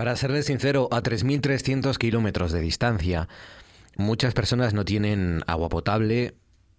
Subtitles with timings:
[0.00, 3.28] Para serles sincero, a 3.300 kilómetros de distancia,
[3.98, 6.36] muchas personas no tienen agua potable,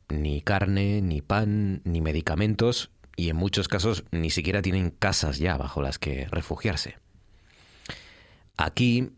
[0.09, 5.55] ni carne, ni pan, ni medicamentos, y en muchos casos ni siquiera tienen casas ya
[5.55, 6.97] bajo las que refugiarse.
[8.57, 9.12] Aquí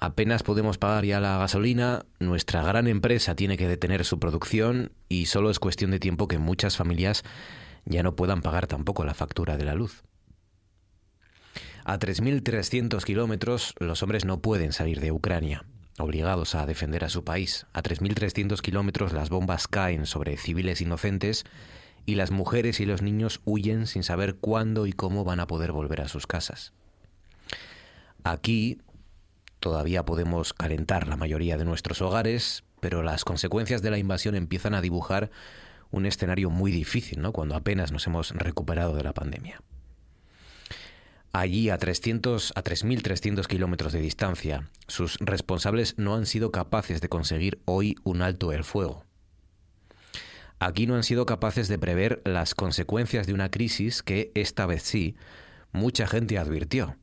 [0.00, 5.24] apenas podemos pagar ya la gasolina, nuestra gran empresa tiene que detener su producción y
[5.24, 7.24] solo es cuestión de tiempo que muchas familias
[7.86, 10.04] ya no puedan pagar tampoco la factura de la luz.
[11.84, 15.64] A 3.300 kilómetros los hombres no pueden salir de Ucrania,
[15.98, 17.66] obligados a defender a su país.
[17.72, 21.44] A 3.300 kilómetros las bombas caen sobre civiles inocentes
[22.06, 25.72] y las mujeres y los niños huyen sin saber cuándo y cómo van a poder
[25.72, 26.72] volver a sus casas.
[28.24, 28.78] Aquí
[29.60, 34.74] todavía podemos calentar la mayoría de nuestros hogares, pero las consecuencias de la invasión empiezan
[34.74, 35.30] a dibujar
[35.90, 37.32] un escenario muy difícil, ¿no?
[37.32, 39.60] Cuando apenas nos hemos recuperado de la pandemia.
[41.32, 47.08] Allí, a 300, a 3.300 kilómetros de distancia, sus responsables no han sido capaces de
[47.08, 49.04] conseguir hoy un alto el fuego.
[50.58, 54.82] Aquí no han sido capaces de prever las consecuencias de una crisis que, esta vez
[54.82, 55.14] sí,
[55.72, 56.96] mucha gente advirtió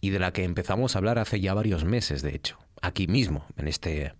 [0.00, 3.46] y de la que empezamos a hablar hace ya varios meses, de hecho, aquí mismo,
[3.56, 4.14] en este,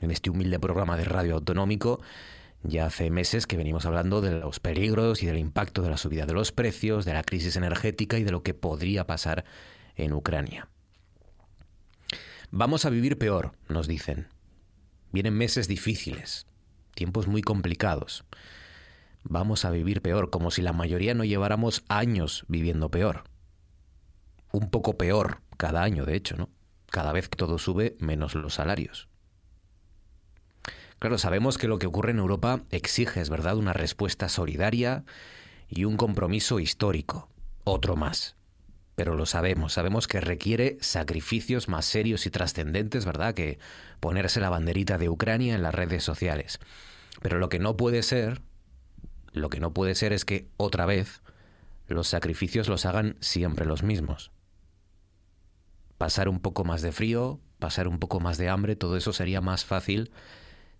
[0.00, 2.00] en este humilde programa de radio autonómico.
[2.62, 6.26] Ya hace meses que venimos hablando de los peligros y del impacto de la subida
[6.26, 9.44] de los precios, de la crisis energética y de lo que podría pasar
[9.94, 10.68] en Ucrania.
[12.50, 14.28] Vamos a vivir peor, nos dicen.
[15.12, 16.46] Vienen meses difíciles,
[16.94, 18.24] tiempos muy complicados.
[19.22, 23.24] Vamos a vivir peor, como si la mayoría no lleváramos años viviendo peor
[24.56, 26.48] un poco peor cada año, de hecho, ¿no?
[26.90, 29.08] Cada vez que todo sube, menos los salarios.
[31.06, 35.04] Claro, sabemos que lo que ocurre en Europa exige, es verdad, una respuesta solidaria
[35.68, 37.28] y un compromiso histórico.
[37.62, 38.34] Otro más.
[38.96, 43.60] Pero lo sabemos, sabemos que requiere sacrificios más serios y trascendentes, ¿verdad?, que
[44.00, 46.58] ponerse la banderita de Ucrania en las redes sociales.
[47.22, 48.42] Pero lo que no puede ser,
[49.30, 51.22] lo que no puede ser es que otra vez
[51.86, 54.32] los sacrificios los hagan siempre los mismos
[55.98, 59.40] pasar un poco más de frío, pasar un poco más de hambre, todo eso sería
[59.40, 60.10] más fácil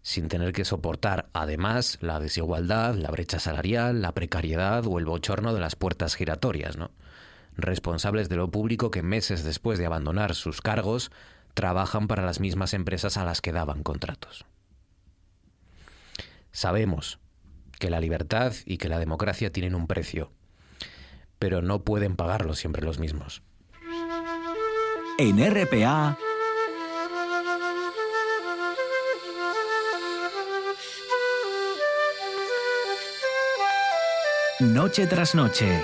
[0.06, 5.52] sin tener que soportar además la desigualdad, la brecha salarial, la precariedad o el bochorno
[5.52, 6.92] de las puertas giratorias, ¿no?
[7.56, 11.10] Responsables de lo público que meses después de abandonar sus cargos
[11.54, 14.46] trabajan para las mismas empresas a las que daban contratos.
[16.52, 17.18] Sabemos
[17.80, 20.30] que la libertad y que la democracia tienen un precio,
[21.40, 23.42] pero no pueden pagarlo siempre los mismos.
[25.18, 26.16] En RPA.
[34.58, 35.82] Noche tras noche.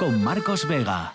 [0.00, 1.14] Con Marcos Vega.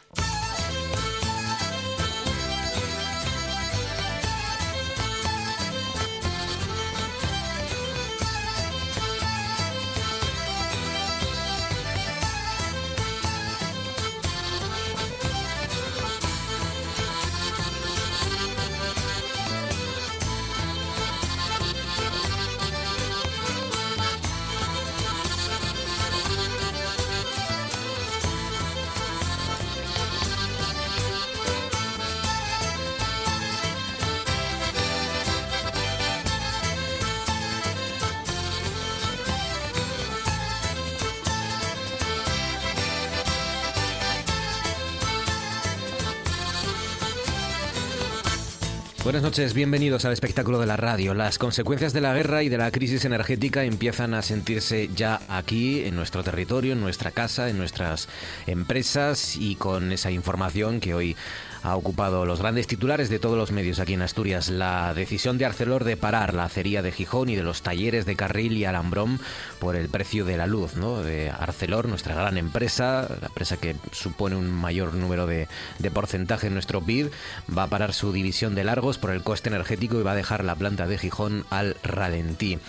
[49.04, 51.14] Buenas noches, bienvenidos al espectáculo de la radio.
[51.14, 55.84] Las consecuencias de la guerra y de la crisis energética empiezan a sentirse ya aquí,
[55.84, 58.08] en nuestro territorio, en nuestra casa, en nuestras
[58.48, 61.18] empresas y con esa información que hoy
[61.64, 64.50] ha ocupado los grandes titulares de todos los medios aquí en Asturias.
[64.50, 68.16] La decisión de Arcelor de parar la acería de Gijón y de los talleres de
[68.18, 69.20] Carril y Alambrón
[69.60, 71.02] por el precio de la luz, ¿no?
[71.02, 75.48] De Arcelor, nuestra gran empresa, la empresa que supone un mayor número de,
[75.80, 77.12] de porcentaje en nuestro PIB,
[77.58, 80.44] va a parar su división de largos por el coste energético y va a dejar
[80.44, 82.60] la planta de Gijón al ralentí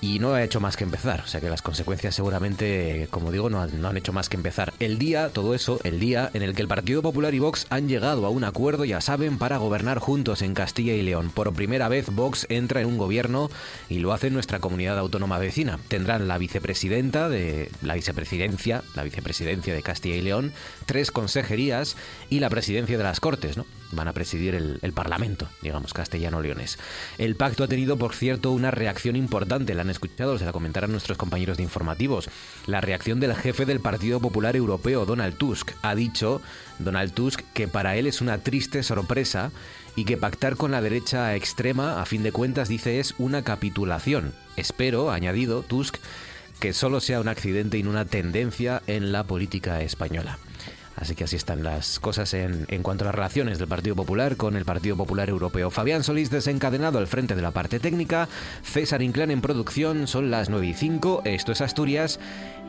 [0.00, 1.22] y no ha hecho más que empezar.
[1.22, 4.72] O sea que las consecuencias seguramente, como digo, no han, hecho más que empezar.
[4.78, 7.88] El día, todo eso, el día en el que el Partido Popular y Vox han
[7.88, 11.30] llegado a un acuerdo, ya saben, para gobernar juntos en Castilla y León.
[11.30, 13.50] Por primera vez Vox entra en un gobierno
[13.88, 15.78] y lo hace en nuestra comunidad autónoma vecina.
[15.88, 20.52] Tendrán la vicepresidenta de la vicepresidencia, la vicepresidencia de Castilla y León,
[20.86, 21.96] tres consejerías
[22.30, 23.64] y la presidencia de las Cortes, ¿no?
[23.92, 26.78] Van a presidir el, Parlamento, digamos, castellano-leones.
[27.18, 30.90] El pacto ha tenido, por cierto, una reacción importante, la han escuchado, se la comentarán
[30.90, 32.28] nuestros compañeros de informativos.
[32.66, 36.40] La reacción del jefe del Partido Popular Europeo, Donald Tusk, ha dicho,
[36.78, 39.50] Donald Tusk, que para él es una triste sorpresa
[39.96, 44.34] y que pactar con la derecha extrema, a fin de cuentas, dice, es una capitulación.
[44.56, 45.96] Espero, ha añadido Tusk,
[46.60, 50.38] que solo sea un accidente y no una tendencia en la política española.
[50.96, 54.56] Así que así están las cosas en, cuanto a las relaciones del Partido Popular con
[54.56, 55.70] el Partido Popular Europeo.
[55.70, 58.28] Fabián Solís desencadenado al frente de la parte técnica,
[58.62, 62.18] César Inclán en producción, son las 9 y 5, esto es Asturias,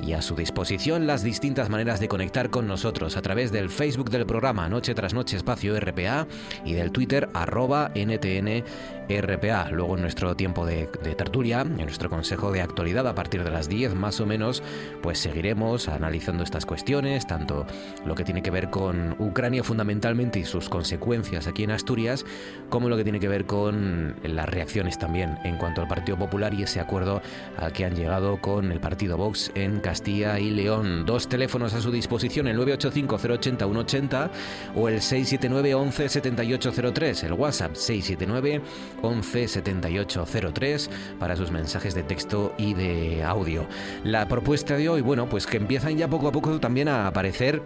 [0.05, 4.09] y a su disposición las distintas maneras de conectar con nosotros a través del Facebook
[4.09, 6.27] del programa Noche tras Noche Espacio RPA
[6.65, 8.63] y del Twitter arroba NTN
[9.09, 9.69] RPA.
[9.71, 13.51] Luego en nuestro tiempo de, de, tertulia, en nuestro consejo de actualidad a partir de
[13.51, 14.61] las 10 más o menos,
[15.01, 17.65] pues seguiremos analizando estas cuestiones, tanto
[18.05, 22.25] lo que tiene que ver con Ucrania fundamentalmente y sus consecuencias aquí en Asturias,
[22.69, 26.53] como lo que tiene que ver con las reacciones también en cuanto al Partido Popular
[26.53, 27.21] y ese acuerdo
[27.57, 31.05] al que han llegado con el Partido Vox en Castilla y León.
[31.05, 34.29] Dos teléfonos a su disposición, el 985-080-180
[34.75, 38.61] o el 679-11-7803, el WhatsApp 679
[39.01, 43.67] 117803 para sus mensajes de texto y de audio.
[44.03, 47.61] La propuesta de hoy, bueno, pues que empiezan ya poco a poco también a aparecer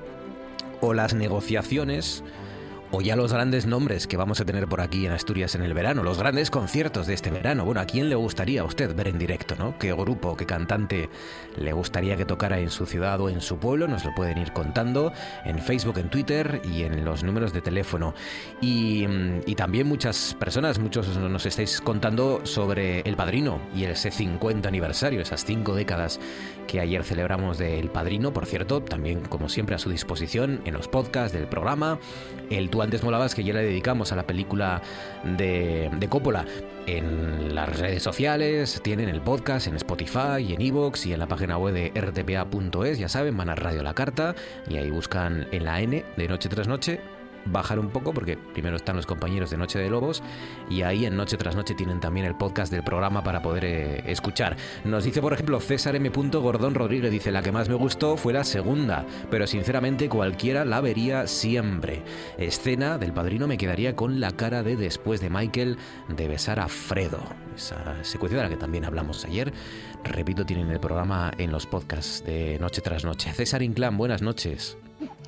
[0.81, 2.24] o las negociaciones
[2.92, 5.74] o ya los grandes nombres que vamos a tener por aquí en Asturias en el
[5.74, 7.63] verano, los grandes conciertos de este verano.
[7.63, 9.78] Bueno, ¿a quién le gustaría a usted ver en directo, no?
[9.80, 11.10] ¿Qué grupo, qué cantante
[11.57, 13.88] le gustaría que tocara en su ciudad o en su pueblo?
[13.88, 15.13] Nos lo pueden ir contando
[15.45, 18.13] en Facebook, en Twitter y en los números de teléfono.
[18.60, 19.06] Y,
[19.45, 25.22] y también muchas personas, muchos nos estáis contando sobre El Padrino y ese 50 aniversario,
[25.22, 26.19] esas cinco décadas
[26.71, 30.88] que ayer celebramos del Padrino, por cierto, también como siempre a su disposición en los
[30.88, 32.00] podcasts del programa,
[32.50, 34.81] el Tu antes molabas que ya le dedicamos a la película
[35.38, 36.45] de, de Coppola.
[36.88, 41.27] En las redes sociales, tienen el podcast en Spotify y en Evox y en la
[41.27, 44.33] página web de rtpa.es, ya saben, van a Radio La Carta
[44.69, 47.01] y ahí buscan en la N de Noche tras Noche
[47.45, 50.23] bajar un poco porque primero están los compañeros de Noche de Lobos
[50.69, 54.03] y ahí en Noche tras Noche tienen también el podcast del programa para poder eh,
[54.05, 54.57] escuchar.
[54.83, 56.09] Nos dice por ejemplo César M.
[56.09, 60.81] Gordón Rodríguez, dice la que más me gustó fue la segunda, pero sinceramente cualquiera la
[60.81, 62.03] vería siempre.
[62.38, 65.77] Escena del padrino me quedaría con la cara de después de Michael
[66.09, 67.21] de besar a Fredo.
[67.55, 69.51] Esa secuencia de la que también hablamos ayer.
[70.03, 73.31] Repito, tienen el programa en los podcasts de Noche tras Noche.
[73.33, 74.77] César Inclán, buenas noches.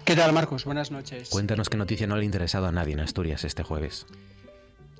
[0.06, 0.66] ¿Qué tal, Marcos?
[0.66, 1.30] Buenas noches.
[1.30, 4.06] Cuéntanos qué noticia no le ha interesado a nadie en Asturias este jueves.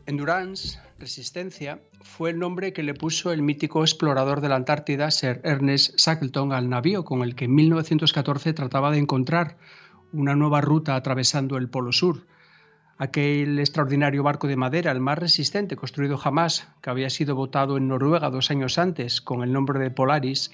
[0.06, 5.42] Endurance, Resistencia, fue el nombre que le puso el mítico explorador de la Antártida, Sir
[5.44, 9.58] Ernest Shackleton, al navío con el que en 1914 trataba de encontrar
[10.14, 12.26] una nueva ruta atravesando el Polo Sur.
[12.98, 17.90] Aquel extraordinario barco de madera, el más resistente construido jamás, que había sido botado en
[17.90, 20.52] Noruega dos años antes con el nombre de Polaris,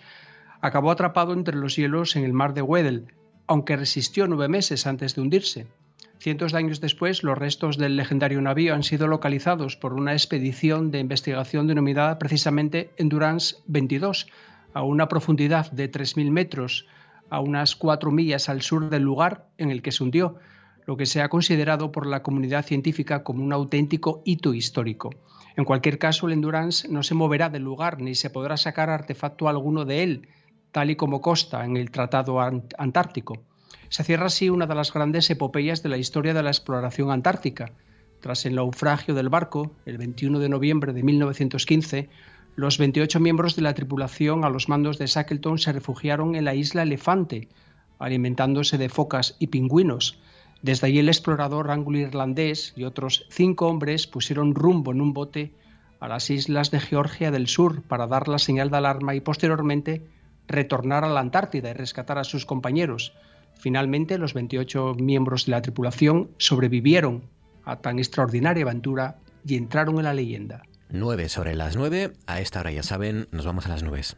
[0.59, 3.13] acabó atrapado entre los hielos en el mar de Weddell,
[3.49, 5.65] aunque resistió nueve meses antes de hundirse.
[6.19, 10.91] Cientos de años después, los restos del legendario navío han sido localizados por una expedición
[10.91, 14.27] de investigación denominada precisamente Endurance 22,
[14.71, 16.85] a una profundidad de 3.000 metros,
[17.31, 20.35] a unas cuatro millas al sur del lugar en el que se hundió,
[20.85, 25.09] lo que se ha considerado por la comunidad científica como un auténtico hito histórico.
[25.55, 29.49] En cualquier caso, el Endurance no se moverá del lugar ni se podrá sacar artefacto
[29.49, 30.27] alguno de él,
[30.71, 33.48] tal y como consta en el Tratado Antártico.
[33.89, 37.71] Se cierra así una de las grandes epopeyas de la historia de la exploración antártica.
[38.19, 42.09] Tras el naufragio del barco, el 21 de noviembre de 1915,
[42.55, 46.55] los 28 miembros de la tripulación a los mandos de Shackleton se refugiaron en la
[46.55, 47.47] isla Elefante,
[47.99, 50.19] alimentándose de focas y pingüinos.
[50.61, 55.53] Desde allí el explorador anglo-irlandés y otros cinco hombres pusieron rumbo en un bote
[55.99, 60.05] a las islas de Georgia del Sur para dar la señal de alarma y posteriormente
[60.47, 63.13] retornar a la Antártida y rescatar a sus compañeros.
[63.59, 67.23] Finalmente, los 28 miembros de la tripulación sobrevivieron
[67.65, 70.63] a tan extraordinaria aventura y entraron en la leyenda.
[70.89, 74.17] 9 sobre las 9, a esta hora ya saben, nos vamos a las nubes.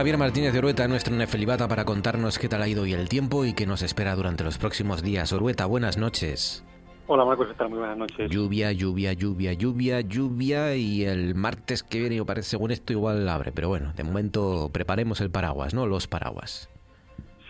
[0.00, 3.44] Javier Martínez de Orueta, nuestro Nefelibata, para contarnos qué tal ha ido hoy el tiempo
[3.44, 5.30] y qué nos espera durante los próximos días.
[5.30, 6.64] Orueta, buenas noches.
[7.06, 7.68] Hola Marcos, ¿qué tal?
[7.68, 8.30] Muy buenas noches.
[8.30, 13.52] Lluvia, lluvia, lluvia, lluvia, lluvia y el martes que viene, parece según esto, igual abre.
[13.52, 15.86] Pero bueno, de momento preparemos el paraguas, ¿no?
[15.86, 16.70] Los paraguas.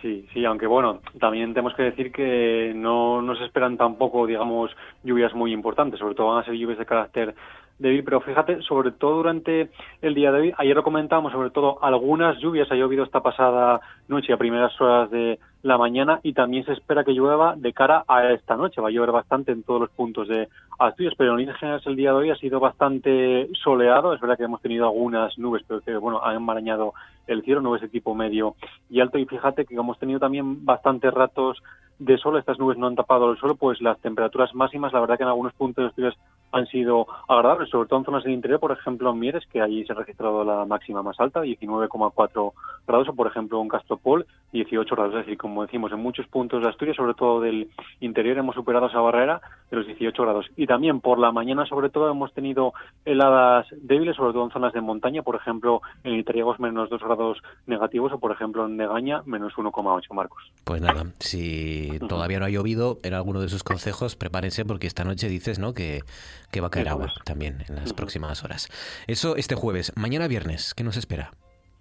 [0.01, 4.71] Sí, sí, aunque bueno, también tenemos que decir que no, no se esperan tampoco, digamos,
[5.05, 7.33] lluvias muy importantes, sobre todo van a ser lluvias de carácter
[7.81, 9.69] débil, pero fíjate, sobre todo durante
[10.01, 13.81] el día de hoy, ayer lo comentábamos, sobre todo algunas lluvias, ha llovido esta pasada
[14.07, 18.03] noche a primeras horas de la mañana y también se espera que llueva de cara
[18.07, 18.81] a esta noche.
[18.81, 20.47] Va a llover bastante en todos los puntos de
[20.79, 24.13] Asturias, pero en líneas generales el día de hoy ha sido bastante soleado.
[24.13, 26.93] Es verdad que hemos tenido algunas nubes, pero que bueno, han enmarañado
[27.27, 28.55] el cielo, nubes de tipo medio
[28.89, 29.17] y alto.
[29.17, 31.61] Y fíjate que hemos tenido también bastantes ratos
[32.01, 35.17] de sol, estas nubes no han tapado el suelo, pues las temperaturas máximas, la verdad
[35.17, 36.15] que en algunos puntos de Asturias
[36.51, 39.85] han sido agradables, sobre todo en zonas del interior, por ejemplo en Mieres, que allí
[39.85, 42.53] se ha registrado la máxima más alta, 19,4
[42.87, 45.13] grados, o por ejemplo en Castropol, 18 grados.
[45.13, 48.87] Es decir, como decimos, en muchos puntos de Asturias, sobre todo del interior, hemos superado
[48.87, 49.39] esa barrera
[49.69, 50.47] de los 18 grados.
[50.57, 52.73] Y también por la mañana, sobre todo, hemos tenido
[53.05, 57.37] heladas débiles, sobre todo en zonas de montaña, por ejemplo en Itariagos menos 2 grados
[57.67, 60.51] negativos, o por ejemplo en Negaña menos 1,8, Marcos.
[60.65, 65.03] Pues nada, si todavía no ha llovido en alguno de sus consejos, prepárense porque esta
[65.03, 65.73] noche dices ¿no?
[65.73, 66.03] que,
[66.51, 68.69] que va a caer agua también en las próximas horas.
[69.07, 69.91] Eso este jueves.
[69.95, 71.31] Mañana viernes, ¿qué nos espera?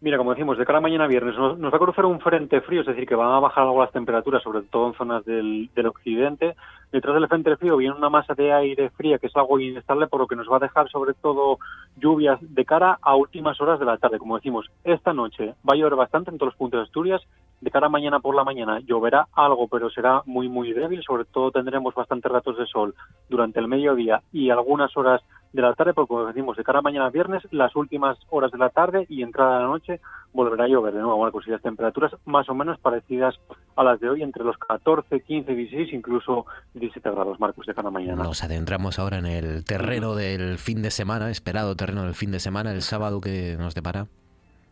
[0.02, 2.80] Mira, como decimos, de cara a mañana viernes nos, va a cruzar un frente frío,
[2.80, 5.86] es decir, que van a bajar algo las temperaturas, sobre todo en zonas del, del
[5.88, 6.56] occidente.
[6.90, 10.20] Detrás del frente frío viene una masa de aire fría que es algo inestable, por
[10.20, 11.58] lo que nos va a dejar sobre todo
[11.98, 14.18] lluvias de cara a últimas horas de la tarde.
[14.18, 17.20] Como decimos, esta noche va a llover bastante en todos los puntos de Asturias.
[17.60, 21.02] De cara a mañana por la mañana lloverá algo, pero será muy, muy débil.
[21.02, 22.94] Sobre todo tendremos bastantes ratos de sol
[23.28, 25.20] durante el mediodía y algunas horas
[25.52, 28.58] de la tarde, porque como decimos, de cara a mañana viernes, las últimas horas de
[28.58, 30.00] la tarde y entrada de la noche
[30.32, 33.34] volverá a llover de nuevo, bueno, pues las temperaturas más o menos parecidas
[33.74, 37.90] a las de hoy, entre los 14, 15, 16, incluso 17 grados, Marcos, de cada
[37.90, 38.22] mañana.
[38.22, 42.38] Nos adentramos ahora en el terreno del fin de semana, esperado terreno del fin de
[42.38, 44.06] semana, el sábado que nos depara.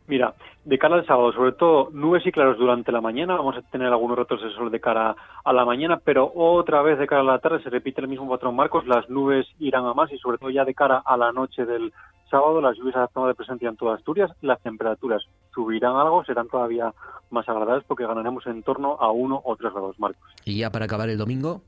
[0.09, 0.35] Mira,
[0.65, 3.88] de cara al sábado, sobre todo nubes y claros durante la mañana, vamos a tener
[3.88, 7.25] algunos ratos de sol de cara a la mañana, pero otra vez de cara a
[7.25, 10.38] la tarde se repite el mismo patrón Marcos, las nubes irán a más y sobre
[10.38, 11.93] todo ya de cara a la noche del
[12.31, 15.23] sábado las lluvias a de presencia en toda Asturias, las temperaturas
[15.55, 16.93] subirán algo, serán todavía
[17.31, 20.31] más agradables porque ganaremos en torno a uno o tres grados Marcos.
[20.47, 21.61] ¿Y ya para acabar el domingo?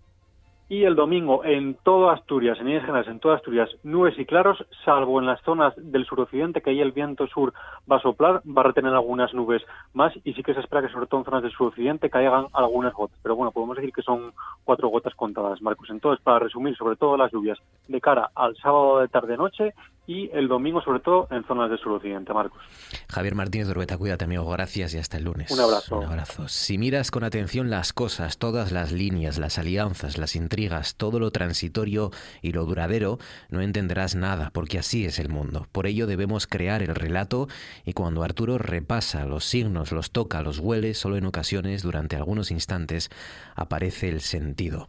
[0.70, 4.64] Y el domingo en toda Asturias, en líneas generales, en toda Asturias, nubes y claros,
[4.84, 7.52] salvo en las zonas del suroccidente, que ahí el viento sur
[7.90, 9.62] va a soplar, va a retener algunas nubes
[9.94, 12.94] más y sí que se espera que sobre todo en zonas del suroccidente caigan algunas
[12.94, 13.18] gotas.
[13.20, 15.90] Pero bueno, podemos decir que son cuatro gotas contadas, Marcos.
[15.90, 17.58] Entonces, para resumir, sobre todo las lluvias
[17.88, 19.74] de cara al sábado de tarde-noche
[20.10, 22.60] y el domingo, sobre todo, en zonas del suroccidente, Marcos.
[23.08, 24.44] Javier Martínez de Urbeta, cuídate, amigo.
[24.50, 25.52] Gracias y hasta el lunes.
[25.52, 25.98] Un abrazo.
[26.00, 26.48] Un abrazo.
[26.48, 31.30] Si miras con atención las cosas, todas las líneas, las alianzas, las intrigas, todo lo
[31.30, 32.10] transitorio
[32.42, 33.18] y lo duradero,
[33.50, 35.68] no entenderás nada, porque así es el mundo.
[35.70, 37.46] Por ello debemos crear el relato
[37.84, 42.50] y cuando Arturo repasa los signos, los toca, los huele, solo en ocasiones, durante algunos
[42.50, 43.10] instantes,
[43.54, 44.88] aparece el sentido.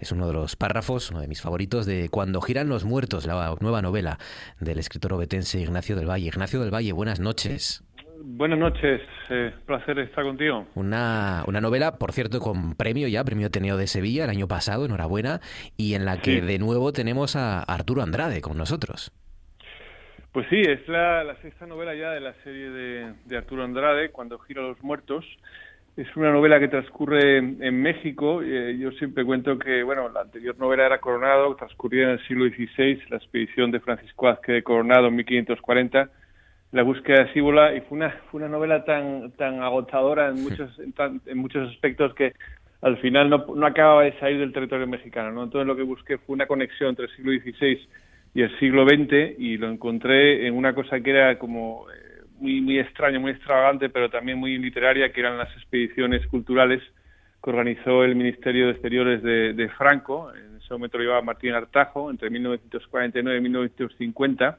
[0.00, 3.54] Es uno de los párrafos, uno de mis favoritos, de Cuando giran los muertos, la
[3.60, 4.18] nueva novela
[4.58, 6.28] del escritor obetense Ignacio del Valle.
[6.28, 7.84] Ignacio del Valle, buenas noches.
[8.22, 10.66] Buenas noches, eh, placer estar contigo.
[10.74, 14.86] Una, una novela, por cierto, con premio ya, premio Ateneo de Sevilla el año pasado,
[14.86, 15.40] enhorabuena,
[15.76, 19.12] y en la que de nuevo tenemos a Arturo Andrade con nosotros.
[20.32, 24.38] Pues sí, es la, sexta novela ya de la serie de, de Arturo Andrade, Cuando
[24.38, 25.26] gira los muertos.
[25.96, 28.40] Es una novela que transcurre en México.
[28.42, 32.48] Eh, yo siempre cuento que, bueno, la anterior novela era Coronado, transcurría en el siglo
[32.48, 36.08] XVI, la expedición de Francisco Vázquez de Coronado en 1540,
[36.72, 40.70] la búsqueda de Síbola, y fue una, fue una novela tan, tan agotadora en muchos,
[40.78, 42.34] en, muchos aspectos que
[42.82, 45.32] al final no, no acababa de salir del territorio mexicano.
[45.32, 45.42] ¿no?
[45.42, 47.88] Entonces lo que busqué fue una conexión entre el siglo XVI
[48.32, 51.86] y el siglo XX y lo encontré en una cosa que era como
[52.40, 56.82] muy, muy extraña, muy extravagante, pero también muy literaria, que eran las expediciones culturales
[57.42, 60.32] que organizó el Ministerio de Exteriores de, Franco.
[60.34, 64.58] En ese momento lo llevaba Martín Artajo, entre 1949 y 1950.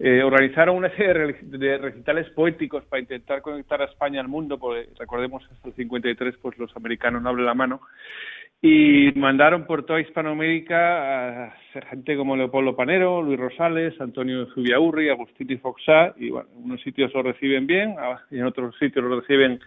[0.00, 4.88] Eh, organizaron una serie de recitales poéticos para intentar conectar a España al mundo, porque
[4.98, 7.80] recordemos hasta el 53 pues los americanos no hablan la mano,
[8.60, 11.56] y mandaron por toda Hispanoamérica a
[11.90, 16.82] gente como Leopoldo Panero, Luis Rosales, Antonio Zubiaurri, Agustín y Foxá, y bueno, en unos
[16.82, 17.94] sitios lo reciben bien,
[18.30, 19.60] y en otros sitios lo reciben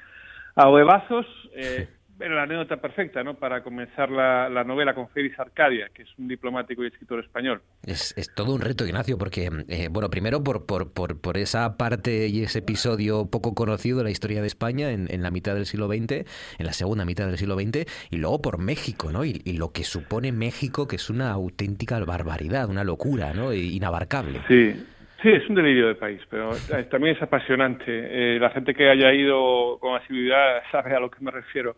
[0.55, 1.25] a huevazos.
[1.55, 1.87] Eh,
[2.21, 3.35] era la anécdota perfecta, ¿no?
[3.35, 7.61] Para comenzar la, novela con Félix Arcadia, que es un diplomático y escritor español.
[7.85, 12.43] Es, todo un reto, Ignacio, porque, eh, bueno, primero por, por, por, esa parte y
[12.43, 16.25] ese episodio poco conocido de la historia de España en, la mitad del siglo XX,
[16.59, 19.25] en la segunda mitad del siglo XX, y luego por México, ¿no?
[19.25, 23.53] Y, lo que supone México, que es una auténtica barbaridad, una locura, ¿no?
[23.53, 24.41] Inabarcable.
[24.47, 24.85] Sí.
[25.21, 26.49] Sí, es un delirio de país, pero
[26.89, 27.85] también es apasionante.
[27.87, 31.75] Eh, la gente que haya ido con asiduidad sabe a lo que me refiero.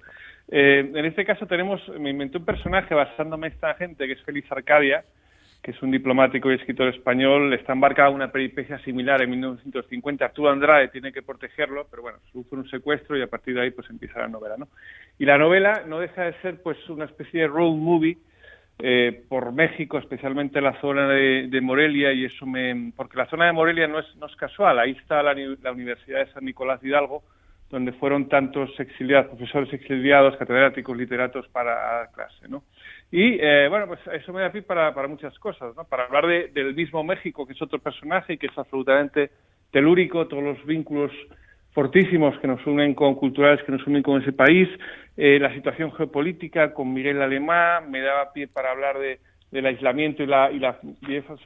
[0.49, 4.23] Eh, en este caso tenemos, me inventé un personaje basándome en esta gente que es
[4.23, 5.03] Félix Arcadia,
[5.61, 10.25] que es un diplomático y escritor español, está embarcado en una peripecia similar en 1950.
[10.25, 13.71] Arturo Andrade tiene que protegerlo, pero bueno, sufre un secuestro y a partir de ahí
[13.71, 14.67] pues empieza la novela, ¿no?
[15.17, 18.17] Y la novela no deja de ser pues una especie de road movie
[18.79, 22.91] eh, por México, especialmente la zona de, Morelia, y eso me...
[22.95, 26.25] porque la zona de Morelia no es, no es casual, ahí está la, la Universidad
[26.25, 27.23] de San Nicolás de Hidalgo,
[27.73, 32.61] donde fueron tantos exiliados, profesores exiliados, catedráticos, literatos para clase, ¿no?
[33.11, 35.83] Y eh, bueno, pues eso me da pie para, muchas cosas, ¿no?
[35.83, 39.31] Para hablar de, del mismo México, que es otro personaje y que es absolutamente
[39.71, 41.11] telúrico, todos los vínculos
[41.71, 44.69] fortísimos que nos unen con culturales que nos unen con ese país,
[45.17, 50.21] eh, la situación geopolítica con Miguel Alemán, me daba pie para hablar de, del aislamiento
[50.21, 50.75] y, la, y las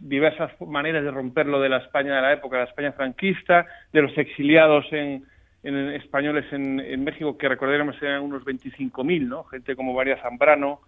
[0.02, 4.02] diversas maneras de romperlo de la España de la época, de la España franquista, de
[4.02, 5.24] los exiliados en,
[5.64, 9.44] en españoles en, en México, que recordemos eran unos 25.000, ¿no?
[9.46, 10.82] Gente como María Zambrano,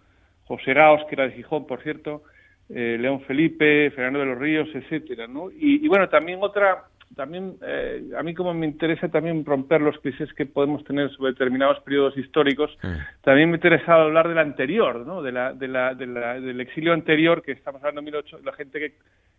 [0.44, 2.22] José Raos, que era de Gijón, por cierto,
[2.68, 5.50] eh, León Felipe, Fernando de los Ríos, etcétera, ¿no?
[5.50, 6.84] Y, bueno, también otra,
[7.16, 11.32] también eh, a mí como me interesa también romper los clichés que podemos tener sobre
[11.32, 13.22] determinados periodos históricos, mm.
[13.22, 15.20] también me interesa hablar del anterior, ¿no?
[15.20, 18.52] De la, de la, de la, del exilio anterior, que estamos hablando de 1800, la
[18.52, 18.94] gente que,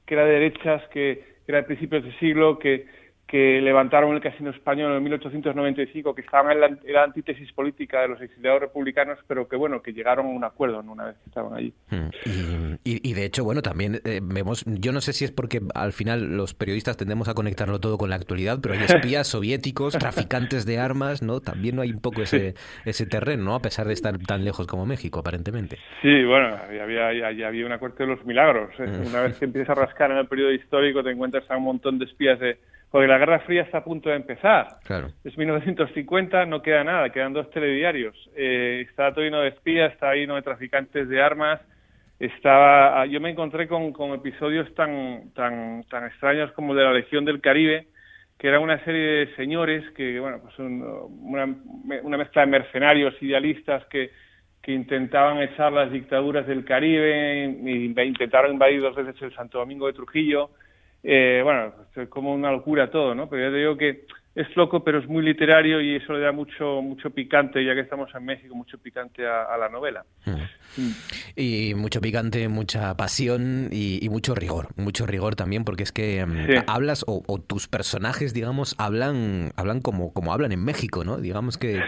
[0.06, 2.86] que era de derechas, que, que era de principios de siglo, que
[3.32, 8.22] que levantaron el casino español en 1895, que estaban en la, antítesis política de los
[8.22, 11.74] exiliados republicanos, pero que bueno, que llegaron a un acuerdo una vez que estaban allí.
[11.90, 12.76] Hmm.
[12.84, 16.36] Y, de hecho, bueno, también eh, vemos, yo no sé si es porque al final
[16.36, 20.80] los periodistas tendemos a conectarlo todo con la actualidad, pero hay espías soviéticos, traficantes de
[20.80, 21.40] armas, ¿no?
[21.40, 23.56] También no hay un poco ese, ese terreno, ¿no?
[23.56, 25.78] A pesar de estar tan lejos como México, aparentemente.
[26.02, 28.78] Sí, bueno, había, había, había una corte de los milagros.
[28.78, 28.88] ¿eh?
[28.88, 29.08] Hmm.
[29.08, 31.98] Una vez que empiezas a rascar en el periodo histórico, te encuentras a un montón
[31.98, 32.58] de espías de
[32.92, 34.68] porque la Guerra Fría está a punto de empezar.
[34.84, 35.08] Claro.
[35.24, 38.30] Es 1950, no queda nada, quedan dos telediarios.
[38.36, 41.62] Eh, está todo lleno de espías, está lleno de traficantes de armas.
[42.20, 46.92] Estaba, ah, yo me encontré con, con episodios tan, tan, tan extraños como de la
[46.92, 47.88] Legión del Caribe,
[48.38, 51.46] que era una serie de señores que, bueno, pues una,
[52.04, 54.12] una mezcla de mercenarios idealistas que,
[54.62, 59.88] que intentaban echar las dictaduras del Caribe, e intentaron invadir dos veces el Santo Domingo
[59.88, 60.52] de Trujillo
[61.04, 63.30] eh, bueno, es como una locura todo, ¿no?
[63.30, 66.32] Pero yo te digo que es loco, pero es muy literario y eso le da
[66.32, 70.06] mucho mucho picante, ya que estamos en México, mucho picante a, la novela.
[71.36, 76.64] Y mucho picante, mucha pasión y, mucho rigor, mucho rigor también, porque es que mm,
[76.68, 81.18] hablas o, tus personajes, digamos, hablan hablan como, como hablan en México, ¿no?
[81.18, 81.84] Digamos que,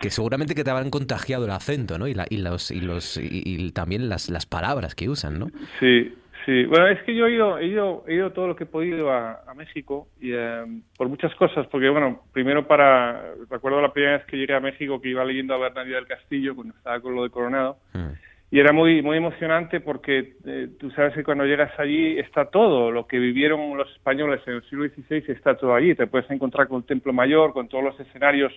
[0.00, 2.06] que, seguramente que te habrán contagiado el acento, ¿no?
[2.06, 5.50] Y, la, y los y los y, también las, las palabras que usan, ¿no?
[5.80, 6.14] Sí,
[6.46, 8.68] Sí, bueno, es que yo he ido, he ido, he ido todo lo que he
[8.68, 10.64] podido a, México y eh,
[10.96, 15.00] por muchas cosas, porque bueno, primero para, recuerdo la primera vez que llegué a México
[15.00, 18.10] que iba leyendo a Bernardino del Castillo cuando estaba con lo de Coronado mm.
[18.52, 22.92] y era muy, muy emocionante porque eh, tú sabes que cuando llegas allí está todo,
[22.92, 26.68] lo que vivieron los españoles en el siglo XVI está todo allí, te puedes encontrar
[26.68, 28.52] con el Templo Mayor, con todos los escenarios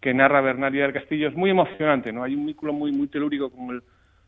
[0.00, 2.22] que narra Bernardino del Castillo, es muy emocionante, ¿no?
[2.22, 3.82] Hay un vínculo muy, muy telúrico con el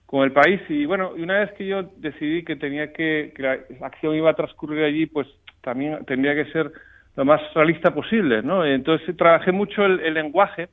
[0.09, 3.43] con el país y bueno, y una vez que yo decidí que tenía que, que
[3.43, 5.29] la acción iba a transcurrir allí, pues
[5.61, 6.73] también tendría que ser
[7.15, 8.65] lo más realista posible, ¿no?
[8.65, 10.71] Entonces trabajé mucho el, lenguaje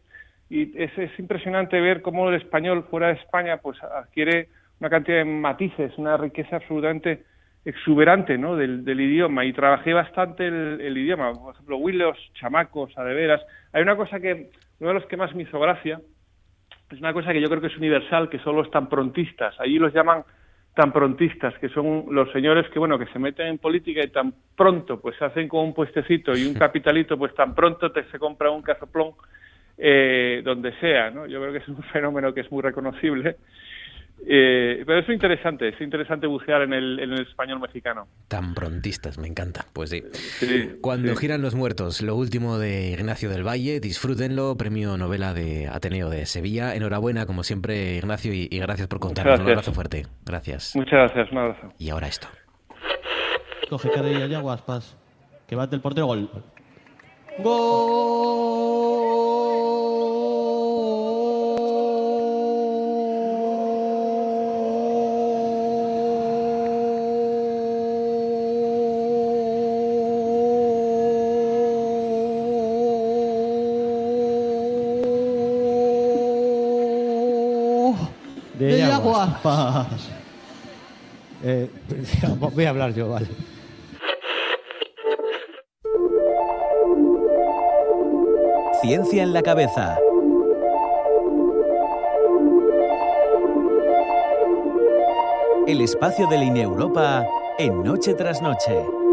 [0.50, 4.48] y es, es, impresionante ver cómo el español fuera de España pues adquiere
[4.80, 7.26] una cantidad de matices, una riqueza absolutamente
[7.66, 8.56] exuberante ¿no?
[8.56, 13.42] del, del idioma y trabajé bastante el, el idioma, por ejemplo, Willos, chamacos, adeveras.
[13.74, 16.00] Hay una cosa que, uno de los que más me hizo gracia,
[16.92, 19.60] es una cosa que yo creo que es universal, que son los tan prontistas.
[19.60, 20.24] Allí los llaman
[20.76, 24.34] tan prontistas, que son los señores que, bueno, que se meten en política y tan
[24.56, 28.20] pronto, pues se hacen con un puestecito y un capitalito, pues tan pronto te se
[28.20, 29.12] compra un casoplón
[29.78, 31.26] eh, donde sea, ¿no?
[31.26, 33.38] Yo creo que es un fenómeno que es muy reconocible
[34.28, 38.08] eh, pero es interesante, es interesante bucear en el, en el, español mexicano.
[38.28, 39.66] Tan prontistas, me encanta.
[39.74, 40.04] Pues sí.
[40.82, 46.10] Cuando giran los muertos, lo último de Ignacio del Valle, disfrútenlo, premio novela de Ateneo
[46.10, 46.76] de Sevilla.
[46.76, 49.40] Enhorabuena, como siempre, Ignacio, y, gracias por contarnos.
[49.40, 50.08] Un abrazo fuerte.
[50.26, 50.76] Gracias.
[50.76, 51.74] Muchas gracias, un abrazo.
[51.78, 52.28] Y ahora esto.
[53.70, 54.98] Coge cadilla ya, Guaspas.
[55.48, 56.30] Que bate el portero, gol.
[57.40, 58.65] ¡Gol!
[81.44, 81.70] Eh,
[82.40, 83.28] voy a hablar yo, vale.
[88.82, 90.00] Ciencia en la cabeza.
[95.68, 97.28] El espacio de la Europa
[97.60, 99.05] en Noche tras Noche.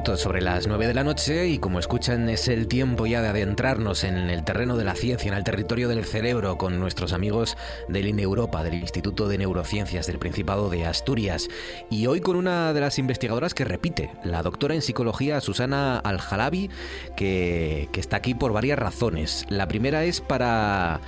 [0.00, 4.02] Sobre las 9 de la noche y como escuchan es el tiempo ya de adentrarnos
[4.02, 8.08] en el terreno de la ciencia, en el territorio del cerebro con nuestros amigos del
[8.08, 11.48] INE Europa, del Instituto de Neurociencias del Principado de Asturias.
[11.90, 16.70] Y hoy con una de las investigadoras que repite, la doctora en psicología Susana Al-Jalabi,
[17.14, 19.44] que, que está aquí por varias razones.
[19.50, 21.00] La primera es para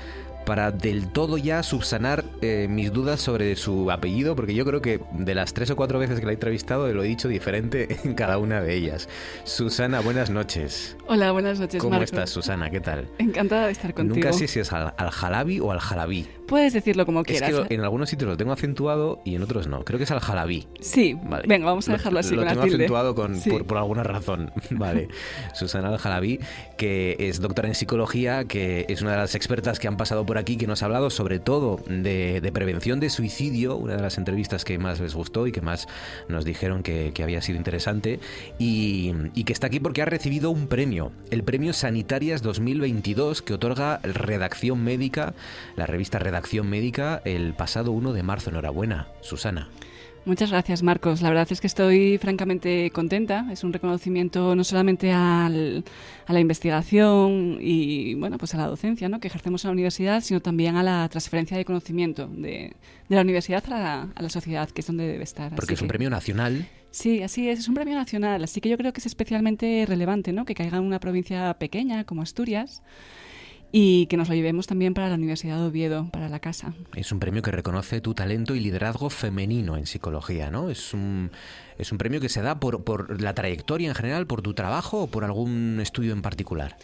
[0.44, 5.00] para del todo ya subsanar eh, mis dudas sobre su apellido, porque yo creo que
[5.12, 8.14] de las tres o cuatro veces que la he entrevistado lo he dicho diferente en
[8.14, 9.08] cada una de ellas.
[9.44, 10.96] Susana, buenas noches.
[11.06, 11.80] Hola, buenas noches.
[11.80, 12.04] ¿Cómo Marco.
[12.04, 12.68] estás, Susana?
[12.70, 13.08] ¿Qué tal?
[13.18, 14.16] Encantada de estar contigo.
[14.16, 16.26] Nunca sé si es al, al jalabi o al jalabí.
[16.48, 17.50] Puedes decirlo como Es quieras.
[17.50, 17.64] ¿eh?
[17.68, 19.84] que en algunos sitios lo tengo acentuado y en otros no.
[19.84, 20.66] Creo que es al jalabí.
[20.80, 21.44] Sí, Vale.
[21.46, 22.76] venga, vamos a Lo- dejarlo así Lo tengo tilde.
[22.76, 23.48] acentuado con, Sí.
[23.50, 24.50] por, por alguna razón.
[24.70, 25.08] Vale.
[25.54, 26.40] Susana Al-Jalabi,
[26.76, 30.36] que es doctora en psicología, que es una de las expertas que han pasado por
[30.38, 34.18] aquí, que nos ha hablado sobre todo de, de prevención de suicidio, una de las
[34.18, 35.88] entrevistas que más les gustó y que más
[36.28, 38.18] nos dijeron que, había sido interesante,
[38.58, 43.54] y, y que está aquí porque ha recibido un premio, el Premio Sanitarias 2022, que
[43.54, 45.34] otorga Redacción Médica,
[45.76, 48.50] la revista Redacción Médica, el pasado 1 de marzo.
[48.50, 49.68] Enhorabuena, Susana.
[50.24, 51.20] Muchas gracias, Marcos.
[51.20, 53.48] La verdad es que estoy francamente contenta.
[53.50, 55.82] Es un reconocimiento no solamente al-
[56.26, 59.18] a la investigación y bueno, pues a la docencia ¿no?
[59.18, 62.72] que ejercemos en la universidad, sino también a la transferencia de conocimiento de,
[63.08, 65.50] de la universidad a la, a la sociedad, que es donde debe estar.
[65.56, 66.68] Porque Así es un que- premio nacional.
[66.92, 67.58] Sí, así es.
[67.60, 70.44] Es un premio nacional, así que yo creo que es especialmente relevante, ¿no?
[70.44, 72.82] Que caiga en una provincia pequeña como Asturias
[73.72, 76.74] y que nos lo llevemos también para la Universidad de Oviedo, para la casa.
[76.94, 80.68] Es un premio que reconoce tu talento y liderazgo femenino en psicología, ¿no?
[80.68, 81.30] Es un,
[81.78, 85.02] es un premio que se da por, por la trayectoria en general, por tu trabajo
[85.04, 86.76] o por algún estudio en particular.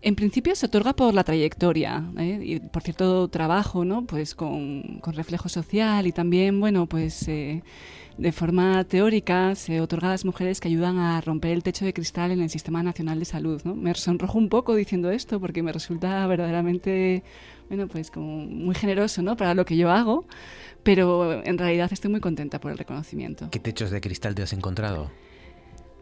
[0.00, 2.40] En principio se otorga por la trayectoria ¿eh?
[2.42, 4.06] y por cierto trabajo, ¿no?
[4.06, 7.62] Pues con, con reflejo social y también, bueno, pues eh,
[8.16, 11.92] de forma teórica se otorga a las mujeres que ayudan a romper el techo de
[11.92, 13.62] cristal en el Sistema Nacional de Salud.
[13.64, 17.22] Me sonrojo un poco diciendo esto porque me resulta verdaderamente,
[17.68, 19.36] bueno, pues como muy generoso, ¿no?
[19.36, 20.26] Para lo que yo hago,
[20.82, 23.50] pero en realidad estoy muy contenta por el reconocimiento.
[23.50, 25.10] ¿Qué techos de cristal te has encontrado?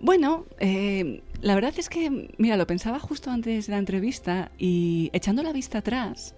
[0.00, 5.10] Bueno, eh, la verdad es que, mira, lo pensaba justo antes de la entrevista y
[5.12, 6.34] echando la vista atrás,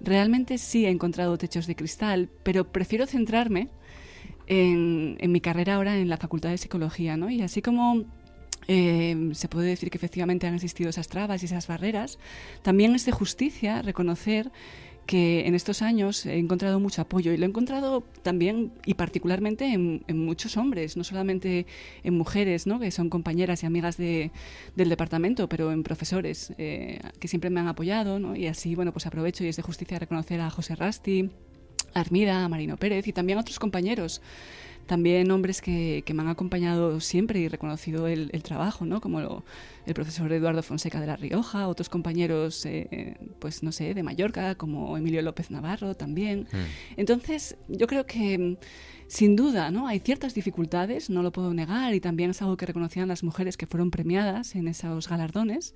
[0.00, 3.68] realmente sí he encontrado techos de cristal, pero prefiero centrarme
[4.46, 7.30] en, mi carrera ahora en la Facultad de Psicología, ¿no?
[7.30, 8.04] Y así como
[8.66, 12.18] eh, se puede decir que efectivamente han existido esas trabas y esas barreras,
[12.62, 14.50] también es de justicia reconocer
[15.08, 19.64] que en estos años he encontrado mucho apoyo y lo he encontrado también y particularmente
[19.64, 21.64] en, en muchos hombres, no solamente
[22.04, 22.78] en mujeres, ¿no?
[22.78, 24.30] que son compañeras y amigas de,
[24.76, 28.36] del departamento, pero en profesores eh, que siempre me han apoyado ¿no?
[28.36, 31.30] y así bueno pues aprovecho y es de justicia reconocer a José Rasti,
[31.94, 34.20] a Armida, a Marino Pérez y también a otros compañeros
[34.88, 39.00] también hombres que, que, me han acompañado siempre y reconocido el, el trabajo, ¿no?
[39.00, 39.44] como lo,
[39.86, 44.56] el profesor Eduardo Fonseca de La Rioja, otros compañeros, eh, pues no sé, de Mallorca,
[44.56, 46.48] como Emilio López Navarro también.
[46.50, 46.96] Mm.
[46.96, 48.58] Entonces, yo creo que
[49.06, 49.86] sin duda, ¿no?
[49.88, 53.56] Hay ciertas dificultades, no lo puedo negar, y también es algo que reconocían las mujeres
[53.56, 55.74] que fueron premiadas en esos galardones.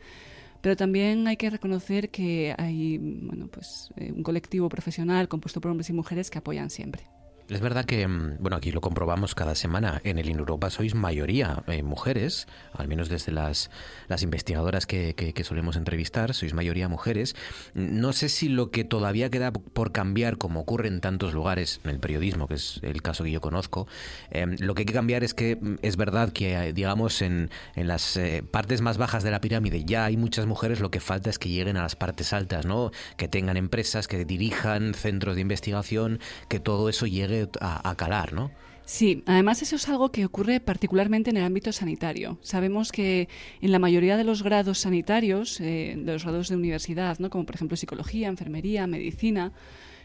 [0.60, 5.70] Pero también hay que reconocer que hay bueno, pues, eh, un colectivo profesional compuesto por
[5.70, 7.04] hombres y mujeres que apoyan siempre.
[7.48, 10.00] Es verdad que, mm, bueno, aquí lo comprobamos cada semana.
[10.04, 13.70] En el Europa sois mayoría eh, mujeres, al menos desde las,
[14.08, 17.34] las investigadoras que, que, que, solemos entrevistar, sois mayoría mujeres.
[17.74, 21.90] No sé si lo que todavía queda por cambiar, como ocurre en tantos lugares, en
[21.90, 23.86] el periodismo, que es el caso que yo conozco,
[24.30, 27.88] eh, lo que hay que cambiar es que mm, es verdad que, digamos, en, en
[27.88, 31.30] las eh, partes más bajas de la pirámide ya hay muchas mujeres, lo que falta
[31.30, 32.92] es que lleguen a las partes altas, ¿no?
[33.16, 38.50] Que tengan empresas, que dirijan centros de investigación, que todo eso llegue a, calar, ¿no?
[38.84, 42.38] Sí, además eso es algo que ocurre particularmente en el ámbito sanitario.
[42.42, 43.28] Sabemos que
[43.60, 47.30] en la mayoría de los grados sanitarios, eh, de los grados de universidad, ¿no?
[47.30, 49.52] como por ejemplo psicología, enfermería, medicina,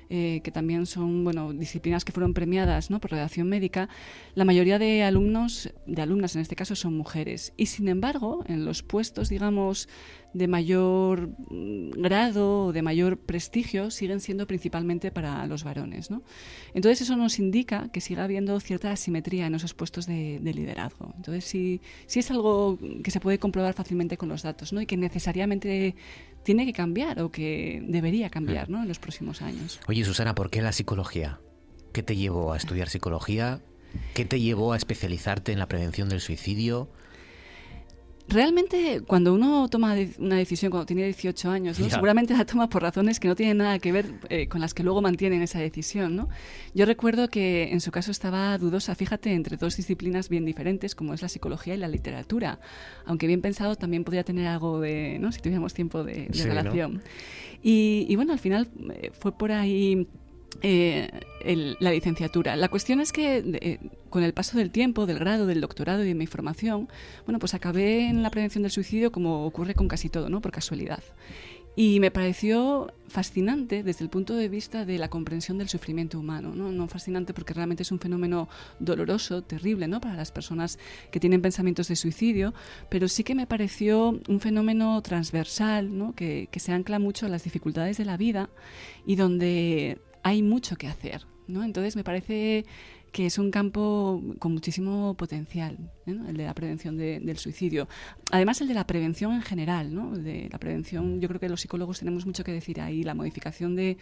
[0.10, 3.00] eh, que también son bueno, disciplinas que fueron premiadas ¿no?
[3.00, 3.90] por redacción médica,
[4.36, 7.54] la mayoría de alumnos, de alumnas en este caso, son mujeres.
[7.58, 9.88] Y sin embargo, en los puestos, digamos,
[10.34, 16.12] de mayor mm, grado o de mayor prestigio siguen siendo principalmente para los varones.
[16.12, 16.22] ¿no?
[16.74, 21.14] Entonces eso nos indica que siga habiendo cierta asimetría en esos puestos de, liderazgo.
[21.18, 24.82] Entonces sí, sí, es algo que se puede comprobar fácilmente con los datos ¿no?
[24.82, 25.96] y que necesariamente
[26.48, 28.82] tiene que cambiar o que debería cambiar ¿no?
[28.82, 29.82] en los próximos años.
[29.86, 31.42] Oye Susana, ¿por qué la psicología?
[31.92, 33.60] ¿Qué te llevó a estudiar psicología?
[34.14, 36.90] ¿Qué te llevó a especializarte en la prevención del suicidio?
[38.30, 43.22] Realmente, cuando uno toma una decisión cuando tiene 18 años, seguramente la toma por razones
[43.22, 46.16] que no tienen nada que ver eh, con las que luego mantienen esa decisión.
[46.18, 46.28] ¿no?
[46.74, 51.14] Yo recuerdo que en su caso estaba dudosa, fíjate, entre dos disciplinas bien diferentes, como
[51.14, 52.60] es la psicología y la literatura.
[53.06, 55.32] Aunque bien pensado, también podría tener algo de, ¿no?
[55.32, 57.02] si tuviéramos tiempo de, relación.
[57.64, 60.08] Y, y, bueno, al final eh, fue por ahí
[60.62, 61.10] eh,
[61.80, 62.56] la licenciatura.
[62.56, 66.08] La cuestión es que eh, con el paso del tiempo, del grado, del doctorado y
[66.08, 66.90] de mi formación,
[67.26, 70.42] bueno, pues acabé en la prevención del suicidio como ocurre con casi todo, ¿no?
[70.42, 71.04] Por casualidad.
[71.80, 76.56] Y me pareció fascinante desde el punto de vista de la comprensión del sufrimiento humano.
[76.56, 76.72] ¿no?
[76.72, 80.02] no fascinante porque realmente es un fenómeno doloroso, terrible ¿no?
[80.02, 80.80] para las personas
[81.12, 82.56] que tienen pensamientos de suicidio,
[82.90, 86.16] pero sí que me pareció un fenómeno transversal ¿no?
[86.16, 88.50] que, que se ancla mucho a las dificultades de la vida
[89.06, 91.26] y donde hay mucho que hacer.
[91.48, 91.64] ¿no?
[91.64, 92.66] Entonces me parece
[93.12, 97.88] que es un campo con muchísimo potencial, el de la prevención del suicidio.
[98.32, 100.12] Además, el de la prevención en general, ¿no?
[100.12, 103.76] de la prevención, yo creo que los psicólogos tenemos mucho que decir ahí, la modificación
[103.76, 103.98] de,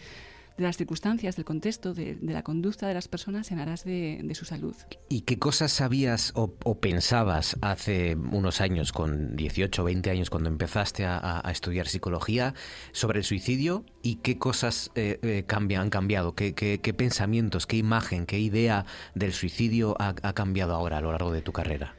[0.56, 4.44] de las circunstancias, del contexto, de, la conducta de las personas en aras de, su
[4.44, 4.74] salud.
[5.08, 10.48] ¿Y qué cosas sabías o, pensabas hace unos años, con 18 o 20 años, cuando
[10.48, 12.54] empezaste a, estudiar psicología,
[12.92, 13.84] sobre el suicidio?
[14.02, 15.44] ¿Y qué cosas eh, eh,
[15.76, 16.34] han cambiado?
[16.34, 21.42] ¿Qué, pensamientos, qué imagen, qué idea del suicidio ha cambiado ahora a lo largo de
[21.42, 21.94] tu carrera?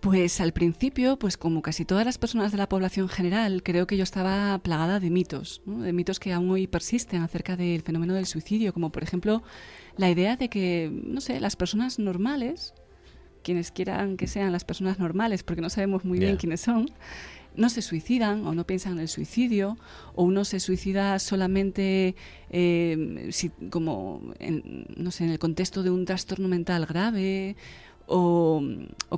[0.00, 3.96] Pues al principio, pues como casi todas las personas de la población general, creo que
[3.96, 8.26] yo estaba plagada de mitos, de mitos que aún hoy persisten acerca del fenómeno del
[8.26, 9.42] suicidio, como por ejemplo
[9.96, 12.74] la idea de que, no sé, las personas normales,
[13.42, 16.88] quienes quieran que sean las personas normales, porque no sabemos muy bien quiénes son,
[17.56, 19.78] no se suicidan o no piensan en el suicidio,
[20.14, 22.14] o uno se suicida solamente
[22.50, 23.30] eh,
[23.70, 24.22] como
[24.96, 27.56] no sé, en el contexto de un trastorno mental grave
[28.08, 28.62] o,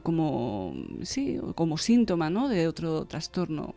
[0.02, 2.48] como, sí, como síntoma ¿no?
[2.48, 3.74] de otro trastorno.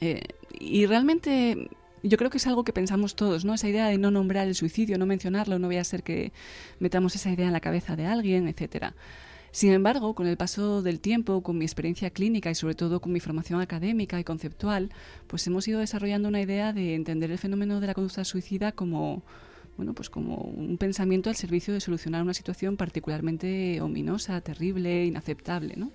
[0.00, 0.20] Eh,
[0.60, 1.68] y realmente
[2.02, 3.54] yo creo que es algo que pensamos todos, ¿no?
[3.54, 6.32] Esa idea de no nombrar el suicidio, no mencionarlo, no voy a ser que
[6.78, 8.94] metamos esa idea en la cabeza de alguien, etcétera.
[9.50, 13.12] Sin embargo, con el paso del tiempo, con mi experiencia clínica y sobre todo con
[13.12, 14.90] mi formación académica y conceptual,
[15.26, 19.22] pues hemos ido desarrollando una idea de entender el fenómeno de la conducta suicida como
[19.78, 25.76] bueno, pues como un pensamiento al servicio de solucionar una situación particularmente ominosa, terrible, inaceptable,
[25.76, 25.92] ¿no?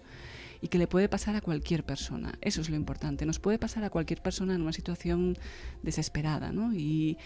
[0.61, 2.39] Y que le puede pasar a cualquier persona.
[2.39, 3.25] Eso es lo importante.
[3.25, 5.37] Nos puede pasar a cualquier persona en una situación
[5.81, 6.73] desesperada, ¿no?
[6.73, 7.17] Y,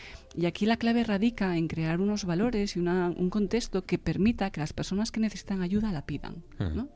[0.47, 4.73] aquí la clave radica en crear unos valores y un contexto que permita que las
[4.73, 6.89] personas que necesitan ayuda la pidan, ¿no?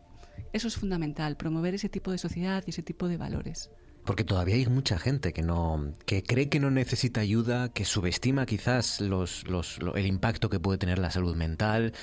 [0.54, 3.69] Eso es fundamental, promover ese tipo de sociedad y ese tipo de valores.
[4.12, 8.45] Porque todavía hay mucha gente que no, que cree que no necesita ayuda, que subestima
[8.45, 11.93] quizás los, los, el impacto que puede tener la salud mental,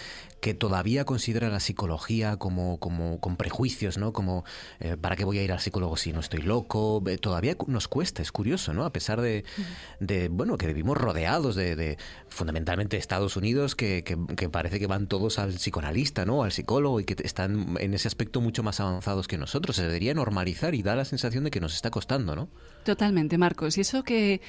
[0.41, 4.13] que todavía considera la psicología como, como con prejuicios, ¿no?
[4.15, 4.45] Como
[4.81, 7.03] eh, ¿para qué voy a ir al psicólogo si no estoy loco?
[7.07, 8.85] Eh, todavía nos cuesta, es curioso, ¿no?
[8.85, 9.45] A pesar de,
[10.01, 14.87] de bueno, que vivimos rodeados de, de fundamentalmente Estados Unidos, que, que, que, parece que
[14.87, 16.43] van todos al psicoanalista, ¿no?
[16.43, 19.77] Al psicólogo y que están en ese aspecto mucho más avanzados que nosotros.
[19.77, 22.49] Se debería normalizar y da la sensación de que nos está costando, ¿no?
[22.85, 23.77] Totalmente, Marcos.
[23.77, 24.41] Y eso que,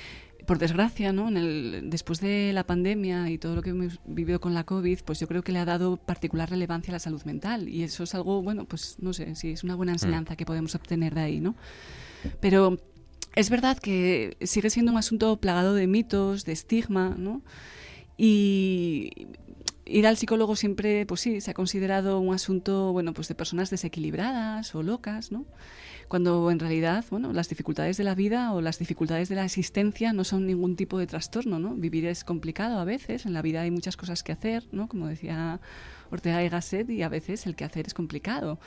[0.46, 1.30] por desgracia, ¿no?
[1.30, 5.00] En el, después de la pandemia y todo lo que hemos vivido con la COVID,
[5.04, 7.68] pues yo creo que le ha dado particular relevancia a la salud mental.
[7.68, 9.96] Y eso es algo, bueno, pues no sé, si es una buena mm.
[9.96, 11.56] enseñanza que podemos obtener de ahí, ¿no?
[12.40, 12.78] Pero
[13.36, 17.42] es verdad que sigue siendo un asunto plagado de mitos, de estigma, ¿no?
[18.16, 19.28] Y
[19.86, 23.72] ir al psicólogo siempre, pues sí, se ha considerado un asunto, bueno, pues de personas
[23.72, 25.46] desequilibradas o locas, ¿no?
[26.10, 30.12] Cuando en realidad, bueno, las dificultades de la vida o las dificultades de la existencia
[30.12, 31.76] no son ningún tipo de trastorno, ¿no?
[31.76, 34.90] Vivir es complicado a veces, en la vida hay muchas cosas que hacer, ¿no?
[34.90, 35.62] Como decía
[36.10, 38.60] Ortega y Gasset, y a veces el que hacer es complicado.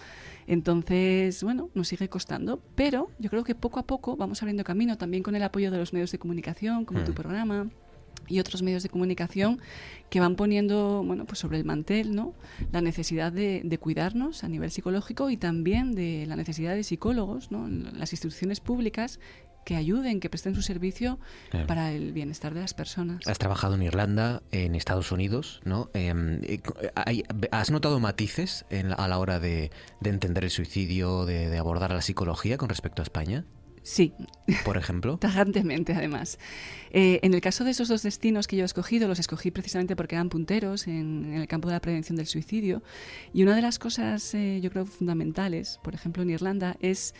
[0.46, 4.96] Entonces, bueno, nos sigue costando, pero yo creo que poco a poco vamos abriendo camino
[4.96, 7.14] también con el apoyo de los medios de comunicación, como tu mm.
[7.14, 7.70] programa,
[8.28, 9.60] y otros medios de comunicación
[10.10, 12.34] que van poniendo bueno, pues sobre el mantel ¿no?
[12.70, 17.68] la necesidad de, cuidarnos a nivel psicológico y también de la necesidad de psicólogos, ¿no?
[17.68, 19.18] las instituciones públicas
[19.64, 21.18] que ayuden, que presten su servicio
[21.66, 23.26] para el bienestar de las personas.
[23.26, 25.88] Has trabajado en Irlanda, en Estados Unidos, ¿no?
[25.94, 26.60] Em, eh,
[27.52, 28.64] ¿Has notado matices
[28.96, 29.70] a la hora de,
[30.02, 33.44] entender el suicidio, de, abordar la psicología con respecto a España?
[33.82, 34.14] Sí.
[34.64, 35.16] Por ejemplo.
[35.20, 36.38] Tajantemente, además.
[36.90, 39.96] Eh, en el caso de esos dos destinos que yo he escogido, los escogí precisamente
[39.96, 42.82] porque eran punteros en, el campo de la prevención del suicidio.
[43.32, 47.14] Y una de las cosas, eh, yo creo, fundamentales, por ejemplo, en Irlanda, es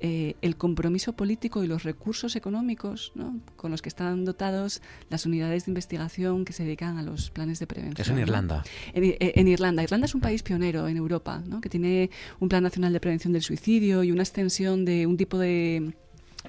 [0.00, 3.12] eh, el compromiso político y los recursos económicos
[3.56, 7.58] con los que están dotados las unidades de investigación que se dedican a los planes
[7.58, 8.02] de prevención.
[8.02, 8.64] Es en Irlanda.
[8.92, 9.82] En, Irlanda.
[9.82, 13.42] Irlanda es un país pionero en Europa, que tiene un plan nacional de prevención del
[13.42, 15.94] suicidio y una extensión de un tipo de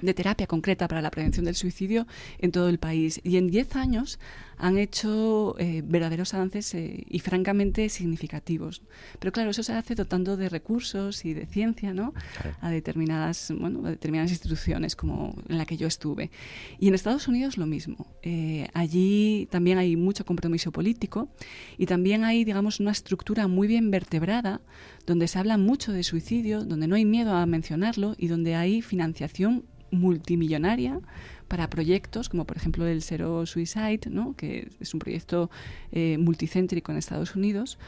[0.00, 2.06] de terapia concreta para la prevención del suicidio
[2.38, 3.20] en todo el país.
[3.24, 4.18] Y en 10 años
[4.58, 8.82] han hecho eh, verdaderos avances eh, y francamente significativos.
[9.18, 12.14] Pero claro, eso se hace dotando de recursos y de ciencia ¿no?
[12.60, 16.30] a, determinadas, bueno, determinadas instituciones como en la que yo estuve.
[16.78, 18.06] Y en Estados Unidos lo mismo.
[18.22, 21.28] Eh, allí también hay mucho compromiso político
[21.76, 24.60] y también hay, digamos, una estructura muy bien vertebrada
[25.06, 28.82] donde se habla mucho de suicidio, donde no hay miedo a mencionarlo y donde hay
[28.82, 31.00] financiación multimillonaria
[31.48, 34.34] para proyectos como por ejemplo el Zero Suicide, ¿no?
[34.36, 35.50] que es un proyecto
[35.92, 37.78] eh, multicéntrico en Estados Unidos,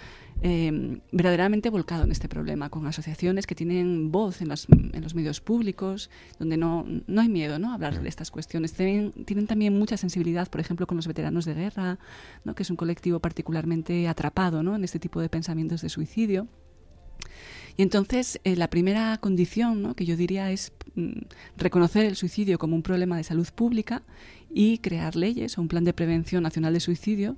[0.40, 4.52] eh, verdaderamente volcado en este problema, con asociaciones que tienen voz en,
[4.92, 7.72] en los medios públicos, donde no, no hay miedo ¿no?
[7.72, 8.72] a hablar de estas cuestiones.
[8.72, 11.98] Tienen, tienen también mucha sensibilidad, por ejemplo, con los veteranos de guerra,
[12.44, 12.54] ¿no?
[12.54, 14.76] que es un colectivo particularmente atrapado ¿no?
[14.76, 16.46] en este tipo de pensamientos de suicidio.
[17.76, 20.72] Y entonces eh, la primera condición que yo diría es
[21.56, 24.02] reconocer el suicidio como un problema de salud pública
[24.50, 27.36] y crear leyes o un plan de prevención nacional de suicidio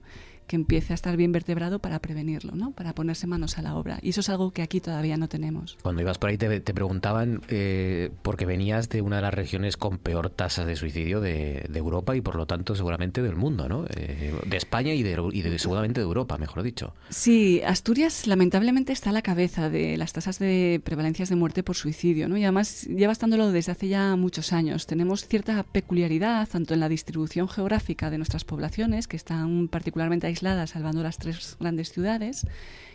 [0.50, 2.72] que empiece a estar bien vertebrado para prevenirlo, ¿no?
[2.72, 4.00] para ponerse manos a la obra.
[4.02, 5.78] Y eso es algo que aquí todavía no tenemos.
[5.80, 9.98] Cuando ibas por ahí te, preguntaban, eh, porque venías de una de las regiones con
[9.98, 13.84] peor tasas de suicidio de, Europa y por lo tanto seguramente del mundo, ¿no?
[13.96, 16.94] Eh, de España y, de, y de, seguramente de Europa, mejor dicho.
[17.10, 21.76] Sí, Asturias lamentablemente está a la cabeza de las tasas de prevalencias de muerte por
[21.76, 22.36] suicidio, ¿no?
[22.36, 24.86] y además lleva estándolo desde hace ya muchos años.
[24.88, 30.39] Tenemos cierta peculiaridad tanto en la distribución geográfica de nuestras poblaciones, que están particularmente aisladas,
[30.66, 32.46] salvando las tres grandes ciudades,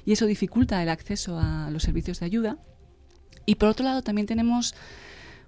[0.05, 2.57] y eso dificulta el acceso a los servicios de ayuda.
[3.45, 4.75] Y por otro lado también tenemos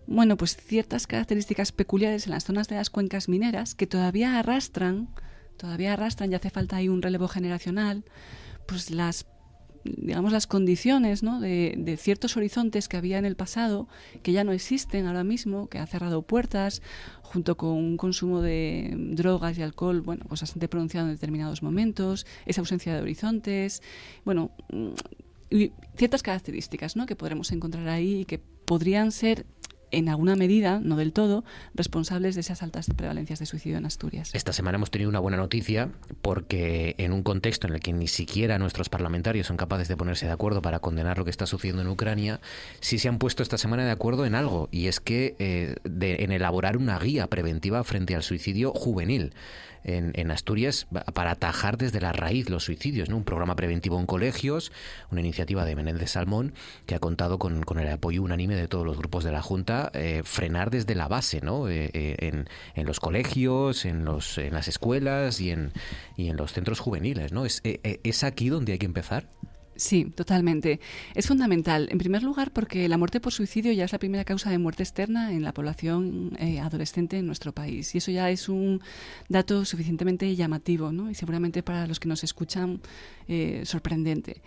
[0.08, 5.10] bueno, pues ciertas características peculiares en las zonas de las cuencas mineras que todavía arrastran,
[5.58, 8.06] todavía arrastran y hace falta ahí un relevo generacional,
[8.68, 9.26] pues las
[9.84, 11.40] digamos, las condiciones ¿no?
[11.40, 13.88] de, ciertos horizontes que había en el pasado,
[14.24, 16.82] que ya no existen ahora mismo, que ha cerrado puertas,
[17.22, 22.26] junto con un consumo de drogas y alcohol, bueno, pues bastante pronunciado en determinados momentos,
[22.46, 23.82] esa ausencia de horizontes,
[24.24, 24.94] bueno, mm,
[25.50, 27.06] y ciertas características ¿no?
[27.06, 29.46] que podremos encontrar ahí y que podrían ser
[29.92, 34.32] en alguna medida, no del todo, responsables de esas altas prevalencias de suicidio en Asturias.
[34.34, 35.90] Esta semana hemos tenido una buena noticia
[36.22, 40.26] porque en un contexto en el que ni siquiera nuestros parlamentarios son capaces de ponerse
[40.26, 42.40] de acuerdo para condenar lo que está sucediendo en Ucrania,
[42.80, 46.32] sí se han puesto esta semana de acuerdo en algo y es que eh, en
[46.32, 49.34] elaborar una guía preventiva frente al suicidio juvenil
[49.84, 53.18] en, Asturias para atajar desde la raíz los suicidios, ¿no?
[53.18, 54.72] Un programa preventivo en colegios,
[55.12, 56.54] una iniciativa de Menéndez Salmón
[56.86, 60.22] que ha contado con, el apoyo unánime de todos los grupos de la Junta, eh,
[60.24, 61.70] frenar desde la base, ¿no?
[61.70, 65.72] Eh, eh, en, los colegios, en, los, en las escuelas y en,
[66.18, 67.46] en los centros juveniles, ¿no?
[67.46, 69.26] ¿Es, ¿Es aquí donde hay que empezar?
[69.78, 70.80] Sí, totalmente.
[71.14, 74.50] Es fundamental, en primer lugar, porque la muerte por suicidio ya es la primera causa
[74.50, 77.94] de muerte externa en la población eh, adolescente en nuestro país.
[77.94, 78.82] Y eso ya es un
[79.30, 81.12] dato suficientemente llamativo, ¿no?
[81.12, 82.82] Y seguramente para los que nos escuchan,
[83.28, 84.42] eh, sorprendente.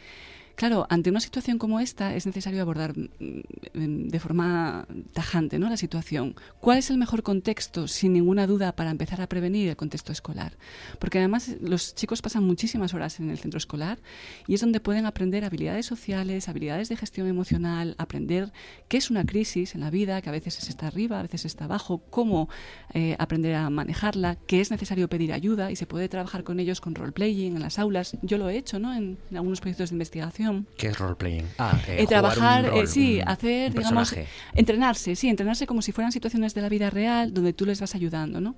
[0.61, 5.71] Claro, ante una situación como esta es necesario abordar mm, de forma tajante ¿no?
[5.71, 6.35] la situación.
[6.61, 10.59] ¿Cuál es el mejor contexto, sin ninguna duda, para empezar a prevenir el contexto escolar?
[10.99, 14.01] Porque además los chicos pasan muchísimas horas en el centro escolar
[14.47, 18.53] y es donde pueden aprender habilidades sociales, habilidades de gestión emocional, aprender
[18.89, 21.65] qué es una crisis en la vida, que a veces está arriba, a veces está
[21.65, 22.51] abajo, cómo
[22.93, 26.83] eh, aprender a manejarla, que es necesario pedir ayuda y se puede trabajar con ellos
[26.83, 28.19] con role-playing en las aulas.
[28.21, 28.93] Yo lo he hecho ¿no?
[28.93, 31.47] en algunos proyectos de investigación ¿Qué es role-playing?
[31.59, 34.15] Ah, eh, trabajar, eh, sí, hacer, digamos,
[34.55, 37.95] entrenarse, sí, entrenarse como si fueran situaciones de la vida real donde tú les vas
[37.95, 38.57] ayudando, ¿no?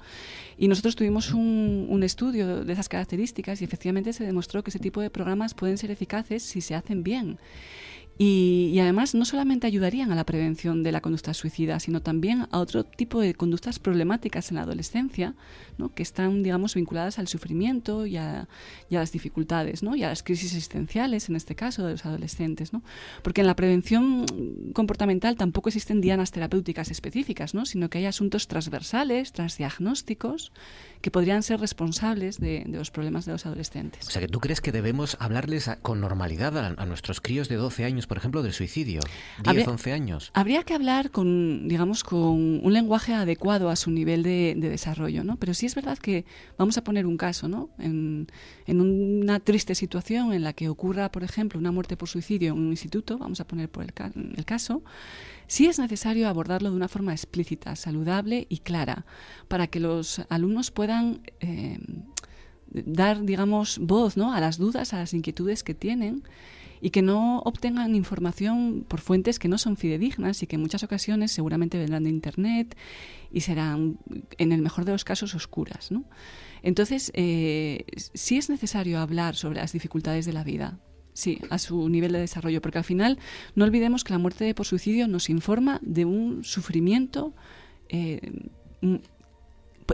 [0.59, 4.79] Y nosotros tuvimos un, un estudio de esas características y efectivamente se demostró que ese
[4.79, 7.39] tipo de programas pueden ser eficaces si se hacen bien.
[8.25, 12.61] Y, además no solamente ayudarían a la prevención de la conducta suicida, sino también a
[12.61, 15.35] otro tipo de conductas problemáticas en la adolescencia,
[15.77, 15.93] ¿no?
[15.93, 18.47] que están, digamos, vinculadas al sufrimiento y a,
[18.91, 19.97] las dificultades, ¿no?
[19.97, 22.73] y a las crisis existenciales, en este caso, de los adolescentes.
[22.73, 22.85] ¿no?
[23.23, 24.25] Porque en la prevención
[24.73, 27.67] comportamental tampoco existen dianas terapéuticas específicas, ¿no?
[27.67, 30.53] sino que hay asuntos transversales, transdiagnósticos,
[31.01, 34.07] que podrían ser responsables de, los problemas de los adolescentes.
[34.07, 37.85] O sea, que tú crees que debemos hablarles con normalidad a, nuestros críos de 12
[37.85, 39.01] años, por ejemplo, del suicidio,
[39.43, 40.31] 10, 11 años.
[40.35, 45.37] Habría que hablar con, digamos, con un lenguaje adecuado a su nivel de, desarrollo, ¿no?
[45.37, 46.27] Pero sí es verdad que
[46.59, 47.71] vamos a poner un caso, ¿no?
[47.79, 48.27] En,
[48.67, 52.69] una triste situación en la que ocurra, por ejemplo, una muerte por suicidio en un
[52.69, 53.95] instituto, vamos a poner por el,
[54.37, 54.83] el caso,
[55.47, 59.07] sí es necesario abordarlo de una forma explícita, saludable y clara,
[59.49, 61.79] para que los alumnos puedan eh,
[62.73, 64.35] dar, digamos, voz ¿no?
[64.35, 66.25] a las dudas, a las inquietudes que tienen
[66.85, 70.83] y que no obtengan información por fuentes que no son fidedignas y que en muchas
[70.83, 72.77] ocasiones seguramente vendrán de Internet
[73.31, 73.99] y serán,
[74.37, 75.93] en el mejor de los casos, oscuras.
[75.93, 76.05] ¿no?
[76.65, 80.79] Entonces, eh, sí es necesario hablar sobre las dificultades de la vida,
[81.15, 83.19] Sí, a su nivel de desarrollo, porque al final
[83.55, 87.35] no olvidemos que la muerte por suicidio nos informa de un sufrimiento
[87.91, 88.49] eh,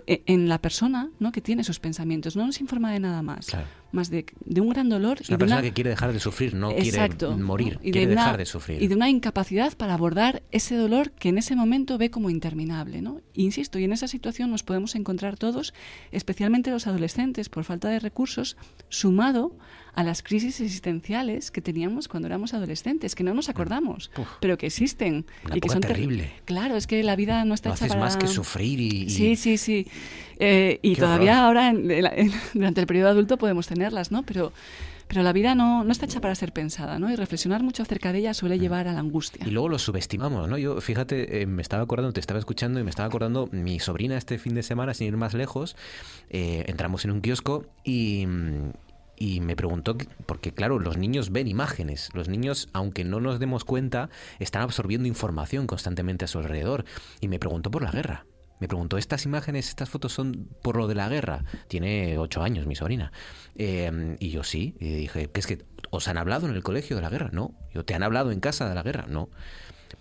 [0.07, 1.33] en la persona ¿no?
[1.33, 2.37] que tiene esos pensamientos.
[2.37, 3.49] No nos informa de nada más.
[3.91, 4.27] Más de,
[4.61, 5.19] un gran dolor.
[5.21, 8.45] Es una persona que quiere dejar de sufrir, no quiere morir, y quiere dejar de
[8.45, 8.83] sufrir.
[8.83, 13.01] Y de una incapacidad para abordar ese dolor que en ese momento ve como interminable.
[13.01, 13.23] ¿no?
[13.35, 15.73] Insisto, y en esa situación nos podemos encontrar todos,
[16.13, 18.57] especialmente los adolescentes, por falta de recursos,
[18.89, 19.57] sumado
[19.99, 24.67] a las crisis existenciales que teníamos cuando éramos adolescentes, que no nos acordamos, pero que
[24.67, 25.27] existen.
[25.53, 26.31] y que son terrible.
[26.45, 29.11] Claro, es que la vida no está no hecha haces más que sufrir y...
[29.11, 29.89] Sí, sí, sí.
[30.39, 31.73] Eh, y todavía ahora,
[32.55, 34.23] durante el periodo adulto, podemos tenerlas, ¿no?
[34.23, 34.53] Pero
[35.09, 37.11] pero la vida no, no, está hecha para ser pensada, ¿no?
[37.11, 38.61] Y reflexionar mucho acerca de ella suele mm.
[38.61, 39.47] llevar a la angustia.
[39.47, 40.59] Y luego lo subestimamos, ¿no?
[40.59, 44.19] Yo, fíjate, eh, me estaba acordando, te estaba escuchando y me estaba acordando, mi sobrina
[44.19, 45.77] este fin de semana, sin ir más lejos,
[46.29, 48.27] eh, entramos en un kiosco y,
[49.19, 49.97] y me preguntó,
[50.27, 55.09] porque claro, los niños ven imágenes, los niños, aunque no nos demos cuenta, están absorbiendo
[55.09, 56.85] información constantemente a su alrededor.
[57.21, 58.27] Y me preguntó por la guerra.
[58.61, 61.45] Me preguntó, ¿estas imágenes, estas fotos son por lo de la guerra?
[61.69, 63.13] Tiene ocho años mi sobrina.
[63.57, 66.97] Eh, y yo sí, y dije, ¿qué es que os han hablado en el colegio
[66.97, 67.31] de la guerra?
[67.33, 67.55] No.
[67.73, 69.07] Yo, ¿Te han hablado en casa de la guerra?
[69.09, 69.31] No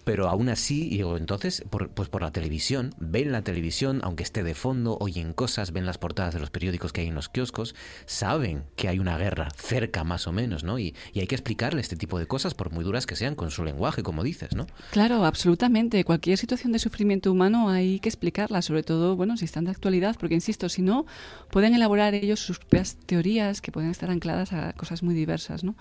[0.08, 4.41] pero aún así, digo, entonces, por, pues por la televisión, ven la televisión, aunque esté
[4.41, 7.76] de fondo, oyen cosas, ven las portadas de los periódicos que hay en los kioscos,
[8.05, 10.80] saben que hay una guerra cerca más o menos, ¿no?
[10.80, 13.51] Y, y hay que explicarle este tipo de cosas, por muy duras que sean, con
[13.51, 14.66] su lenguaje, como dices, ¿no?
[14.91, 16.05] Claro, absolutamente.
[16.05, 20.16] Cualquier situación de sufrimiento humano hay que explicarla, sobre todo, bueno, si están de actualidad,
[20.18, 21.05] porque, insisto, si no,
[21.51, 25.76] pueden elaborar ellos sus propias teorías que pueden estar ancladas a cosas muy diversas, ¿no?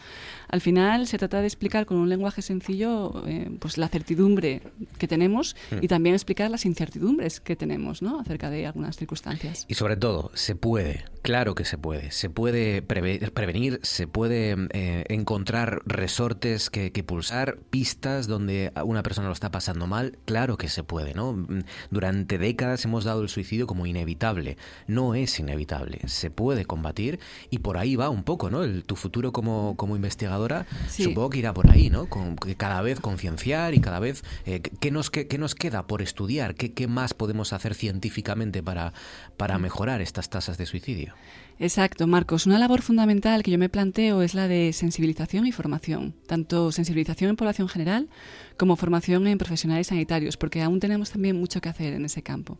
[0.48, 4.15] Al final, se trata de explicar con un lenguaje sencillo, eh, pues la certidumbre
[4.98, 5.76] que tenemos mm.
[5.82, 8.20] y también explicar las incertidumbres que tenemos ¿no?
[8.20, 9.66] acerca de algunas circunstancias.
[9.68, 12.10] Y sobre todo, se puede, claro que se puede.
[12.10, 19.32] Se puede prevenir, se puede eh, encontrar resortes que, pulsar, pistas donde una persona lo
[19.32, 21.14] está pasando mal, claro que se puede.
[21.14, 21.32] ¿no?
[21.32, 24.56] Mm, durante décadas hemos dado el suicidio como inevitable.
[24.86, 28.62] No es inevitable, se puede combatir y por ahí va un poco, ¿no?
[28.62, 32.06] El, tu futuro como, como investigadora supongo que irá por ahí, ¿no?
[32.06, 34.05] Con, cada vez concienciar y cada vez
[34.44, 36.54] eh, ¿qué, nos, nos, queda por estudiar?
[36.54, 38.92] ¿Qué, ¿Qué, más podemos hacer científicamente para,
[39.36, 41.14] para mejorar estas tasas de suicidio?
[41.58, 42.44] Exacto, Marcos.
[42.44, 47.30] Una labor fundamental que yo me planteo es la de sensibilización y formación, tanto sensibilización
[47.30, 48.08] en población general
[48.58, 52.58] como formación en profesionales sanitarios, porque aún tenemos también mucho que hacer en ese campo.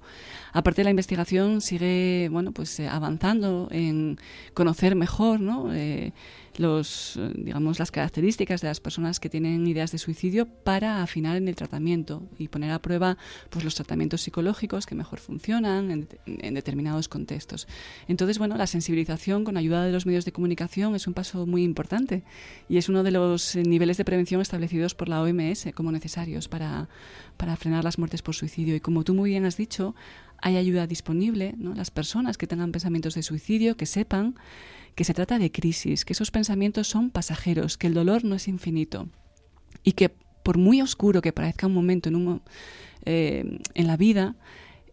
[0.53, 4.19] Aparte, la investigación sigue, bueno, pues eh, avanzando en
[4.55, 5.75] conocer mejor, ¿no?
[5.75, 6.15] Eh,
[6.59, 11.49] los, digamos, las características de las personas que tienen ideas de suicidio para afinar en
[11.49, 13.17] el tratamiento y poner a prueba
[13.51, 17.67] pues, los tratamientos psicológicos que mejor funcionan en, determinados contextos.
[18.09, 21.63] Entonces, bueno, la sensibilización con ayuda de los medios de comunicación es un paso muy
[21.63, 22.23] importante
[22.69, 26.89] y es uno de los niveles de prevención establecidos por la OMS como necesarios para,
[27.37, 28.75] para frenar las muertes por suicidio.
[28.75, 29.95] Y como tú muy bien has dicho,
[30.43, 31.75] hay ayuda disponible, ¿no?
[31.75, 34.35] Las personas que tengan pensamientos de suicidio, que sepan
[34.97, 38.49] que se trata de crisis, que esos pensamientos son pasajeros, que el dolor no es
[38.49, 39.09] infinito
[39.85, 40.09] y que
[40.43, 42.43] por muy oscuro que parezca un momento en, un,
[43.05, 44.37] eh, en la vida,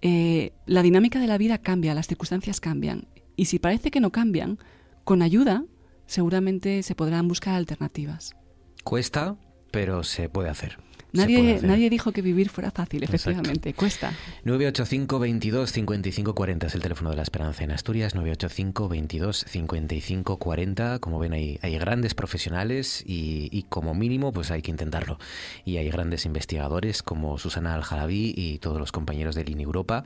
[0.01, 3.07] eh, la dinámica de la vida cambia, las circunstancias cambian.
[3.35, 4.59] Y si parece que no cambian,
[5.03, 5.63] con ayuda
[6.05, 8.35] seguramente se podrán buscar alternativas.
[8.83, 9.37] Cuesta,
[9.71, 10.77] pero se puede hacer.
[11.13, 14.11] Nadie, nadie dijo que vivir fuera fácil, efectivamente, cuesta.
[14.45, 20.37] 985 22 55 40 es el teléfono de la esperanza en Asturias, 985 22 55
[20.37, 20.99] 40.
[20.99, 25.19] Como ven, hay, hay grandes profesionales y, como mínimo, pues hay que intentarlo.
[25.65, 30.03] Y hay grandes investigadores como Susana Aljalabí y todos los compañeros de Línea Europa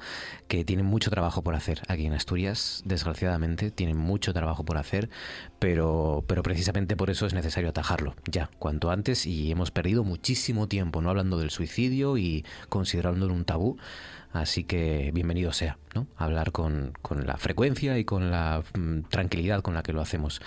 [0.49, 5.09] que tienen mucho trabajo por hacer aquí en Asturias, desgraciadamente, tienen mucho trabajo por hacer,
[5.59, 10.67] pero, pero precisamente por eso es necesario atajarlo ya, cuanto antes, y hemos perdido muchísimo
[10.67, 13.77] tiempo no hablando del suicidio y considerándolo un tabú.
[14.33, 16.05] Así que bienvenido sea, ¿no?
[16.17, 16.93] Hablar con,
[17.25, 20.41] la frecuencia y con la mm, tranquilidad con la que lo hacemos.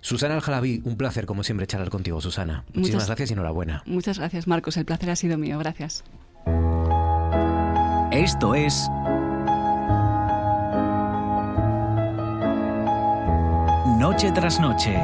[0.00, 2.64] Susana Aljalabi, un placer como siempre charlar contigo, Susana.
[2.74, 3.82] Muchísimas gracias y enhorabuena.
[3.86, 4.76] Muchas gracias, Marcos.
[4.76, 5.58] El placer ha sido mío.
[5.58, 6.04] Gracias.
[8.10, 8.88] Esto es
[13.98, 14.98] Noche tras Noche.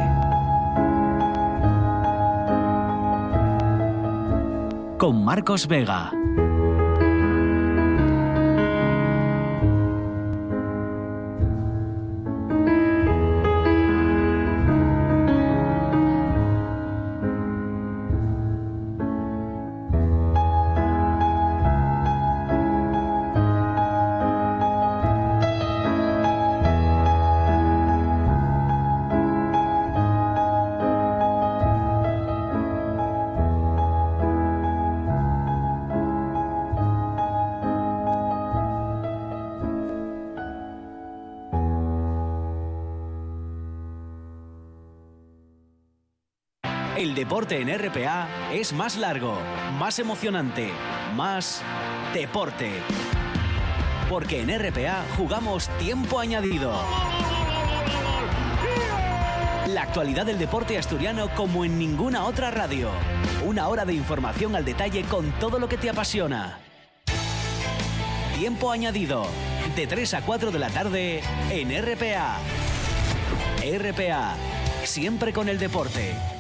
[4.99, 6.11] Con Marcos Vega.
[47.51, 49.38] En RPA es más largo,
[49.78, 50.70] más emocionante,
[51.14, 51.62] más
[52.12, 52.70] deporte.
[54.09, 56.72] Porque en RPA jugamos tiempo añadido.
[59.66, 62.90] La actualidad del deporte asturiano como en ninguna otra radio.
[63.44, 66.59] Una hora de información al detalle con todo lo que te apasiona.
[68.36, 69.26] Tiempo añadido.
[69.74, 72.38] De 3 a 4 de la tarde en RPA.
[73.62, 74.34] RPA.
[74.84, 76.38] Siempre con el deporte.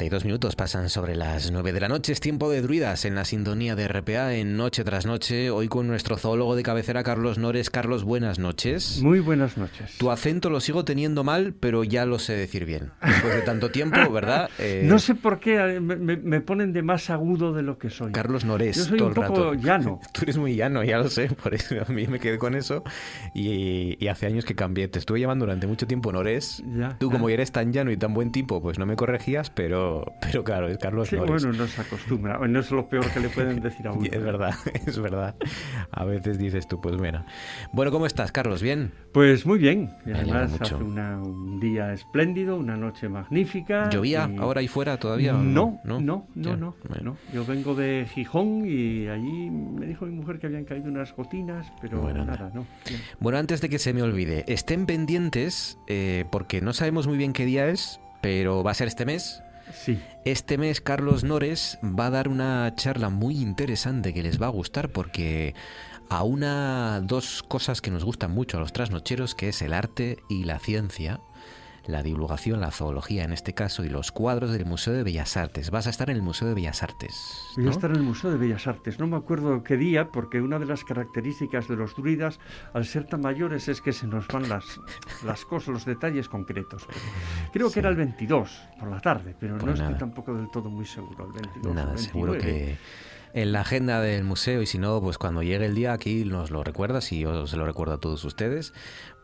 [0.00, 2.12] 42 minutos pasan sobre las 9 de la noche.
[2.12, 5.50] Es tiempo de druidas en la sintonía de RPA en Noche tras Noche.
[5.50, 7.68] Hoy con nuestro zoólogo de cabecera, Carlos Nores.
[7.68, 9.02] Carlos, buenas noches.
[9.02, 9.98] Muy buenas noches.
[9.98, 12.92] Tu acento lo sigo teniendo mal, pero ya lo sé decir bien.
[13.04, 14.48] Después de tanto tiempo, ¿verdad?
[14.58, 18.10] Eh, no sé por qué eh, me, ponen de más agudo de lo que soy.
[18.10, 18.76] Carlos Nores.
[18.76, 20.00] Yo soy un poco llano.
[20.14, 21.28] Tú eres muy llano, ya lo sé.
[21.28, 22.84] Por eso a mí me quedé con eso.
[23.34, 24.88] Y, hace años que cambié.
[24.88, 26.62] Te estuve llamando durante mucho tiempo Nores.
[26.98, 29.89] Tú, como eres tan llano y tan buen tipo, pues no me corregías, pero
[30.20, 32.38] pero, claro, es Carlos sí, Bueno, no se acostumbra.
[32.46, 34.06] No es lo peor que le pueden decir a uno.
[34.10, 34.54] es verdad,
[34.86, 35.34] es verdad.
[35.90, 37.26] A veces dices tú, pues mira.
[37.72, 38.62] Bueno, ¿cómo estás, Carlos?
[38.62, 38.92] ¿Bien?
[39.12, 39.90] Pues muy bien.
[40.06, 43.90] Y además hace un día espléndido, una noche magnífica.
[43.90, 45.32] ¿Llovía ahora ahí fuera todavía?
[45.32, 50.38] No, no, no, no, no, Yo vengo de Gijón y allí me dijo mi mujer
[50.38, 52.66] que habían caído unas gotinas, pero nada, no.
[53.18, 57.32] Bueno, antes de que se me olvide, estén pendientes eh, porque no sabemos muy bien
[57.32, 59.42] qué día es, pero va a ser este mes
[60.24, 64.50] este mes Carlos Nores va a dar una charla muy interesante que les va a
[64.50, 65.54] gustar porque
[66.08, 70.18] a una dos cosas que nos gustan mucho a los trasnocheros, que es el arte
[70.28, 71.20] y la ciencia,
[71.90, 75.70] la divulgación, la zoología en este caso, y los cuadros del Museo de Bellas Artes.
[75.70, 77.14] Vas a estar en el Museo de Bellas Artes.
[77.56, 78.98] Voy a estar en el Museo de Bellas Artes.
[78.98, 82.40] No me acuerdo qué día, porque una de las características de los druidas,
[82.72, 84.80] al ser tan mayores, es que se nos van las,
[85.24, 86.86] las cosas, los detalles concretos.
[87.52, 90.86] Creo que era el 22 por la tarde, pero no estoy tampoco del todo muy
[90.86, 91.26] seguro.
[91.26, 92.78] El 22, nada, seguro que
[93.32, 96.50] en la agenda del museo y si no, pues cuando llegue el día aquí nos
[96.50, 98.72] lo recuerdas y yo se lo recuerdo a todos ustedes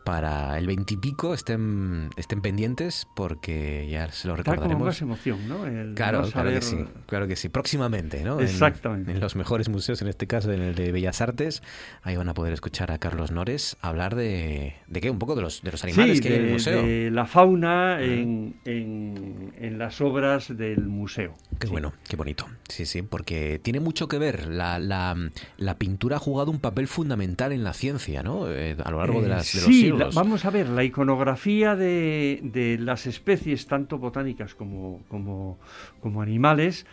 [0.07, 4.71] para el veintipico estén, estén pendientes porque ya se lo recordaremos.
[4.71, 5.95] Está más emoción, ¿no?
[5.95, 6.77] claro, claro que sí,
[7.07, 7.49] claro que sí.
[7.49, 8.39] Próximamente, ¿no?
[8.39, 9.11] Exactamente.
[9.11, 11.61] En, los mejores museos, en este caso en el de Bellas Artes,
[12.03, 15.41] ahí van a poder escuchar a Carlos Nores hablar de, de qué, un poco de
[15.41, 16.83] los, de los animales que hay en el museo.
[16.83, 21.35] de la fauna en, en, en, las obras del museo.
[21.59, 22.47] Qué bueno, qué bonito.
[22.69, 24.47] Sí, sí, porque tiene mucho que ver.
[24.47, 25.17] La, la,
[25.57, 28.49] la pintura ha jugado un papel fundamental en la ciencia, ¿no?
[28.49, 32.77] Eh, a lo largo de, las, de los siglos vamos a ver, la iconografía de,
[32.79, 36.85] las especies, tanto botánicas como, como, animales,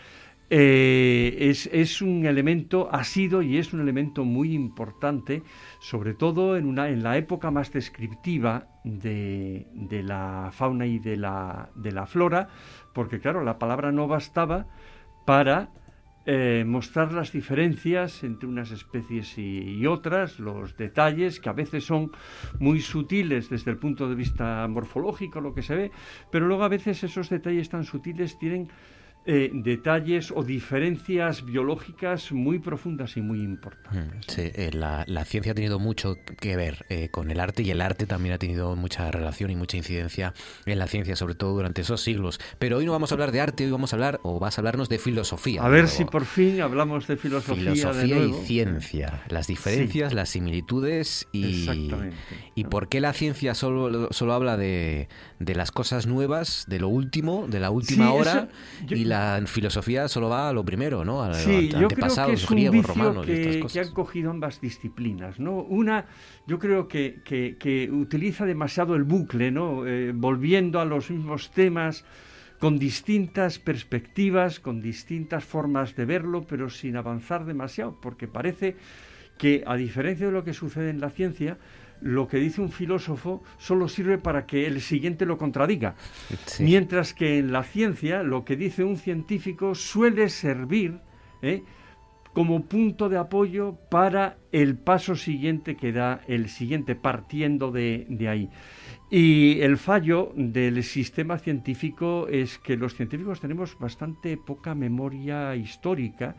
[0.50, 5.42] eh, es, un elemento, ha sido y es un elemento muy importante,
[5.80, 9.66] sobre todo en, una, en la época más descriptiva de,
[10.04, 12.48] la fauna y de la, de la flora,
[12.92, 14.66] porque claro, la palabra no bastaba
[15.24, 15.70] para
[16.26, 22.12] eh, mostrar las diferencias entre unas especies y, otras, los detalles que a veces son
[22.58, 25.90] muy sutiles desde el punto de vista morfológico, lo que se ve,
[26.30, 28.70] pero luego a veces esos detalles tan sutiles tienen
[29.26, 34.26] eh, detalles o diferencias biológicas muy profundas y muy importantes.
[34.26, 37.70] Mm, sí, eh, la, ciencia ha tenido mucho que ver eh, con el arte y
[37.70, 40.34] el arte también ha tenido mucha relación y mucha incidencia
[40.66, 42.38] en la ciencia, sobre todo durante esos siglos.
[42.58, 44.60] Pero hoy no vamos a hablar de arte, hoy vamos a hablar, o vas a
[44.60, 45.64] hablarnos de filosofía.
[45.64, 47.72] A ver si por fin hablamos de filosofía.
[47.72, 51.90] Filosofía y ciencia, las diferencias, las similitudes y,
[52.54, 55.08] y por qué la ciencia solo, solo habla de,
[55.38, 58.48] de las cosas nuevas, de lo último, de la última hora
[58.86, 59.13] y la
[59.46, 61.22] filosofía solo va a lo primero, ¿no?
[61.22, 65.38] A, sí, yo creo que es un griegos, romanos que, que, han cogido ambas disciplinas,
[65.38, 65.58] ¿no?
[65.62, 66.06] Una,
[66.46, 69.86] yo creo que, que utiliza demasiado el bucle, ¿no?
[69.86, 72.04] Eh, volviendo a los mismos temas
[72.58, 78.76] con distintas perspectivas, con distintas formas de verlo, pero sin avanzar demasiado, porque parece
[79.38, 81.58] que, a diferencia de lo que sucede en la ciencia,
[82.04, 85.94] lo que dice un filósofo solo sirve para que el siguiente lo contradiga.
[86.60, 91.00] Mientras que en la ciencia lo que dice un científico suele servir
[91.40, 91.62] ¿eh?
[92.34, 98.28] como punto de apoyo para el paso siguiente que da el siguiente, partiendo de, de
[98.28, 98.50] ahí.
[99.10, 106.36] Y el fallo del sistema científico es que los científicos tenemos bastante poca memoria histórica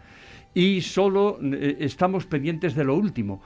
[0.53, 3.41] y solo eh, estamos pendientes de lo último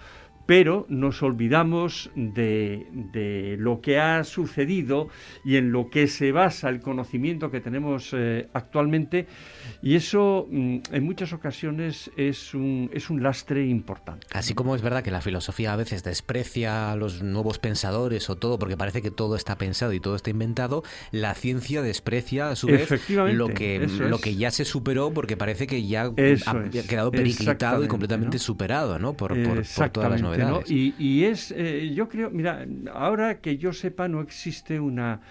[0.50, 5.08] pero nos olvidamos de, lo que ha sucedido
[5.46, 9.28] y en lo que se basa el conocimiento que tenemos eh, actualmente
[9.84, 14.26] y eso mm, en muchas ocasiones es un, es un lastre importante.
[14.32, 18.36] Así como es verdad que la filosofía a veces desprecia a los nuevos pensadores o
[18.36, 20.82] todo porque parece que todo está pensado y todo está inventado,
[21.12, 25.68] la ciencia desprecia a su vez lo que, lo que ya se superó porque parece
[25.68, 26.06] que ya
[26.48, 29.14] ha quedado periclitado y completamente superado ¿no?
[29.14, 30.39] por, por todas las novedades.
[30.68, 35.22] Y, es, eh, yo creo, mira, ahora que yo sepa no existe una,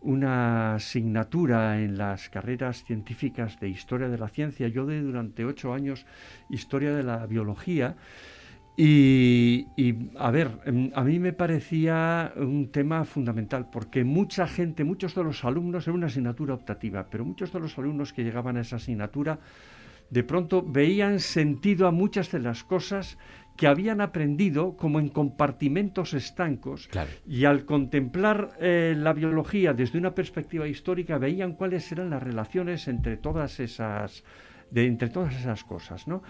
[0.00, 4.68] una asignatura en las carreras científicas de historia de la ciencia.
[4.68, 6.06] Yo de durante ocho años
[6.50, 7.96] historia de la biología.
[8.80, 14.84] Y, y, a ver, em, a mí me parecía un tema fundamental, porque mucha gente,
[14.84, 18.56] muchos de los alumnos, era una asignatura optativa, pero muchos de los alumnos que llegaban
[18.56, 19.40] a esa asignatura,
[20.10, 23.18] de pronto veían sentido a muchas de las cosas
[23.58, 26.88] que habían aprendido como en compartimentos estancos
[27.26, 32.86] y al contemplar eh, la biología desde una perspectiva histórica veían cuáles eran las relaciones
[32.86, 34.22] entre todas esas
[34.70, 36.22] de entre todas esas cosas, ¿no?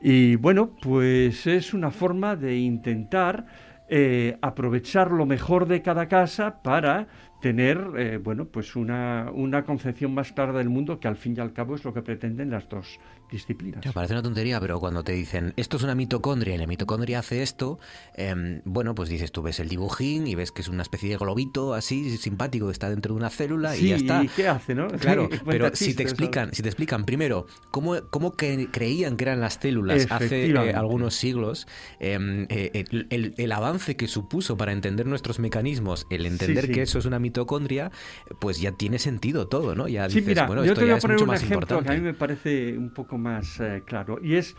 [0.00, 3.46] Y bueno, pues es una forma de intentar
[3.88, 7.08] eh, aprovechar lo mejor de cada casa para
[7.40, 11.40] tener eh, bueno pues una, una concepción más clara del mundo que al fin y
[11.40, 13.00] al cabo es lo que pretenden las dos
[13.30, 13.84] disciplinas.
[13.92, 17.42] parece una tontería, pero cuando te dicen esto es una mitocondria y la mitocondria hace
[17.42, 17.78] esto,
[18.14, 21.16] em, bueno, pues dices tú ves el dibujín y ves que es una especie de
[21.16, 24.24] globito así simpático que está dentro de una célula y ya está.
[24.24, 24.88] ¿Y qué hace, no?
[24.98, 29.40] Claro, pero si te explican, si te explican primero cómo, cómo que creían que eran
[29.40, 31.66] las células hace eh, algunos siglos,
[32.00, 36.98] em, eh, el, el, avance que supuso para entender nuestros mecanismos, el entender que eso
[36.98, 37.90] es una mitocondria,
[38.38, 39.88] pues ya tiene sentido todo, ¿no?
[39.88, 41.84] Ya dices, mira, bueno, esto ya es mucho más importante.
[41.84, 44.56] Que a mí me parece un poco más eh, claro, y es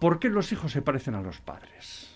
[0.00, 2.10] ¿por qué los hijos se parecen a los padres?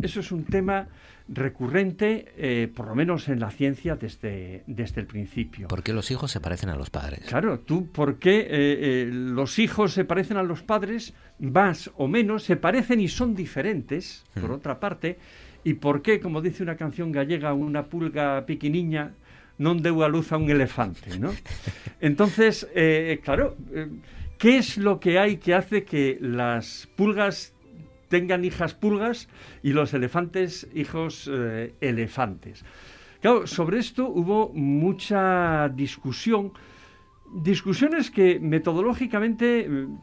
[0.00, 0.88] Eso es un tema
[1.28, 5.68] recurrente, eh, por lo menos en la ciencia, desde, desde el principio.
[5.68, 7.20] ¿Por qué los hijos se parecen a los padres?
[7.26, 11.14] Claro, tú, ¿por qué eh, eh, los hijos se parecen a los padres?
[11.38, 14.54] Más o menos, se parecen y son diferentes, por hmm.
[14.54, 15.18] otra parte.
[15.64, 19.14] ¿Y por qué, como dice una canción gallega, una pulga piquiniña
[19.56, 21.18] no deu a luz a un elefante?
[21.18, 21.32] ¿no?
[22.00, 22.68] Entonces,
[23.22, 23.56] claro,
[24.38, 27.54] ¿qué es lo que hay que hace que las pulgas
[28.14, 29.28] tengan hijas pulgas
[29.62, 32.64] y los elefantes hijos eh, elefantes.
[33.20, 36.52] Claro, sobre esto hubo mucha discusión,
[37.42, 39.98] discusiones que metodológicamente mm,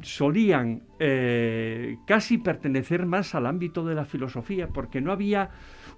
[0.00, 5.50] solían eh, casi pertenecer más al ámbito de la filosofía, porque no había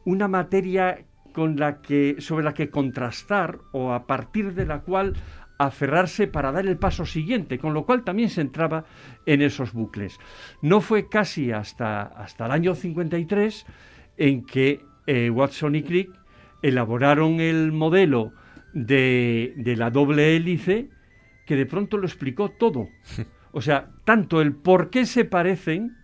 [0.05, 5.15] una materia con la que, sobre la que contrastar o a partir de la cual
[5.59, 8.85] aferrarse para dar el paso siguiente, con lo cual también se entraba
[9.27, 10.19] en esos bucles.
[10.63, 13.67] No fue casi hasta, hasta el año 53
[14.17, 16.11] en que eh, Watson y Crick
[16.63, 18.33] elaboraron el modelo
[18.73, 20.89] de, de la doble hélice
[21.47, 22.89] que de pronto lo explicó todo.
[23.53, 25.97] O sea, tanto el por qué se parecen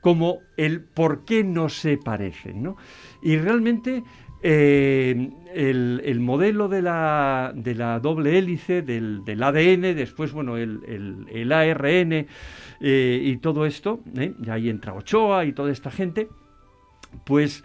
[0.00, 2.62] como el por qué no se parecen.
[2.62, 2.76] ¿no?
[3.22, 4.04] Y realmente
[4.42, 12.26] eh, el, modelo de la, de la doble hélice, del, ADN, después, bueno, el, ARN
[12.80, 14.34] eh, y todo esto, ¿eh?
[14.44, 16.28] y ahí entra Ochoa y toda esta gente,
[17.24, 17.64] pues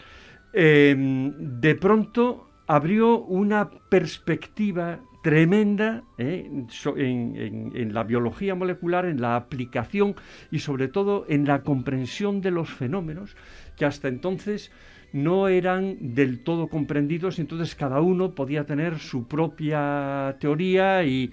[0.54, 6.68] de pronto abrió una perspectiva tremenda en,
[6.98, 10.16] en, la biología molecular, en la aplicación
[10.52, 13.36] y sobre todo en la comprensión de los fenómenos
[13.78, 14.72] que hasta entonces
[15.14, 21.32] no eran del todo comprendidos, entonces cada uno podía tener su propia teoría y,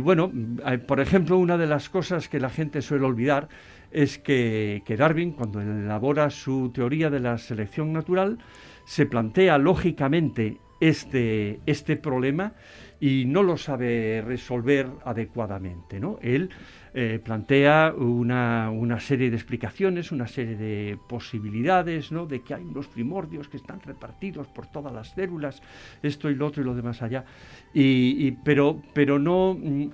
[0.00, 0.32] bueno,
[0.66, 3.48] eh, por ejemplo, una de las cosas que la gente suele olvidar
[3.90, 8.38] es que, que Darwin, cuando elabora su teoría de la selección natural,
[8.84, 12.52] se plantea lógicamente este, este problema
[13.00, 16.00] y no lo sabe resolver adecuadamente.
[16.00, 16.18] ¿no?
[16.22, 16.50] Él
[16.98, 22.24] eh, plantea una, una, serie de explicaciones, una serie de posibilidades, ¿no?
[22.24, 25.60] de que hay unos primordios que están repartidos por todas las células,
[26.02, 27.26] esto y lo otro y lo demás allá.
[27.74, 29.90] Y, pero, pero no, mm,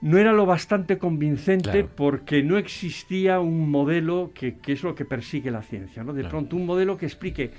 [0.00, 5.04] no era lo bastante convincente porque no existía un modelo que, que, es lo que
[5.04, 6.02] persigue la ciencia.
[6.02, 6.12] ¿no?
[6.12, 7.52] De pronto un modelo que explique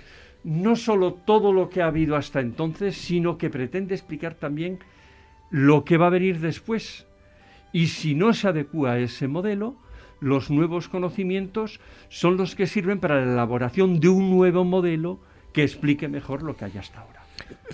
[0.43, 4.80] no solo todo lo que ha habido hasta entonces, sino que pretende explicar también
[5.49, 7.06] lo que va a venir después.
[7.72, 9.76] Y si no se adecua a ese modelo,
[10.20, 15.20] los nuevos conocimientos son los que sirven para la elaboración de un nuevo modelo
[15.53, 17.18] que explique mejor lo que hay hasta ahora.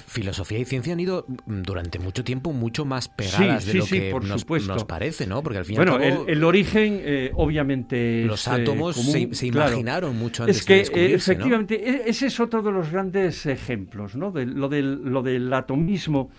[0.08, 4.24] Filosofía y ciencia han ido durante mucho tiempo mucho más pegadas de lo que por
[4.24, 5.42] nos, nos, parece, ¿no?
[5.42, 8.24] Porque al final bueno, el, origen, eh, obviamente.
[8.26, 12.62] Los eh, átomos se, imaginaron mucho antes es que, de efectivamente, e, ese es otro
[12.62, 14.32] de los grandes ejemplos, ¿no?
[14.32, 16.30] De, lo, del, lo del atomismo.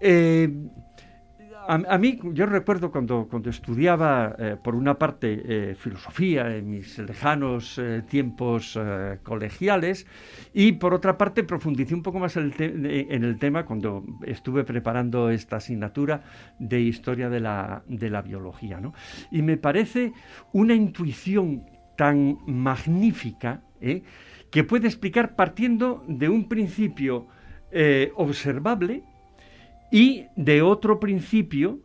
[0.00, 0.50] Eh,
[1.68, 6.98] a, mí, yo recuerdo cuando, cuando estudiaba, eh, por una parte, eh, filosofía en mis
[6.98, 8.78] lejanos eh, tiempos
[9.22, 10.06] colegiales,
[10.52, 15.56] y por otra parte, profundicé un poco más en el, tema cuando estuve preparando esta
[15.56, 16.22] asignatura
[16.58, 18.80] de historia de la, de la biología.
[18.80, 18.94] ¿no?
[19.30, 20.12] Y me parece
[20.52, 21.64] una intuición
[21.96, 23.62] tan magnífica
[24.50, 27.26] que puede explicar partiendo de un principio
[28.14, 29.02] observable,
[29.90, 31.80] y de otro principio,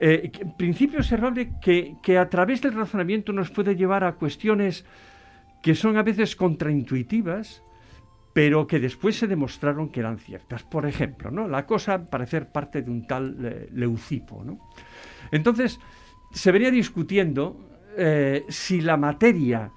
[0.00, 4.84] eh, principio observable que, que, a través del razonamiento nos puede llevar a cuestiones
[5.62, 7.62] que son a veces contraintuitivas,
[8.32, 10.62] pero que después se demostraron que eran ciertas.
[10.64, 11.46] Por ejemplo, ¿no?
[11.46, 14.42] la cosa parecer parte de un tal eh, Leucipo.
[14.44, 14.58] ¿no?
[15.30, 15.78] Entonces,
[16.32, 19.70] se venía discutiendo eh, si la materia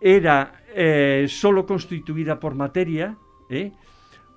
[0.00, 0.52] era
[1.28, 3.16] solo constituida por materia,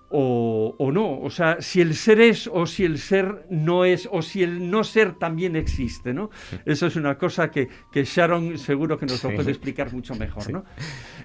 [0.10, 1.20] o, no.
[1.20, 4.70] O sea, si el ser es o si el ser no es o si el
[4.70, 6.30] no ser también existe, ¿no?
[6.66, 10.66] Eso es una cosa que, Sharon seguro que nos lo puede explicar mucho mejor, ¿no?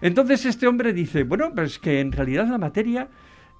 [0.00, 3.08] Entonces este hombre dice, bueno, pues que en realidad la materia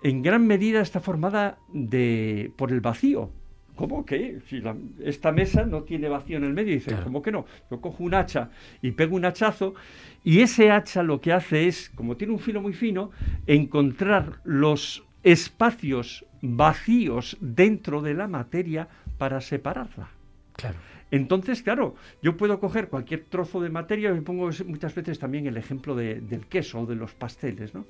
[0.03, 3.31] en gran medida está formada de, por el vacío.
[3.77, 4.39] ¿Cómo que?
[4.49, 4.63] Si
[5.03, 6.75] esta mesa no tiene vacío en el medio.
[6.75, 7.45] Dice, ¿cómo que no?
[7.71, 8.51] Yo cojo un hacha
[8.83, 9.75] y pego un hachazo
[10.23, 13.11] y ese hacha lo que hace es, como tiene un filo muy fino,
[13.47, 20.11] encontrar los espacios vacíos dentro de la materia para separarla.
[20.53, 20.77] Claro.
[21.11, 25.57] Entonces, claro, yo puedo coger cualquier trozo de materia, y pongo muchas veces también el
[25.57, 27.87] ejemplo del queso o de los pasteles, ¿no?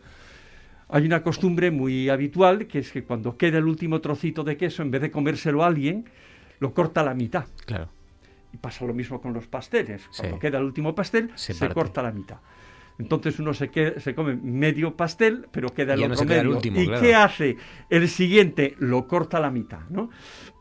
[0.88, 4.82] Hay una costumbre muy habitual que es que cuando queda el último trocito de queso,
[4.82, 6.04] en vez de comérselo a alguien,
[6.60, 7.46] lo corta a la mitad.
[7.64, 7.88] Claro.
[8.52, 10.02] Y pasa lo mismo con los pasteles.
[10.16, 12.36] Cuando queda el último pastel, se, corta a la mitad.
[12.98, 16.60] Entonces uno se, se come medio pastel, pero queda el otro medio.
[16.62, 17.56] ¿Y qué hace?
[17.90, 20.10] El siguiente lo corta a la mitad, ¿no?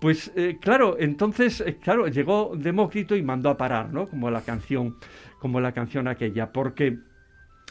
[0.01, 4.07] Pues eh, claro, entonces, eh, claro, llegó Demócrito y mandó a parar, ¿no?
[4.07, 4.97] Como la canción,
[5.39, 6.97] como la canción aquella, porque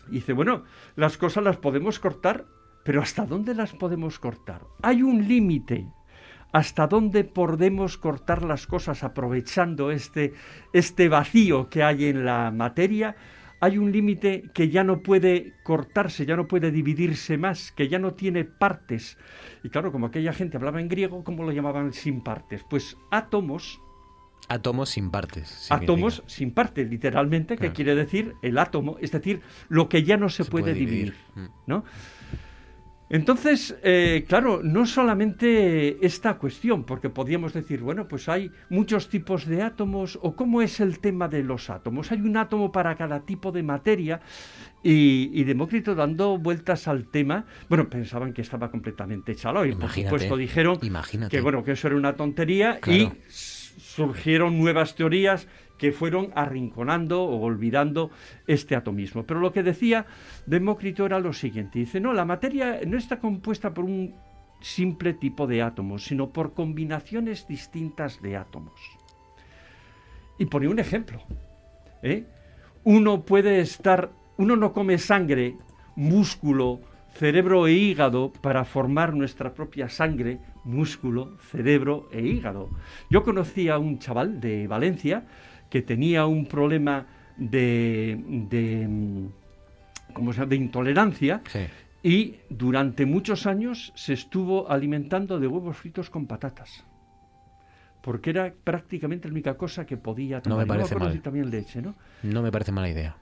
[0.09, 0.63] dice, bueno,
[0.95, 2.47] las cosas las podemos cortar,
[2.85, 4.63] pero ¿hasta dónde las podemos cortar?
[4.83, 5.87] Hay un límite
[6.53, 10.35] hasta dónde podemos cortar las cosas aprovechando este,
[10.73, 13.17] este vacío que hay en la materia,
[13.63, 18.01] hay un límite que ya no puede cortarse, ya no puede dividirse más, que ya
[18.01, 19.17] no tiene partes.
[19.63, 22.65] Y claro, como aquella gente hablaba en griego, ¿cómo lo llamaban sin partes?
[22.69, 23.81] Pues átomos.
[24.49, 25.71] Átomos sin partes.
[25.71, 30.29] Átomos sin partes, literalmente, que quiere decir el átomo, es decir, lo que ya no
[30.29, 31.47] se, puede, dividir, mm.
[31.69, 31.85] ¿no?
[33.13, 39.45] Entonces, eh, claro, no solamente esta cuestión, porque podríamos decir, bueno, pues hay muchos tipos
[39.47, 42.11] de átomos, o cómo es el tema de los átomos.
[42.11, 44.23] Hay un átomo para cada tipo de materia,
[44.83, 50.35] y, Demócrito dando vueltas al tema, bueno, pensaban que estaba completamente echado, y por supuesto
[50.35, 50.79] dijeron
[51.29, 55.47] que bueno, que eso era una tontería, y surgieron nuevas teorías
[55.83, 58.13] que fueron arrinconando o olvidando
[58.47, 59.25] este atomismo.
[59.25, 60.07] Pero lo que decía
[60.47, 64.15] Demócrito era lo siguiente, dice, no, la materia no está compuesta por un
[64.61, 68.81] simple tipo de átomos, sino por combinaciones distintas de átomos.
[70.39, 71.21] Y pone un ejemplo.
[72.05, 72.27] ¿eh?
[72.85, 75.57] Uno puede estar, uno no come sangre,
[75.97, 76.79] músculo,
[77.15, 82.71] cerebro e hígado para formar nuestra propia sangre, músculo, cerebro e hígado.
[83.11, 85.25] Yo conocí a un chaval de Valencia
[85.73, 87.07] que tenía un problema
[87.39, 88.87] de, de,
[90.13, 91.41] ¿cómo se de intolerancia
[92.03, 96.85] y durante muchos años se estuvo alimentando de huevos fritos con patatas.
[98.03, 100.59] Porque era prácticamente la única cosa que podía tomar.
[100.59, 101.23] No me parece mal.
[101.23, 101.95] también leche, ¿no?
[102.23, 103.17] No me parece mala idea.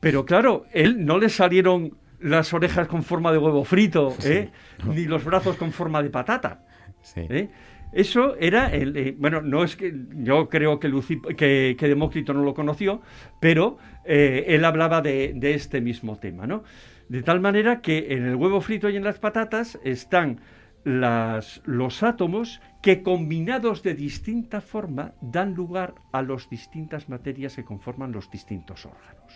[0.00, 4.50] Pero claro, él no le salieron las orejas con forma de huevo frito, ¿eh?
[4.86, 6.64] ni los brazos con forma de patata.
[7.02, 7.26] Sí.
[7.28, 7.50] ¿eh?
[7.94, 8.96] Eso era el.
[8.96, 9.94] Eh, bueno, no es que.
[10.16, 10.90] Yo creo que,
[11.36, 13.00] que, Demócrito no lo conoció,
[13.40, 16.64] pero eh, él hablaba de, este mismo tema, ¿no?
[17.08, 20.40] De tal manera que en el huevo frito y en las patatas están
[20.84, 27.64] las, los átomos que combinados de distinta forma dan lugar a las distintas materias que
[27.64, 29.32] conforman los distintos órganos.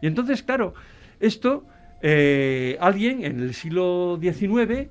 [0.00, 0.74] Y entonces, claro,
[1.20, 1.64] esto
[2.02, 4.88] eh, alguien en el siglo XIX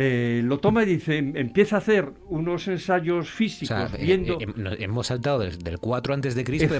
[0.00, 4.38] eh, lo toma y dice, em, empieza a hacer unos ensayos físicos eh, viendo...
[4.40, 6.72] Eh, hemos saltado del, 4 antes de Cristo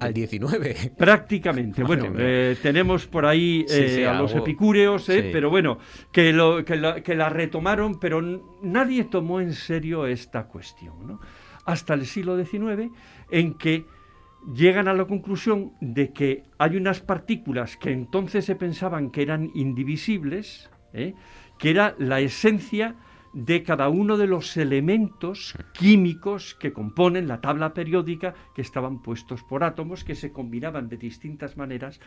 [0.00, 0.92] al 19.
[0.96, 1.84] Prácticamente.
[1.84, 2.10] bueno,
[2.62, 3.66] tenemos por ahí
[4.08, 5.76] a los epicúreos, pero bueno,
[6.10, 8.22] que, lo, que, la, retomaron, pero
[8.62, 11.20] nadie tomó en serio esta cuestión.
[11.66, 12.90] Hasta el siglo XIX,
[13.30, 13.84] en que
[14.54, 19.50] llegan a la conclusión de que hay unas partículas que entonces se pensaban que eran
[19.54, 21.14] indivisibles, ¿eh?
[21.64, 22.94] Que era la esencia
[23.32, 29.42] de cada uno de los elementos químicos que componen la tabla periódica que estaban puestos
[29.42, 32.00] por átomos que se combinaban de distintas maneras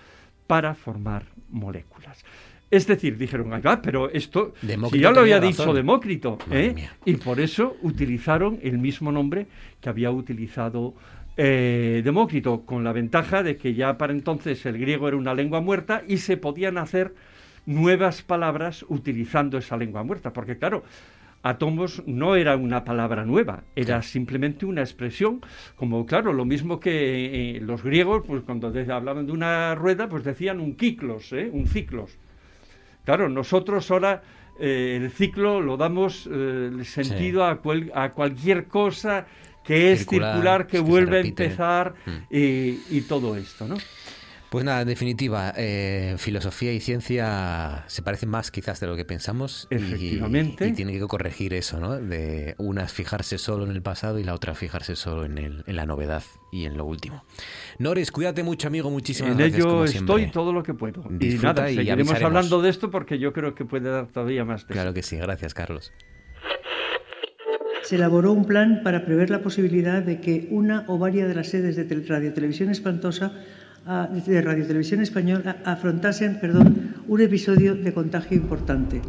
[0.46, 2.24] para formar moléculas.
[2.70, 4.54] Es decir, dijeron, ah, pero esto
[4.92, 6.90] si ya lo había dicho Demócrito, ¿eh?
[7.04, 9.48] y por eso utilizaron el mismo nombre
[9.82, 10.94] que había utilizado
[11.36, 15.62] eh, Demócrito, con la ventaja de que ya para entonces el griego era una lengua
[15.62, 17.16] muerta y se podían hacer
[17.68, 20.84] nuevas palabras utilizando esa lengua muerta, porque claro,
[21.44, 25.42] átomos no era una palabra nueva, era simplemente una expresión,
[25.76, 30.24] como claro, lo mismo que eh, los griegos, pues cuando hablaban de una rueda, pues
[30.24, 31.50] decían un kiklos, ¿eh?
[31.52, 32.18] un ciclos.
[33.06, 34.24] Claro, nosotros ahora
[34.60, 37.60] eh, el ciclo lo damos el sentido a,
[37.94, 39.28] a, cualquier cosa
[39.64, 42.34] que es circular, que, vuelve a empezar mm.
[42.34, 43.76] y, y todo esto, ¿no?
[44.50, 49.04] Pues nada, en definitiva, eh, filosofía y ciencia se parecen más quizás de lo que
[49.04, 49.68] pensamos.
[49.70, 50.68] Efectivamente.
[50.68, 51.98] Y, tiene que corregir eso, ¿no?
[51.98, 55.76] De una fijarse solo en el pasado y la otra fijarse solo en, el, en
[55.76, 57.26] la novedad y en lo último.
[57.78, 58.90] Norris, cuídate mucho, amigo.
[58.90, 59.60] Muchísimas en gracias.
[59.60, 61.04] En ello estoy todo lo que puedo.
[61.20, 64.74] y nada, seguiremos hablando de esto porque yo creo que puede dar todavía más de
[64.74, 65.18] Claro que sí.
[65.18, 65.92] Gracias, Carlos.
[67.84, 71.50] Se elaboró un plan para prever la posibilidad de que una o varias de las
[71.50, 73.34] sedes de Radio Televisión Espantosa
[73.88, 79.00] de Radio Televisión Española afrontasen perdón, un episodio de contagio importante.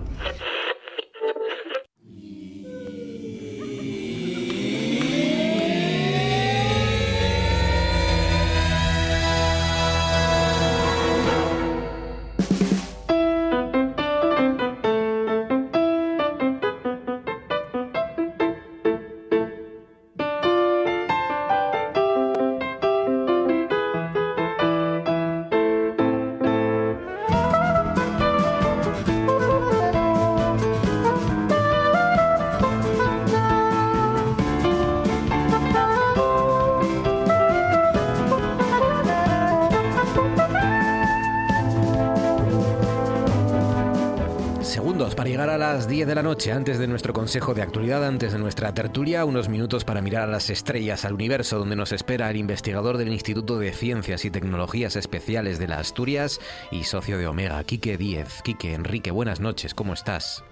[46.08, 49.84] De la noche, antes de nuestro consejo de actualidad, antes de nuestra tertulia, unos minutos
[49.84, 53.72] para mirar a las estrellas, al universo, donde nos espera el investigador del Instituto de
[53.72, 56.40] Ciencias y Tecnologías Especiales de la Asturias
[56.70, 58.40] y socio de Omega, Quique Díez.
[58.40, 60.42] Quique, Enrique, buenas noches, ¿cómo estás?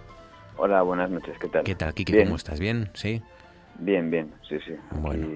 [0.59, 1.65] Hola, buenas noches, ¿qué tal?
[1.65, 2.23] ¿Qué tal, Quique?
[2.25, 2.61] ¿Cómo estás?
[2.61, 2.91] ¿Bien?
[2.93, 3.23] ¿Sí?
[3.79, 4.75] Bien, bien, sí, sí.
[5.01, 5.27] Bueno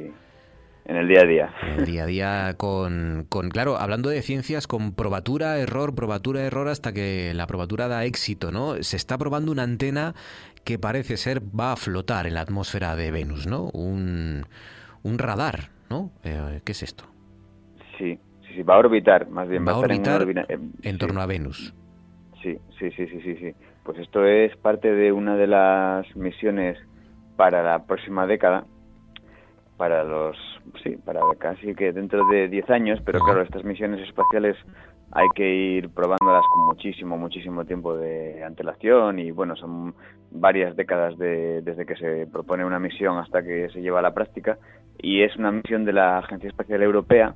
[0.84, 1.54] en el día a día.
[1.62, 6.42] En el día a día con, con, claro, hablando de ciencias, con probatura, error, probatura,
[6.42, 8.82] error, hasta que la probatura da éxito, ¿no?
[8.82, 10.14] Se está probando una antena
[10.64, 13.70] que parece ser va a flotar en la atmósfera de Venus, ¿no?
[13.72, 14.46] Un,
[15.02, 16.10] un radar, ¿no?
[16.24, 17.04] Eh, ¿Qué es esto?
[17.98, 19.66] Sí, sí, sí, va a orbitar, más bien.
[19.66, 20.26] Va, a orbitar
[20.82, 21.74] en, torno a Venus.
[22.42, 23.54] Sí, sí, sí, sí, sí, sí.
[23.84, 26.78] Pues esto es parte de una de las misiones
[27.36, 28.64] para la próxima década,
[29.80, 30.36] para los
[30.82, 34.54] sí, para casi que dentro de 10 años, pero claro, estas misiones espaciales
[35.10, 39.94] hay que ir probándolas con muchísimo, muchísimo tiempo de antelación y bueno, son
[40.32, 44.12] varias décadas de, desde que se propone una misión hasta que se lleva a la
[44.12, 44.58] práctica
[44.98, 47.34] y es una misión de la Agencia Espacial Europea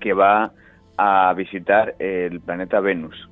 [0.00, 0.52] que va
[0.98, 3.30] a visitar el planeta Venus.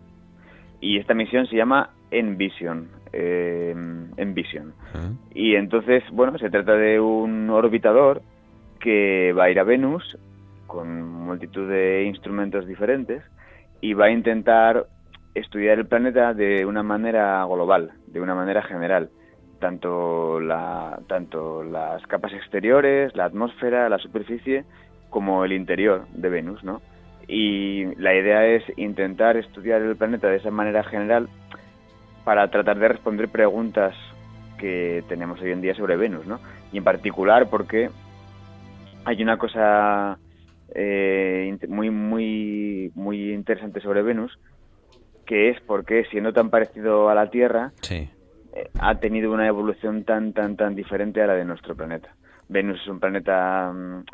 [0.81, 3.75] Y esta misión se llama Envision, eh,
[4.17, 4.75] Envision.
[5.35, 8.23] Y entonces, bueno, se trata de un orbitador
[8.81, 10.19] que va a ir a Venus
[10.67, 13.23] con multitud de instrumentos diferentes
[13.81, 14.87] y va a intentar
[15.35, 19.11] estudiar el planeta de una manera global, de una manera general,
[19.61, 24.65] tanto la tanto las capas exteriores, la atmósfera, la superficie
[25.11, 26.83] como el interior de Venus, ¿no?
[27.29, 31.29] Y la idea es intentar estudiar el planeta de esa manera general
[32.25, 33.95] para tratar de responder preguntas
[34.59, 36.41] que tenemos hoy en día sobre Venus, ¿no?
[36.73, 37.91] Y en particular porque
[39.05, 40.19] hay una cosa
[40.75, 44.39] eh, muy muy muy interesante sobre Venus
[45.27, 50.33] que es porque siendo tan parecido a la Tierra eh, ha tenido una evolución tan
[50.33, 52.15] tan tan diferente a la de nuestro planeta.
[52.49, 54.05] Venus es un planeta mm,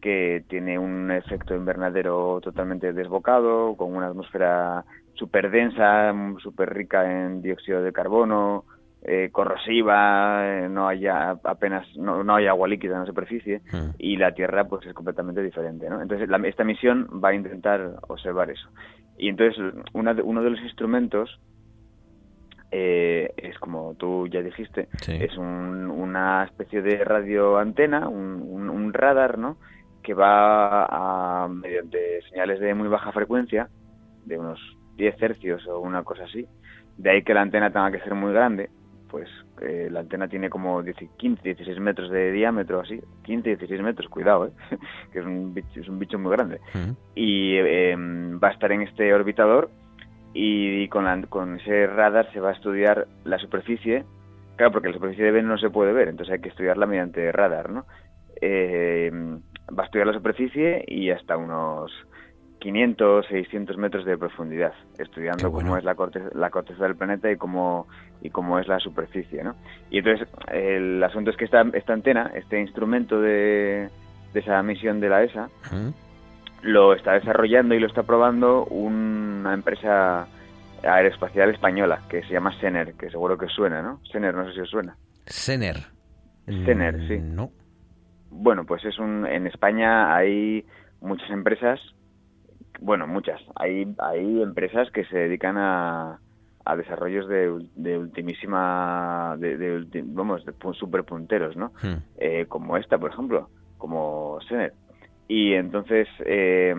[0.00, 4.84] que tiene un efecto invernadero totalmente desbocado, con una atmósfera
[5.14, 8.64] súper densa, mm, súper rica en dióxido de carbono,
[9.06, 13.96] eh, corrosiva, eh, no haya apenas no, no, hay agua líquida en la superficie hmm.
[13.98, 16.00] y la Tierra pues es completamente diferente, ¿no?
[16.00, 18.66] Entonces esta misión va a intentar observar eso.
[19.18, 19.62] Y entonces
[19.92, 21.38] una uno de los instrumentos
[22.70, 29.38] eh, es como tú ya dijiste, es un, una especie de radioantena, un, un, radar,
[29.38, 29.58] ¿no?
[30.02, 33.68] Que va a, mediante señales de muy baja frecuencia,
[34.24, 34.58] de unos
[34.96, 36.46] 10 hercios o una cosa así,
[36.96, 38.70] de ahí que la antena tenga que ser muy grande,
[39.10, 39.28] pues
[39.60, 44.46] eh, la antena tiene como 15, 16 metros de diámetro, así, 15, 16 metros, cuidado,
[44.46, 44.50] ¿eh?
[45.12, 46.60] que es un, bicho, es un bicho muy grande.
[47.14, 49.70] Y em, va a estar en este orbitador
[50.32, 54.04] y con, con ese radar se va a estudiar la superficie,
[54.56, 57.30] claro, porque la superficie de Venus no se puede ver, entonces hay que estudiarla mediante
[57.30, 57.86] radar, ¿no?
[58.40, 59.40] Em,
[59.78, 61.92] va a estudiar la superficie y hasta unos
[62.64, 67.36] 500, 600 metros de profundidad, estudiando cómo es la corteza, la corteza del planeta y
[67.36, 67.86] cómo,
[68.22, 69.44] y cómo es la superficie.
[69.44, 69.54] ¿no?
[69.90, 73.90] Y entonces el asunto es que esta, esta antena, este instrumento de,
[74.32, 75.50] de esa misión de la ESA,
[76.62, 80.26] lo está desarrollando y lo está probando una empresa
[80.82, 84.00] aeroespacial española que se llama Sener, que seguro que suena, ¿no?
[84.10, 84.96] Sener, no sé si os suena.
[85.26, 85.76] Sener.
[86.46, 87.18] Sener, sí.
[87.18, 87.50] No.
[88.30, 90.64] Bueno, pues es un en España hay
[91.02, 91.78] muchas empresas
[92.80, 93.40] bueno, muchas.
[93.56, 96.18] Hay, hay empresas que se dedican a,
[96.64, 101.72] a desarrollos de, de ultimísima, de, de, vamos, de super punteros, ¿no?
[101.82, 101.96] Hmm.
[102.18, 103.48] Eh, como esta, por ejemplo,
[103.78, 104.74] como Senet.
[105.26, 106.74] Y entonces eh,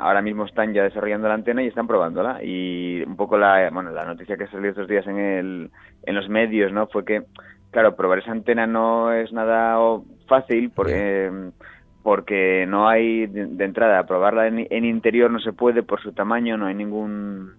[0.00, 2.42] ahora mismo están ya desarrollando la antena y están probándola.
[2.42, 5.70] Y un poco la, bueno, la noticia que salió estos días en, el,
[6.04, 6.86] en los medios, ¿no?
[6.86, 7.24] Fue que,
[7.70, 9.78] claro, probar esa antena no es nada
[10.28, 11.50] fácil porque
[12.08, 16.64] porque no hay de, entrada probarla en, interior no se puede por su tamaño no
[16.64, 17.52] hay ningún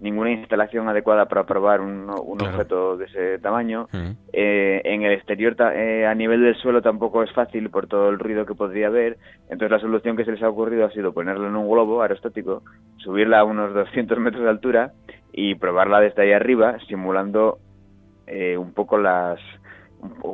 [0.00, 3.88] ninguna instalación adecuada para probar un, objeto de ese tamaño.
[4.34, 8.18] Eh, en el exterior eh, a nivel del suelo tampoco es fácil por todo el
[8.18, 9.16] ruido que podría haber.
[9.44, 12.62] Entonces la solución que se les ha ocurrido ha sido ponerla en un globo aerostático
[12.98, 14.92] subirla a unos 200 metros de altura
[15.32, 17.56] y probarla desde ahí arriba simulando
[18.26, 19.40] eh, un poco las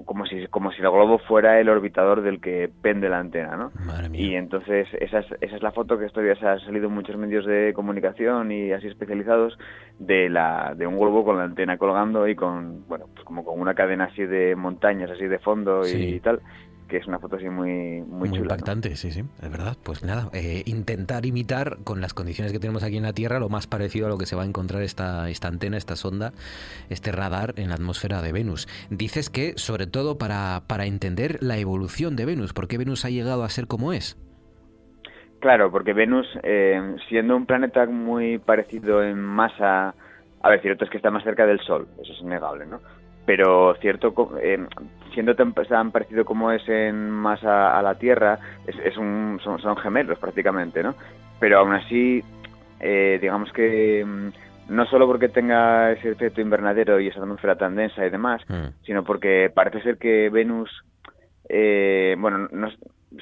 [0.04, 3.72] como si como si el globo fuera el orbitador del que pende la antena, ¿no?
[4.12, 7.16] Y entonces esa es, esa es la foto que estos días ha salido en muchos
[7.16, 9.58] medios de comunicación y así especializados
[9.98, 13.60] de la de un globo con la antena colgando y con bueno pues como con
[13.60, 16.40] una cadena así de montañas así de fondo y tal
[16.92, 19.78] que es una foto así muy muy, muy impactante, sí, sí, es verdad.
[19.82, 23.48] Pues nada, eh, intentar imitar con las condiciones que tenemos aquí en la Tierra lo
[23.48, 26.34] más parecido a lo que se va a encontrar esta, esta antena, esta sonda,
[26.90, 28.68] este radar en la atmósfera de Venus.
[28.90, 33.10] Dices que sobre todo para, para entender la evolución de Venus, ¿por qué Venus ha
[33.10, 34.18] llegado a ser como es?
[35.40, 39.94] Claro, porque Venus, eh, siendo un planeta muy parecido en masa,
[40.42, 42.80] a ver, cierto es que está más cerca del Sol, eso es innegable, ¿no?
[43.24, 44.12] Pero cierto,
[44.42, 44.66] eh,
[45.12, 50.82] siendo tan, parecido como es en masa a la Tierra, es, un, son, gemelos prácticamente,
[50.82, 50.94] ¿no?
[51.38, 52.22] Pero aún así,
[52.80, 57.76] eh, digamos que mm, no solo porque tenga ese efecto invernadero y esa atmósfera tan
[57.76, 58.84] densa y demás, mm.
[58.84, 60.70] sino porque parece ser que Venus,
[62.18, 62.68] bueno, no,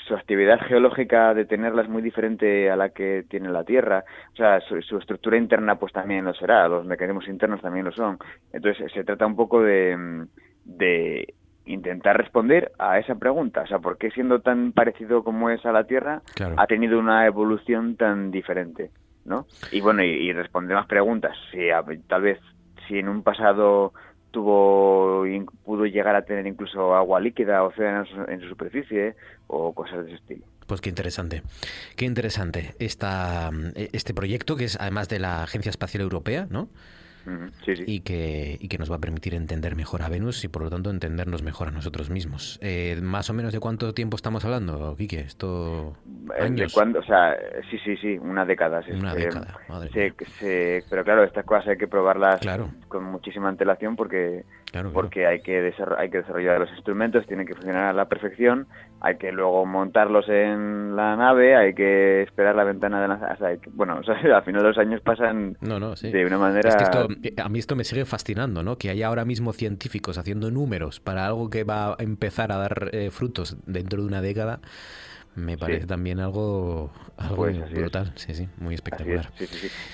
[0.07, 4.37] su actividad geológica de tenerla es muy diferente a la que tiene la Tierra, o
[4.37, 8.19] sea, su, estructura interna pues también lo será, los mecanismos internos también lo son.
[8.53, 10.27] Entonces se trata un poco de,
[10.65, 11.35] de
[11.73, 15.73] intentar responder a esa pregunta, o sea, ¿por qué siendo tan parecido como es a
[15.73, 16.23] la Tierra
[16.57, 18.91] ha tenido una evolución tan diferente?
[19.25, 19.47] ¿no?
[19.71, 21.69] Y bueno, y, responder más preguntas, si
[22.09, 22.39] tal vez
[22.89, 23.93] si en un pasado
[24.31, 25.25] tuvo
[25.65, 29.15] pudo llegar a tener incluso agua líquida, océanos en su superficie
[29.49, 30.45] o cosas de ese estilo.
[30.67, 31.43] Pues qué interesante,
[31.97, 36.69] qué interesante esta, este proyecto que es además de la Agencia Espacial Europea, ¿no?
[37.87, 40.71] Y, que, y que nos va a permitir entender mejor a Venus y por lo
[40.71, 42.59] tanto entendernos mejor a nosotros mismos.
[42.63, 45.21] Eh, ¿Más o menos de cuánto tiempo estamos hablando, Quique?
[45.21, 45.97] ¿Esto
[46.39, 47.01] eh, ¿De cuándo?
[47.01, 47.37] O sea,
[47.71, 48.83] sí, sí, sí, una década.
[48.93, 50.15] Una década, madre
[50.89, 52.41] Pero claro, estas cosas hay que probarlas
[52.89, 54.45] con muchísima antelación porque
[54.93, 58.67] porque hay que hay que desarrollar los instrumentos, tienen que funcionar a la perfección,
[59.01, 63.59] hay que luego montarlos en la nave, hay que esperar la ventana de la...
[63.73, 66.71] bueno, o sea, al final los años pasan de una manera...
[67.43, 68.77] A mí esto me sigue fascinando, ¿no?
[68.77, 72.91] Que haya ahora mismo científicos haciendo números para algo que va a empezar a dar
[72.93, 74.61] eh, frutos dentro de una década
[75.37, 79.31] me parece también algo, algo pues brutal, sí, sí, muy espectacular.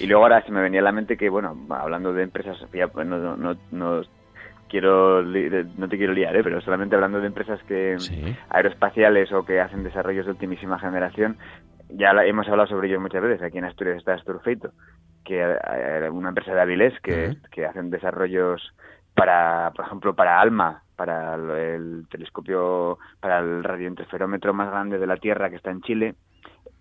[0.01, 3.07] y luego ahora se me venía a la mente que, bueno, hablando de empresas, pues
[3.07, 4.03] no, no, no,
[4.69, 6.43] quiero no te quiero liar, ¿eh?
[6.43, 7.97] pero solamente hablando de empresas que
[8.51, 11.37] aeroespaciales o que hacen desarrollos de ultimísima generación,
[11.89, 13.43] ya hemos hablado sobre ellos muchas veces.
[13.43, 14.73] Aquí en Asturias está Asturfeito,
[15.25, 18.73] que eh, una empresa de Avilés que, que hacen desarrollos
[19.15, 25.17] para, por ejemplo, para ALMA, para el, telescopio, para el radiointerferómetro más grande de la
[25.17, 26.15] Tierra que está en Chile,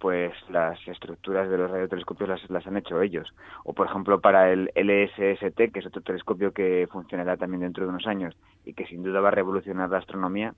[0.06, 3.28] pues las estructuras de los radiotelescopios las, las han hecho ellos.
[3.64, 7.90] O, por ejemplo, para el LSST, que es otro telescopio que funcionará también dentro de
[7.90, 8.36] unos años
[8.66, 10.54] y que sin duda va a revolucionar la astronomía,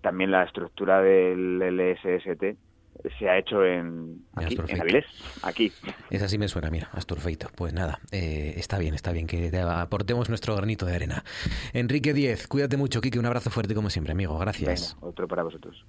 [0.00, 2.56] también la estructura del LSST
[3.18, 5.06] se ha hecho en, aquí, en Avilés,
[5.42, 5.72] aquí.
[6.10, 7.48] Esa sí me suena, mira, Asturfeito.
[7.56, 11.24] Pues nada, eh, está bien, está bien que aportemos nuestro granito de arena.
[11.72, 14.96] Enrique Diez, cuídate mucho, Kike, un abrazo fuerte como siempre, amigo, gracias.
[15.00, 15.84] otro para vosotros.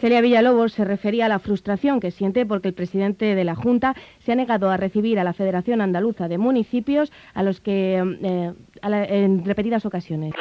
[0.00, 3.94] Celia Villalobos se refería a la frustración que siente porque el presidente de la Junta
[4.18, 8.52] se ha negado a recibir a la Federación Andaluza de Municipios a los que eh,
[8.82, 10.34] en repetidas ocasiones.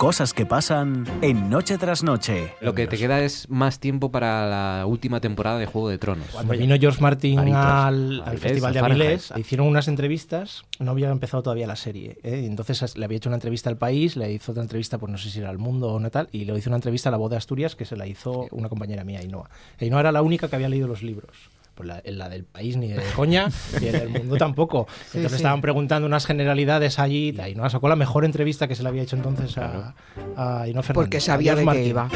[0.00, 2.54] Cosas que pasan en Noche tras Noche.
[2.62, 6.28] Lo que te queda es más tiempo para la última temporada de Juego de Tronos.
[6.32, 11.66] Cuando vino George Martin al, Festival de Avilés, hicieron unas entrevistas, no había empezado todavía
[11.66, 12.16] la serie.
[12.22, 12.46] ¿eh?
[12.46, 15.28] Entonces le había hecho una entrevista al país, le hizo otra entrevista, pues no sé
[15.28, 17.30] si era al mundo o no tal, y le hizo una entrevista a la voz
[17.30, 19.50] de Asturias que se la hizo una compañera mía, Ainhoa.
[19.78, 21.50] Ainhoa era la única que había leído los libros.
[21.80, 23.48] Pues la, del país ni de coña,
[23.80, 24.86] el del mundo tampoco.
[25.14, 28.90] Entonces estaban preguntando unas generalidades allí, y no sacó la mejor entrevista que se le
[28.90, 29.94] había hecho entonces a,
[30.36, 30.92] a Fernández.
[30.92, 32.10] Porque sabía de qué iba.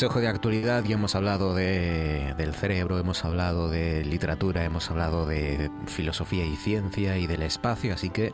[0.00, 5.26] Consejo de Actualidad y hemos hablado de, del cerebro, hemos hablado de literatura, hemos hablado
[5.26, 8.32] de filosofía y ciencia y del espacio, así que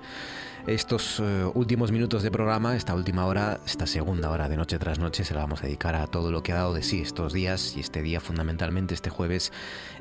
[0.67, 4.99] Estos eh, últimos minutos de programa, esta última hora, esta segunda hora de noche tras
[4.99, 7.33] noche, se la vamos a dedicar a todo lo que ha dado de sí estos
[7.33, 9.53] días y este día fundamentalmente este jueves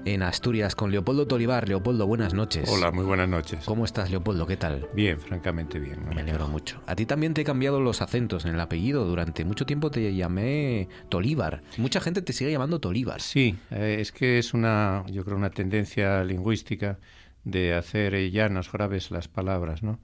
[0.06, 1.70] en Asturias con Leopoldo Tolivar.
[1.70, 2.68] Leopoldo, buenas noches.
[2.68, 3.64] Hola, muy buenas noches.
[3.64, 4.48] ¿Cómo estás, Leopoldo?
[4.48, 4.90] ¿Qué tal?
[4.96, 6.04] Bien, francamente bien.
[6.10, 6.82] Me alegro mucho.
[6.88, 9.06] A ti también te he cambiado los acentos en el apellido.
[9.06, 11.62] Durante mucho tiempo te llamé Tolívar.
[11.78, 13.22] Mucha gente te sigue llamando Tolívar.
[13.22, 16.98] Sí, eh, es que es una, yo creo, una tendencia lingüística
[17.44, 20.00] de hacer llanas, graves las palabras, ¿no?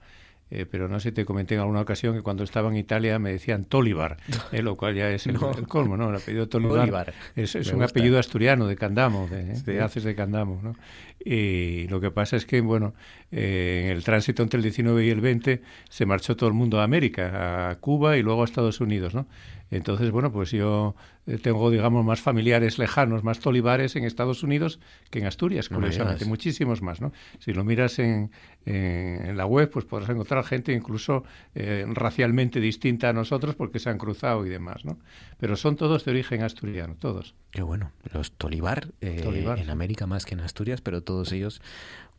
[0.53, 3.18] Eh, pero no sé si te comenté en alguna ocasión que cuando estaba en Italia
[3.19, 4.18] me decían Tolivar,
[4.52, 6.10] eh, lo cual ya es el, colmo, ¿no?
[6.10, 10.76] El apellido Tolivar, es, un apellido asturiano de Candamo, de, Haces de Candamo, ¿no?
[11.23, 12.94] Y lo que pasa es que, bueno,
[13.32, 16.82] eh, en el tránsito entre el 19 y el 20 se marchó todo el mundo
[16.82, 19.28] a América, a Cuba y luego a Estados Unidos, ¿no?
[19.72, 20.95] Entonces, bueno, pues yo
[21.26, 24.80] eh, tengo, digamos, más familiares lejanos, más tolivares en Estados Unidos
[25.10, 27.14] que en Asturias, curiosamente, muchísimos más, ¿no?
[27.39, 28.31] Si lo miras en,
[28.65, 31.23] en, la web, pues podrás encontrar gente incluso
[31.56, 34.99] eh, racialmente distinta a nosotros porque se han cruzado y demás, ¿no?
[35.39, 37.34] Pero son todos de origen asturiano, todos.
[37.52, 37.91] Qué bueno.
[38.14, 39.23] Los tolivar, eh,
[39.57, 41.61] en América más que en Asturias, pero todos ellos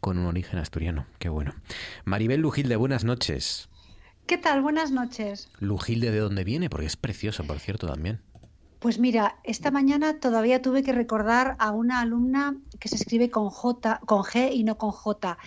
[0.01, 1.07] con un origen asturiano.
[1.19, 1.55] Qué bueno.
[2.05, 3.69] Maribel Lujilde, buenas noches.
[4.27, 4.63] ¿Qué tal?
[4.63, 5.49] Buenas noches.
[5.59, 6.71] Lujilde, ¿de dónde viene?
[6.71, 8.21] Porque es precioso, por cierto, también.
[8.83, 13.49] Pues mira, esta mañana todavía tuve que recordar a una alumna que se escribe con
[13.49, 15.39] J, con G y no con J.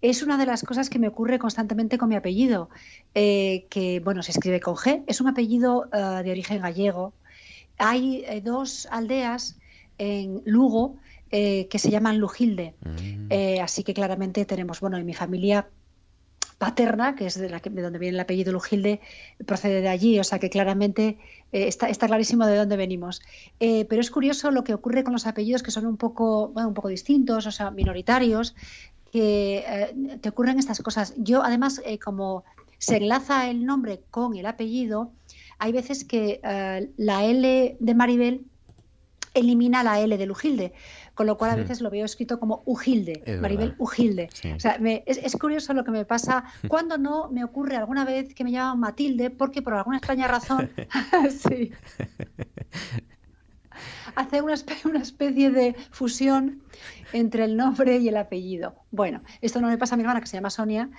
[0.00, 2.68] Es una de las cosas que me ocurre constantemente con mi apellido,
[3.14, 5.02] eh, que bueno, se escribe con G.
[5.08, 7.14] Es un apellido eh, de origen gallego.
[7.78, 9.56] Hay eh, dos aldeas
[9.98, 10.96] en Lugo
[11.30, 12.74] que se llaman Lujilde.
[12.84, 13.60] Mm.
[13.60, 15.66] así que claramente tenemos, bueno, en mi familia
[16.64, 18.98] paterna, que es de, la de donde viene el apellido Lujilde,
[19.44, 21.18] procede de allí, o sea que claramente
[21.52, 23.20] eh, está, está, clarísimo de dónde venimos.
[23.60, 26.68] Eh, pero es curioso lo que ocurre con los apellidos que son un poco, bueno,
[26.70, 28.54] un poco distintos, o sea, minoritarios,
[29.12, 31.12] que eh, te ocurren estas cosas.
[31.18, 32.44] Yo, además, como
[32.78, 35.12] se enlaza el nombre con el apellido,
[35.58, 36.40] hay veces que
[36.96, 38.46] la L de Maribel
[39.34, 40.72] elimina la L de Lujilde
[41.14, 41.60] con lo cual a hmm.
[41.60, 44.28] veces lo veo escrito como Ujilde, Maribel Ujilde.
[44.56, 48.44] O sea, es, curioso lo que me pasa cuando no me ocurre alguna vez que
[48.44, 50.70] me llaman Matilde, porque por alguna extraña razón,
[51.30, 51.72] sí,
[54.14, 54.54] hace una,
[54.84, 56.62] una especie de fusión
[57.14, 58.74] entre el nombre y el apellido.
[58.90, 60.90] Bueno, esto no le pasa a mi hermana que se llama Sonia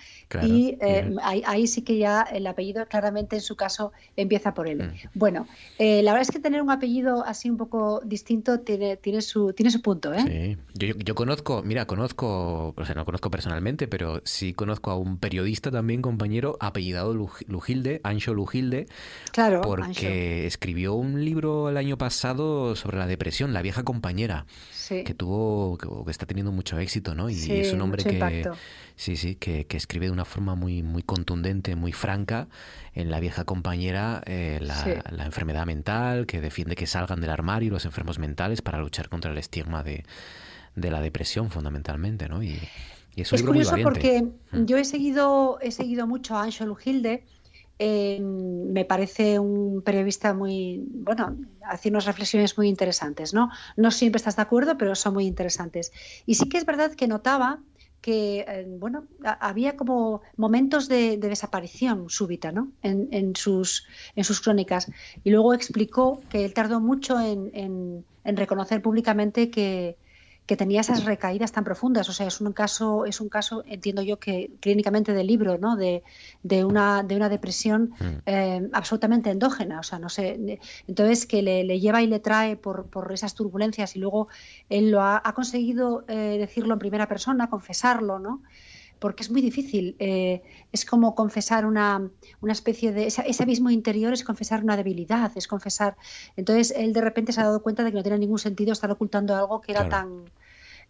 [0.43, 4.83] y eh, ahí, sí que ya el apellido claramente en su caso empieza por él.
[4.83, 5.07] Mm.
[5.13, 5.47] Bueno,
[5.77, 9.53] eh, la verdad es que tener un apellido así un poco distinto tiene, tiene, su,
[9.53, 10.13] tiene su punto.
[10.13, 10.57] ¿eh?
[10.77, 15.17] Sí, yo, conozco, mira, conozco, o sea, no conozco personalmente, pero sí conozco a un
[15.17, 18.87] periodista también, compañero, apellidado Lujilde, Ancho Lujilde,
[19.31, 24.45] claro, porque escribió un libro el año pasado sobre la depresión, La vieja compañera,
[24.89, 27.29] que tuvo, que, está teniendo mucho éxito, ¿no?
[27.29, 28.49] Y es un hombre que,
[28.95, 32.47] sí, sí, que, escribe de una forma muy, muy contundente, muy franca
[32.93, 37.85] en la vieja compañera eh, la, enfermedad mental, que defiende que salgan del armario los
[37.85, 40.03] enfermos mentales para luchar contra el estigma de,
[40.75, 42.43] la depresión fundamentalmente, ¿no?
[42.43, 42.59] Y,
[43.15, 44.65] es, un curioso porque mm.
[44.65, 47.23] yo he seguido, he seguido mucho a Anshel Gilde,
[47.77, 53.49] eh, me parece un periodista muy, bueno, hace unas reflexiones muy interesantes, ¿no?
[53.75, 55.91] No siempre estás de acuerdo, pero son muy interesantes.
[56.25, 57.59] Y sí que es verdad que notaba
[58.01, 62.71] que, eh, bueno, había como momentos de, desaparición súbita, ¿no?
[62.81, 64.91] En, sus, en sus crónicas.
[65.23, 69.97] Y luego explicó que él tardó mucho en reconocer públicamente que,
[70.45, 72.07] que tenía esas recaídas tan profundas.
[72.09, 75.75] O sea, es un caso, es un caso, entiendo yo que clínicamente del libro, ¿no?
[75.75, 76.03] De,
[76.43, 78.05] de una, de una depresión mm.
[78.25, 79.79] eh, absolutamente endógena.
[79.79, 80.59] O sea, no sé.
[80.87, 84.27] Entonces, que le, lleva y le trae por, por, esas turbulencias y luego
[84.69, 88.41] él lo ha, conseguido eh, decirlo en primera persona, confesarlo, ¿no?
[88.99, 89.95] Porque es muy difícil.
[89.99, 90.41] Eh,
[90.71, 92.09] es como confesar una,
[92.41, 93.07] una especie de...
[93.07, 95.97] Ese, abismo interior es confesar una debilidad, es confesar...
[96.35, 98.91] Entonces él de repente se ha dado cuenta de que no tiene ningún sentido estar
[98.91, 100.25] ocultando algo que era tan...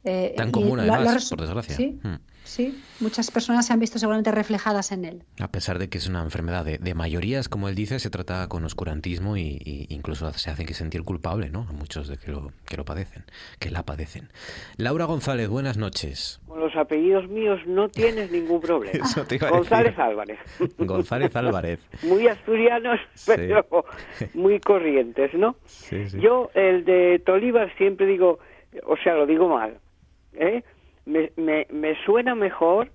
[0.03, 1.75] Eh, tan común, además, por desgracia.
[1.75, 1.99] ¿sí?
[2.03, 2.15] Hmm.
[2.45, 5.23] Sí, muchas personas se han visto seguramente reflejadas en él.
[5.41, 8.63] A pesar de que es una enfermedad de, mayorías, como él dice, se trata con
[8.63, 11.65] oscurantismo y, incluso se hacen que sentir culpable, ¿no?
[11.67, 13.23] A muchos de que lo, que lo padecen,
[13.59, 14.29] que la padecen.
[14.77, 16.39] Laura González, buenas noches.
[16.47, 19.05] Con los apellidos míos no tienes ningún problema.
[19.49, 20.39] González Álvarez.
[20.77, 21.79] González Álvarez.
[22.03, 23.65] muy asturianos, pero
[24.35, 25.55] muy corrientes, ¿no?
[25.65, 28.39] Sí, Yo, el de Tolívar, siempre digo,
[28.85, 29.79] o sea, lo digo mal,
[30.33, 30.63] ¿eh?
[31.05, 32.91] Me, me, me suena mejor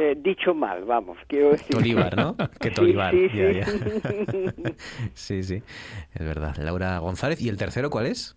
[0.00, 1.76] eh, dicho mal, vamos, quiero decir.
[2.16, 2.36] ¿no?
[2.60, 3.12] Que Tolívar.
[5.14, 5.60] Sí sí.
[6.14, 6.54] es verdad.
[6.58, 7.40] Laura González.
[7.40, 8.36] ¿Y el tercero cuál es?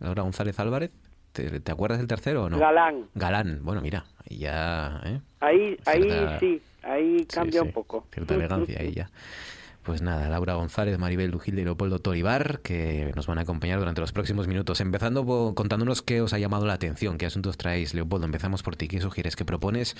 [0.00, 0.92] Laura González Álvarez.
[1.32, 2.58] ¿Te, te acuerdas del tercero o no?
[2.58, 3.08] Galán.
[3.14, 3.60] Galán.
[3.62, 5.02] Bueno, mira, ya...
[5.04, 5.20] ¿eh?
[5.40, 6.62] Ahí, ahí sí.
[6.82, 8.06] ahí cambia un poco.
[8.10, 9.10] Cierta elegancia ahí ya.
[9.86, 14.00] Pues nada, Laura González, Maribel Dujilde y Leopoldo Toribar, que nos van a acompañar durante
[14.00, 14.80] los próximos minutos.
[14.80, 17.94] Empezando contándonos qué os ha llamado la atención, qué asuntos traéis.
[17.94, 18.88] Leopoldo, empezamos por ti.
[18.88, 19.36] ¿Qué sugieres?
[19.36, 19.94] ¿Qué propones?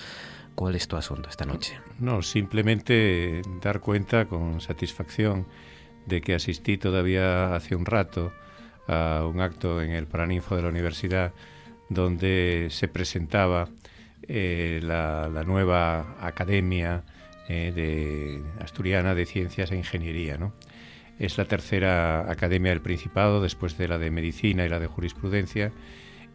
[0.57, 1.79] ¿Cuál es tu asunto esta noche?
[2.01, 5.47] No, simplemente dar cuenta con satisfacción
[6.07, 8.33] de que asistí todavía hace un rato
[8.89, 11.33] a un acto en el Paraninfo de la Universidad
[11.89, 13.69] donde se presentaba
[14.23, 17.05] eh, la nueva academia
[17.49, 20.39] eh, de Asturiana de Ciencias e Ingeniería.
[20.39, 20.55] ¿no?
[21.19, 25.73] Es la tercera academia del Principado, después de la de Medicina y la de Jurisprudencia,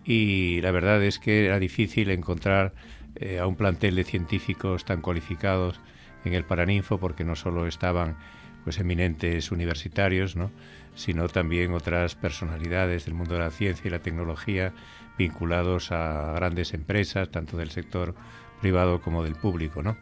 [0.04, 2.74] y la verdad es que era difícil encontrar
[3.16, 5.80] eh, a un plantel de científicos tan cualificados
[6.26, 8.18] en el Paraninfo, porque no solo estaban
[8.64, 10.52] pues eminentes universitarios, ¿no?
[10.96, 14.74] sino también otras personalidades del mundo de la ciencia y la tecnología
[15.18, 18.16] vinculados a grandes empresas, tanto del sector
[18.60, 19.98] privado como del público, ¿no?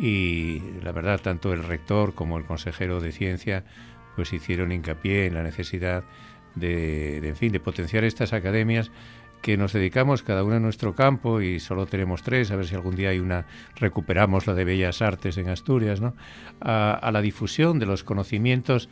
[0.00, 3.64] Y la verdad tanto el rector como el consejero de ciencia
[4.14, 6.04] pues hicieron hincapié en la necesidad
[6.54, 8.90] de, en fin de potenciar estas academias
[9.42, 12.74] que nos dedicamos cada uno a nuestro campo y solo tenemos tres, a ver si
[12.74, 13.46] algún día hay una,
[13.76, 16.14] recuperamos la de Bellas Artes en Asturias, ¿no?
[16.60, 18.88] a, la difusión de los conocimientos,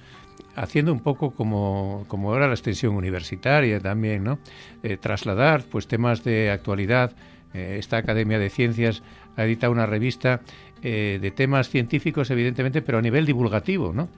[0.54, 4.38] haciendo un poco como, como ahora la extensión universitaria también, ¿no?
[4.82, 7.16] Eh, trasladar pues temas de actualidad.
[7.54, 9.02] Eh, esta Academia de Ciencias
[9.36, 10.40] ha editado una revista
[10.82, 14.08] eh, de temas científicos, evidentemente, pero a nivel divulgativo, ¿no?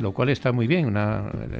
[0.00, 0.96] Lo cual está muy bien,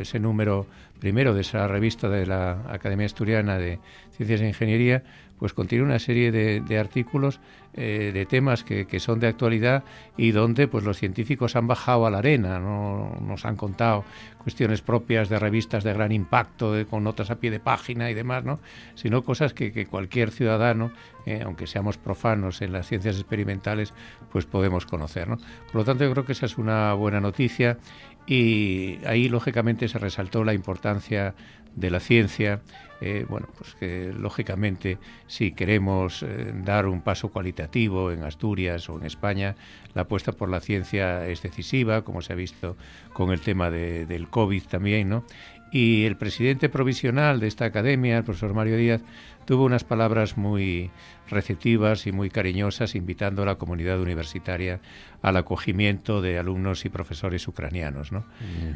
[0.01, 0.67] ese número
[0.99, 3.79] primero de esa revista de la Academia Asturiana de
[4.17, 5.03] Ciencias e Ingeniería,
[5.41, 7.41] pues contiene una serie de, artículos
[7.73, 9.85] eh, de temas que, son de actualidad
[10.19, 13.17] y donde pues los científicos han bajado a la arena, ¿no?
[13.23, 14.05] nos han contado
[14.43, 18.45] cuestiones propias de revistas de gran impacto, con notas a pie de página y demás,
[18.45, 18.61] ¿no?
[18.95, 20.93] sino cosas que, cualquier ciudadano,
[21.25, 23.95] eh, aunque seamos profanos en las ciencias experimentales,
[24.31, 25.27] pues podemos conocer.
[25.27, 25.39] ¿no?
[25.39, 27.79] Por lo tanto, yo creo que esa es una buena noticia
[28.31, 31.35] y ahí lógicamente se resaltó la importancia
[31.75, 32.61] de la ciencia
[33.03, 38.99] eh, bueno, pues que lógicamente si queremos eh, dar un paso cualitativo en Asturias o
[38.99, 39.57] en España,
[39.95, 42.77] la apuesta por la ciencia es decisiva, como se ha visto
[43.15, 45.25] con el tema del COVID también, ¿no?
[45.73, 49.01] Y el presidente provisional de esta academia, el profesor Mario Díaz,
[49.45, 50.91] tuvo unas palabras muy
[51.31, 54.81] receptivas y muy cariñosas invitando a la comunidad universitaria
[55.23, 58.11] al acogimiento de alumnos y profesores ucranianos.
[58.11, 58.25] ¿no?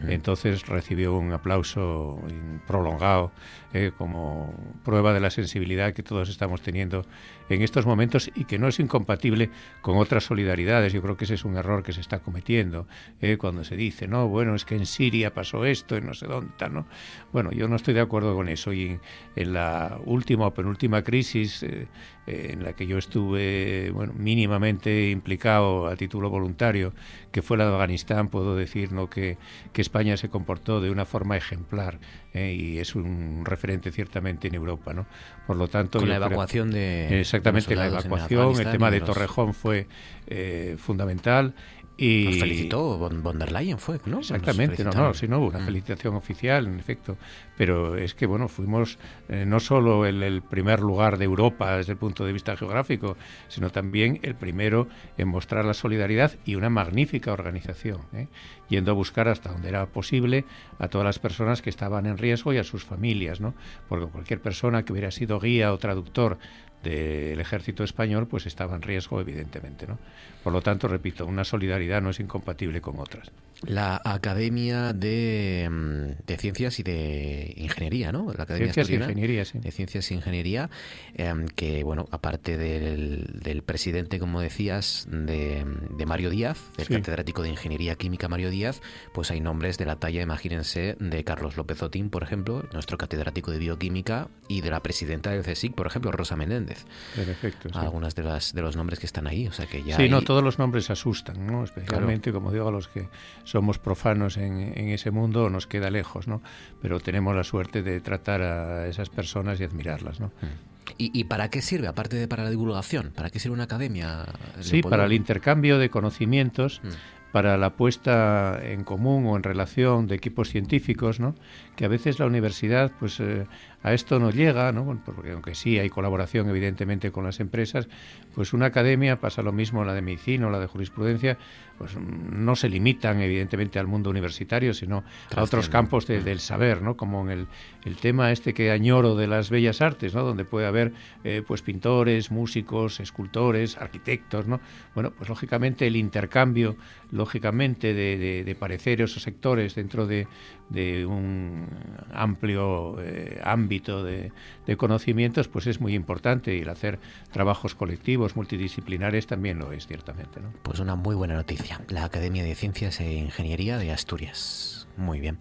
[0.09, 2.21] Entonces recibió un aplauso
[2.67, 3.33] prolongado
[3.73, 4.55] eh, como
[4.85, 7.05] prueba de la sensibilidad que todos estamos teniendo
[7.49, 9.51] en estos momentos y que no es incompatible
[9.81, 10.93] con otras solidaridades.
[10.93, 12.87] Yo creo que ese es un error que se está cometiendo
[13.21, 16.27] eh, cuando se dice, no, bueno, es que en Siria pasó esto, en no sé
[16.27, 16.87] dónde, ¿no?
[17.33, 18.99] Bueno, yo no estoy de acuerdo con eso y
[19.37, 21.87] en, la última penúltima crisis eh,
[22.27, 26.93] en la que yo estuve bueno, mínimamente implicado a título voluntario,
[27.33, 29.11] que fue la de Afganistán, puedo decir ¿no?
[29.11, 29.37] que,
[29.73, 31.99] que España se comportó de una forma ejemplar
[32.33, 32.55] ¿eh?
[32.55, 34.95] y es un referente ciertamente en Europa.
[34.95, 35.07] ¿no?
[35.47, 37.21] Por lo tanto, Con la evacuación de.
[37.21, 39.87] Exactamente, la evacuación, el tema de Torrejón fue
[40.27, 41.55] eh, fundamental
[41.97, 44.19] y Nos felicitó von, der Leyen, fue, ¿no?
[44.19, 45.65] Exactamente, no, no, sí, no hubo una mm.
[45.65, 47.17] felicitación oficial, en efecto.
[47.57, 48.99] Pero es que, bueno, fuimos
[49.29, 53.17] eh, no solo el, el, primer lugar de Europa desde el punto de vista geográfico,
[53.47, 54.89] sino también el primero
[55.19, 58.27] en mostrar la solidaridad y una magnífica organización, ¿eh?
[58.69, 60.45] yendo a buscar hasta donde era posible
[60.79, 63.55] a todas las personas que estaban en riesgo y a sus familias, ¿no?
[63.89, 66.39] Porque cualquier persona que hubiera sido guía o traductor
[66.85, 69.99] del ejército español pues estaba en riesgo evidentemente no
[70.43, 73.31] por lo tanto repito una solidaridad no es incompatible con otras
[73.67, 78.33] la Academia de, mm, de, Ciencias y de Ingeniería, ¿no?
[78.33, 79.59] La Academia Ciencias y Ingeniería, sí.
[79.59, 80.71] De Ciencias e Ingeniería,
[81.15, 87.43] em, que, bueno, aparte del, del, presidente, como decías, de, de Mario Díaz, del catedrático
[87.43, 88.81] de Ingeniería Química Mario Díaz,
[89.13, 93.51] pues hay nombres de la talla, imagínense, de Carlos López Otín, por ejemplo, nuestro catedrático
[93.51, 96.85] de Bioquímica, y de la presidenta del CSIC, por ejemplo, Rosa Menéndez.
[97.15, 97.69] Perfecto.
[97.71, 97.79] Sí.
[97.79, 100.23] Algunas de, las, de los nombres que están ahí, o sea que ya Sí, no,
[100.23, 101.65] todos los nombres asustan, ¿no?
[101.65, 103.09] Especialmente, como digo, a los que
[103.55, 106.43] somos profanos en, ese mundo nos queda lejos, ¿no?
[106.83, 110.27] Pero tenemos la suerte de tratar a esas personas y admirarlas, ¿no?
[110.27, 110.75] Mm.
[110.99, 113.13] ¿Y, para qué sirve, aparte de para la divulgación?
[113.15, 114.27] ¿Para qué sirve una academia?
[114.59, 116.81] Sí, para el intercambio de conocimientos.
[116.83, 117.31] Mm.
[117.33, 121.35] para la puesta en común o en relación de equipos científicos, ¿no?
[121.77, 123.47] Que a veces la universidad pues eh,
[123.85, 124.99] a esto no llega, ¿no?
[125.05, 127.87] porque aunque sí hay colaboración evidentemente con las empresas,
[128.35, 131.37] pues una academia pasa lo mismo la de medicina o la de jurisprudencia,
[131.77, 136.97] pues no se limitan evidentemente al mundo universitario, sino a otros campos del saber, ¿no?
[136.97, 137.47] como en el,
[137.85, 140.23] el, tema este que añoro de las bellas artes, ¿no?
[140.23, 140.93] donde puede haber
[141.25, 144.61] eh, pues pintores, músicos, escultores, arquitectos, ¿no?
[144.95, 146.77] bueno, pues lógicamente el intercambio,
[147.11, 150.27] lógicamente de, de pareceres o sectores dentro de,
[150.71, 151.69] de un
[152.13, 154.33] amplio eh, ámbito de,
[154.77, 156.99] conocimientos, pues es muy importante y el hacer
[157.33, 160.41] trabajos colectivos, multidisciplinares también lo es, ciertamente.
[160.41, 160.53] ¿no?
[160.63, 161.81] Pues una muy buena noticia.
[161.89, 164.89] La Academia de Ciencias e Ingeniería de Asturias.
[164.97, 165.39] Muy bien.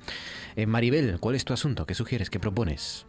[0.56, 1.86] Eh, Maribel, ¿cuál es tu asunto?
[1.86, 2.30] ¿Qué sugieres?
[2.30, 3.06] ¿Qué propones?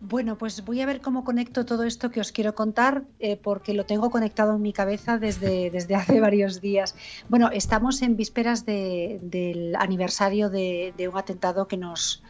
[0.00, 3.74] Bueno, pues voy a ver cómo conecto todo esto que os quiero contar, eh, porque
[3.74, 6.94] lo tengo conectado en mi cabeza desde, desde hace varios días.
[7.28, 12.22] Bueno, estamos en vísperas del aniversario de, un atentado que nos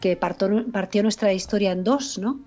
[0.00, 2.40] que partió, nuestra historia en dos, ¿no?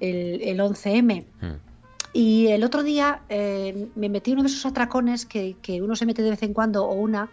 [0.00, 1.24] El, 11M.
[1.40, 1.68] Hmm.
[2.12, 6.22] Y el otro día eh, me metí uno de esos atracones que, uno se mete
[6.22, 7.30] de vez en cuando o una.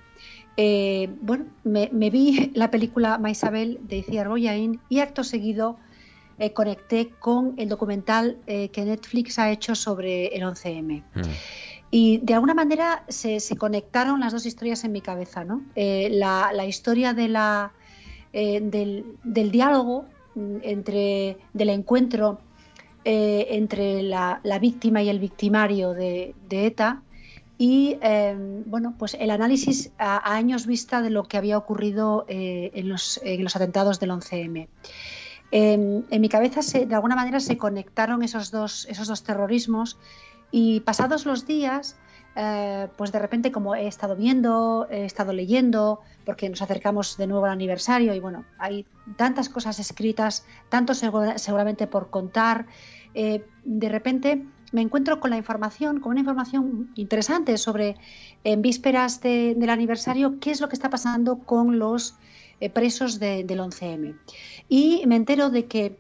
[0.56, 5.78] Eh, bueno, me, vi la película Maisabel de Iciar Boyain y acto seguido
[6.38, 11.02] eh, conecté con el documental eh, que Netflix ha hecho sobre el 11M.
[11.14, 11.22] Mm.
[11.91, 15.62] Y de alguna manera se, conectaron las dos historias en mi cabeza, ¿no?
[15.76, 17.72] Eh, la, historia de la,
[18.34, 22.40] del, diálogo mm, entre, del encuentro
[23.06, 27.02] entre la, víctima y el victimario de, ETA
[27.57, 27.98] y
[28.66, 33.44] bueno, pues el análisis a, años vista de lo que había ocurrido en los, en,
[33.44, 34.68] los, atentados del 11M.
[35.57, 39.98] Em, en mi cabeza se, de alguna manera se conectaron esos dos, esos dos terrorismos
[40.52, 41.95] y pasados los días,
[42.36, 47.27] eh, pues de repente como he estado viendo, he estado leyendo, porque nos acercamos de
[47.27, 52.65] nuevo al aniversario y bueno, hay tantas cosas escritas, tanto seguramente por contar,
[53.14, 57.95] eh, de repente me encuentro con la información, con una información interesante sobre
[58.44, 62.15] en vísperas del aniversario qué es lo que está pasando con los
[62.60, 64.18] eh, presos del 11M.
[64.69, 65.99] Y me entero de que,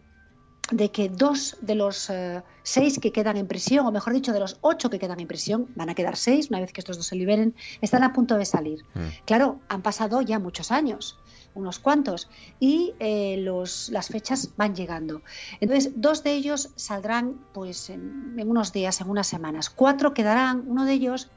[0.71, 4.39] de que dos de los eh, seis que quedan en prisión, o mejor dicho, de
[4.39, 7.07] los ocho que quedan en prisión, van a quedar seis una vez que estos dos
[7.07, 8.83] se liberen, están a punto de salir.
[8.93, 8.99] Mm.
[9.25, 11.17] Claro, han pasado ya muchos años
[11.55, 12.29] unos cuantos,
[12.59, 15.21] y eh, los, las fechas van llegando.
[15.61, 19.69] Entonces, dos de ellos saldrán pues en, en, unos días, en unas semanas.
[19.69, 21.29] Cuatro quedarán, uno de ellos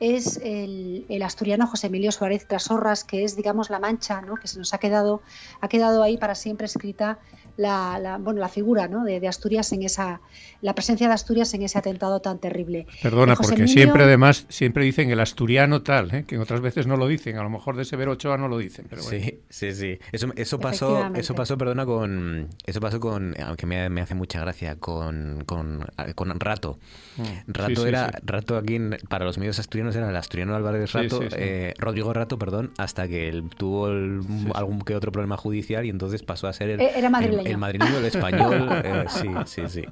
[0.00, 4.36] es el, asturiano José Emilio Suárez Trasorras, que es, digamos, la mancha ¿no?
[4.36, 5.22] que se nos ha quedado,
[5.60, 7.18] ha quedado ahí para siempre escrita
[7.58, 9.04] la, bueno, la figura ¿no?
[9.04, 10.20] de, Asturias en esa,
[10.62, 12.86] la presencia de Asturias en ese atentado tan terrible.
[13.02, 16.24] Perdona, porque siempre además, siempre dicen el asturiano tal, ¿eh?
[16.24, 18.86] que otras veces no lo dicen, a lo mejor de Severo Ochoa no lo dicen.
[18.88, 19.98] Pero Sí, sí, sí.
[20.12, 24.40] Eso, eso pasó, eso pasó, perdona, con, eso pasó con, aunque me, me hace mucha
[24.40, 26.78] gracia, con, con, con Rato.
[27.16, 27.22] Mm.
[27.52, 28.78] Rato era, Rato aquí
[29.08, 33.28] para los medios asturianos era el asturiano Álvarez Rato, eh, Rodrigo Rato, perdón, hasta que
[33.28, 37.08] él tuvo algún que otro problema judicial y entonces pasó a ser el, e-, era
[37.18, 38.68] el, madrileño, el español.
[38.84, 39.84] Eh, sí, sí, sí.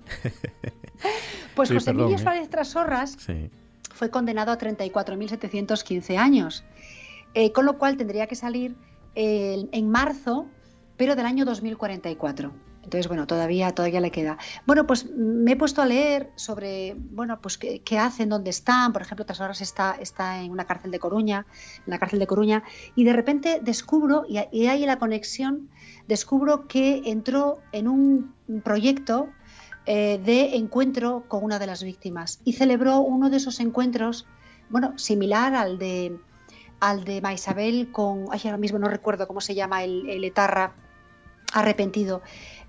[1.55, 2.19] Pues José Emilio ¿eh?
[2.19, 3.17] Suárez Trasorras
[3.95, 6.65] fue condenado a 34.715 años,
[7.55, 8.77] con lo cual tendría que salir
[9.15, 10.47] en marzo,
[10.97, 12.53] pero del año 2044.
[12.87, 14.39] Entonces, bueno, todavía, todavía le queda.
[14.65, 18.93] Bueno, pues me he puesto a leer sobre, bueno, pues qué, hacen, dónde están.
[18.93, 21.47] Por ejemplo, tras horas está, está en una cárcel de Coruña,
[21.85, 22.63] en la cárcel de Coruña,
[22.95, 25.69] y de repente descubro, y, y hay la conexión,
[26.09, 28.35] descubro que entró en un
[28.65, 29.29] proyecto
[29.87, 34.27] eh, de encuentro con una de las víctimas y celebró uno de esos encuentros,
[34.71, 36.19] bueno, similar al de
[36.79, 40.75] al de Maisabel con, ay, ahora mismo no recuerdo cómo se llama el, el etarra
[41.53, 42.23] arrepentido.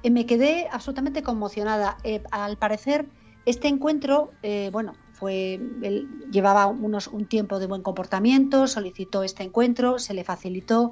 [0.04, 1.98] Eh, me quedé absolutamente conmocionada.
[2.04, 3.08] Eh, al parecer,
[3.46, 9.44] este encuentro, eh, bueno, fue, él llevaba unos, un tiempo de buen comportamiento, solicitó este
[9.44, 10.92] encuentro, se le facilitó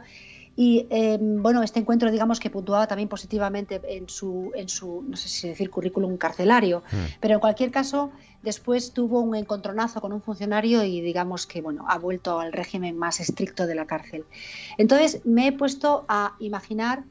[0.58, 0.88] y
[1.20, 5.50] bueno, este encuentro, digamos que puntuaba también positivamente en su, en su no sé si
[5.50, 7.20] decir currículum carcelario, mm.
[7.20, 8.12] pero en cualquier caso,
[8.42, 12.98] después tuvo un encontronazo con un funcionario y digamos que bueno, ha vuelto al régimen
[12.98, 14.24] más estricto de la cárcel.
[14.78, 17.04] Entonces me he puesto a imaginar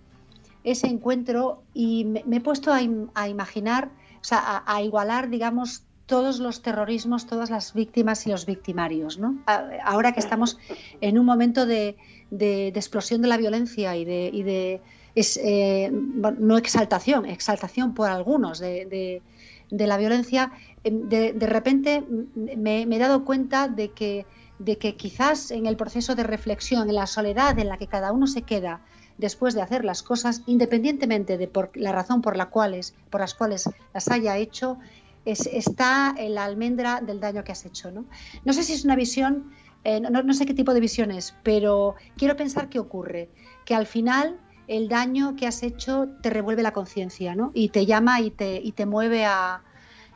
[0.65, 3.91] ese encuentro y me, he puesto a, imaginar,
[4.21, 9.19] o sea, a, igualar, digamos, todos los terrorismos, todas las víctimas y los victimarios.
[9.19, 9.39] ¿no?
[9.85, 10.59] Ahora que estamos
[11.01, 11.97] en un momento de,
[12.31, 14.81] explosión de la violencia y de, de
[15.15, 19.23] eh, no exaltación, exaltación por algunos de,
[19.71, 20.53] la violencia,
[20.85, 22.05] em, de, repente
[22.35, 24.27] me, he dado cuenta de que
[24.59, 28.13] de que quizás en el proceso de reflexión, en la soledad en la que cada
[28.13, 28.83] uno se queda
[29.19, 33.35] después de hacer las cosas, independientemente de por la razón por, la cuales, por las
[33.35, 34.79] cuales las haya hecho,
[35.25, 37.91] es, está en la almendra del daño que has hecho.
[37.91, 38.07] No,
[38.45, 39.53] no sé si es una visión,
[39.85, 43.31] eh, no, sé qué tipo de visión es, pero quiero pensar qué ocurre,
[43.65, 47.51] que al final el daño que has hecho te revuelve la conciencia ¿no?
[47.55, 49.63] y te llama y te, mueve a,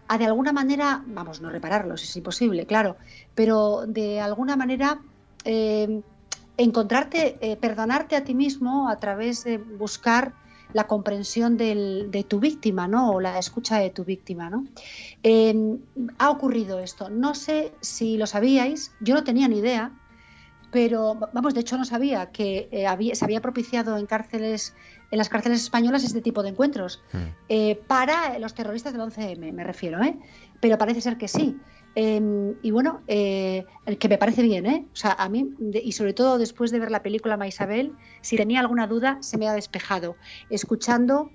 [0.09, 2.97] a de alguna manera, vamos, no repararlo, si es imposible, claro,
[3.35, 5.01] pero de alguna manera
[5.45, 6.01] eh,
[6.57, 10.35] encontrarte, eh, perdonarte a ti mismo a través de buscar
[10.73, 13.13] la comprensión de tu víctima, ¿no?
[13.13, 14.67] O la escucha de tu víctima, ¿no?
[15.23, 15.79] Em,
[16.19, 17.09] ha ocurrido esto.
[17.09, 19.93] No sé si lo sabíais, yo no tenía ni idea,
[20.71, 24.75] pero vamos, de hecho no sabía que eh, se había propiciado en cárceles,
[25.11, 27.19] en las cárceles españolas este tipo de encuentros hmm.
[27.49, 30.19] eh, para los terroristas del 11M, me refiero, ¿eh?
[30.61, 31.57] Pero parece ser que sí.
[32.01, 33.67] Em, y bueno, eh,
[33.99, 34.87] que me parece bien, ¿eh?
[34.93, 35.51] O sea, a mí,
[35.83, 39.49] y sobre todo después de ver la película Maisabel, si tenía alguna duda, se me
[39.49, 40.15] ha despejado.
[40.49, 41.33] Escuchando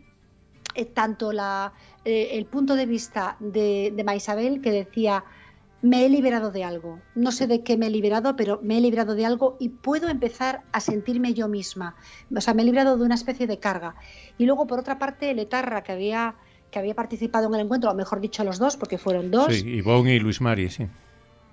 [0.73, 1.73] eh, tanto la,
[2.05, 5.25] eh, el punto de vista de, de Maisabel, que decía,
[5.81, 7.01] me he liberado de algo.
[7.13, 10.07] No sé de qué me he liberado, pero me he liberado de algo y puedo
[10.07, 11.97] empezar a sentirme yo misma.
[12.33, 13.95] O sea, me he librado de una especie de carga.
[14.37, 16.35] Y luego, por otra parte, el etarra que había
[16.73, 19.53] que había participado en el encuentro, o mejor dicho los dos, porque fueron dos.
[19.53, 20.87] Sí, Ivonne y Luis Mari, sí.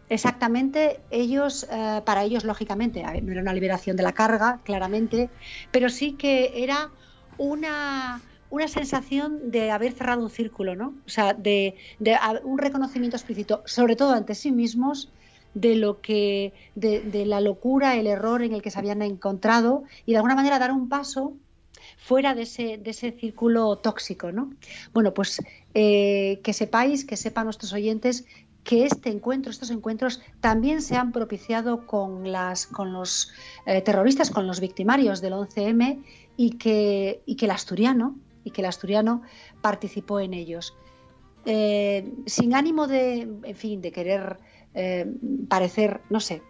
[0.08, 5.30] Exactamente, ellos, eh, para ellos, lógicamente, no era una liberación de la carga, claramente,
[5.70, 6.90] pero sí que era
[7.38, 10.94] una, una sensación de haber cerrado un círculo, ¿no?
[11.06, 15.12] O sea, de, de un reconocimiento explícito, sobre todo ante sí mismos,
[15.54, 19.84] de lo que, de, de la locura, el error en el que se habían encontrado
[20.06, 21.34] y de alguna manera dar un paso
[22.00, 24.32] fuera de ese, de ese círculo tóxico.
[24.32, 24.50] ¿no?
[24.92, 25.42] Bueno, pues
[25.74, 28.24] eh, que sepáis, que sepan nuestros oyentes
[28.64, 33.32] que este encuentro, estos encuentros también se han propiciado con, las, con los
[33.66, 36.02] eh, terroristas, con los victimarios del 11M
[36.36, 39.22] y que, y que el asturiano y que el asturiano
[39.60, 40.74] participó en ellos.
[41.46, 44.38] Eh, sin ánimo de, en fin, de querer
[45.48, 46.42] parecer, no sé,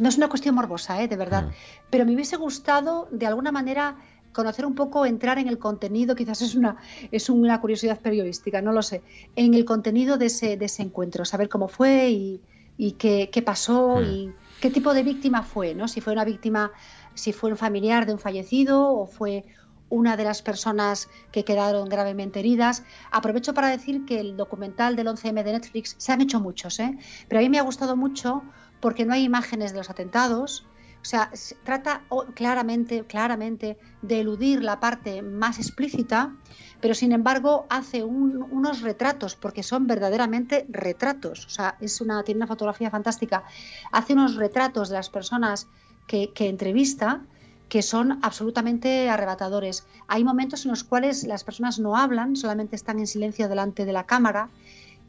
[0.00, 1.50] no es una cuestión morbosa, de verdad, mm.
[1.90, 3.96] pero me hubiese gustado de alguna manera
[4.36, 6.76] conocer un poco, entrar en el contenido, quizás es una,
[7.10, 9.02] es una curiosidad periodística, no lo sé,
[9.34, 12.40] en el contenido de ese, de ese encuentro, saber cómo fue y,
[12.76, 14.04] y qué, qué, pasó hmm.
[14.04, 15.88] y qué tipo de víctima fue, ¿no?
[15.88, 16.70] Si fue una víctima,
[17.14, 19.44] si fue un familiar de un fallecido o fue
[19.88, 22.82] una de las personas que quedaron gravemente heridas.
[23.10, 26.98] Aprovecho para decir que el documental del 11M de Netflix se han hecho muchos, ¿eh?
[27.28, 28.42] pero a mí me ha gustado mucho
[28.80, 30.66] porque no hay imágenes de los atentados,
[31.06, 31.30] o sea,
[31.62, 32.02] trata
[32.34, 36.34] claramente, claramente de eludir la parte más explícita,
[36.80, 41.46] pero sin embargo hace unos retratos, porque son verdaderamente retratos.
[41.46, 43.44] O sea, es una, tiene una fotografía fantástica.
[43.92, 45.68] Hace unos retratos de las personas
[46.08, 47.22] que, que entrevista
[47.68, 49.86] que son absolutamente arrebatadores.
[50.08, 53.92] Hay momentos en los cuales las personas no hablan, solamente están en silencio delante de
[53.92, 54.50] la cámara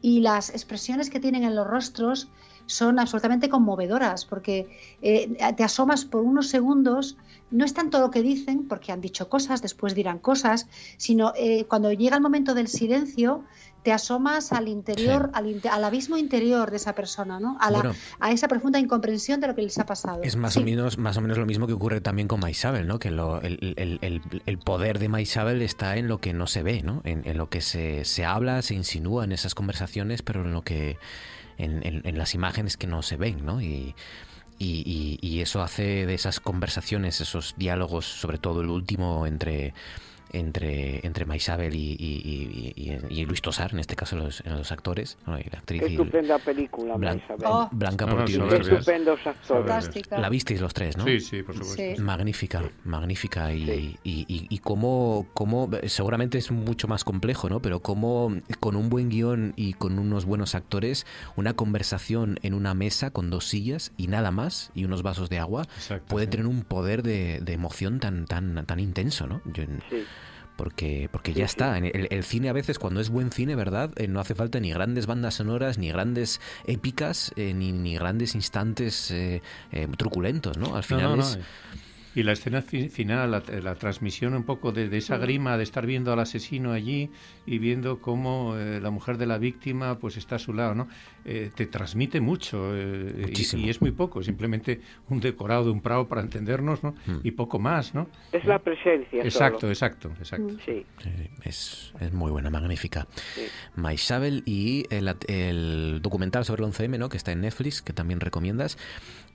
[0.00, 2.28] y las expresiones que tienen en los rostros
[2.68, 4.68] son absolutamente conmovedoras, porque
[5.02, 7.16] eh, te asomas por unos segundos,
[7.50, 10.68] no es tanto lo que dicen, porque han dicho cosas, después dirán cosas,
[10.98, 13.42] sino eh, cuando llega el momento del silencio,
[13.82, 17.56] te asomas al interior, al, abismo interior de esa persona, ¿no?
[17.58, 20.22] A, la, a, esa profunda incomprensión de lo que les ha pasado.
[20.22, 22.98] Es más o menos, más o menos lo mismo que ocurre también con Maisabel, ¿no?
[22.98, 26.82] Que lo, el, el, el, poder de Maisabel está en lo que no se ve,
[26.82, 27.00] ¿no?
[27.04, 30.60] En, en lo que se, se habla, se insinúa en esas conversaciones, pero en lo
[30.62, 30.98] que
[31.58, 33.60] en, las imágenes que no se ven, ¿no?
[33.60, 33.94] Y,
[34.58, 39.74] y, y, eso hace de esas conversaciones, esos diálogos, sobre todo el último entre
[40.32, 41.96] entre, entre Maisabel y,
[43.08, 45.82] y, Luis Tosar, en este caso los, los actores, la actriz.
[45.82, 46.94] estupenda película,
[47.44, 47.68] oh.
[47.72, 48.48] Blanca Portillo.
[48.48, 49.90] estupendos actores.
[50.10, 51.04] La visteis los tres, ¿no?
[51.04, 52.02] Sí, sí, por supuesto.
[52.02, 53.52] Magnífica, magnífica.
[53.52, 57.60] Y, y, y, cómo, cómo, seguramente es mucho más complejo, ¿no?
[57.60, 61.06] Pero cómo con un buen guion y con unos buenos actores,
[61.36, 65.38] una conversación en una mesa con dos sillas y nada más, y unos vasos de
[65.38, 65.66] agua,
[66.06, 69.40] puede tener un poder de, de, emoción tan, tan, tan intenso, ¿no?
[69.46, 70.04] Yo, sí
[70.58, 71.78] porque, porque ya está.
[71.78, 73.92] El, el, cine a veces, cuando es buen cine, ¿verdad?
[73.94, 78.34] Eh, no hace falta ni grandes bandas sonoras, ni grandes épicas, eh, ni, ni, grandes
[78.34, 79.40] instantes eh,
[79.96, 80.74] truculentos, ¿no?
[80.74, 81.38] Al final es...
[82.18, 86.18] Y la escena final, la, transmisión un poco de, esa grima de estar viendo al
[86.18, 87.12] asesino allí
[87.46, 90.88] y viendo cómo eh, la mujer de la víctima pues está a su lado, ¿no?
[91.24, 96.08] Eh, te transmite mucho eh, y, es muy poco, simplemente un decorado de un prado
[96.08, 96.96] para entendernos, ¿no?
[97.06, 97.20] Mm.
[97.22, 98.08] Y poco más, ¿no?
[98.32, 99.22] Es la presencia.
[99.22, 100.56] Exacto, exacto, exacto.
[100.66, 100.84] Sí.
[101.44, 103.06] Es, es, muy buena, magnífica.
[103.36, 103.42] Sí.
[103.76, 107.08] Maisabel y el, el, documental sobre el 11M, ¿no?
[107.08, 108.76] Que está en Netflix, que también recomiendas.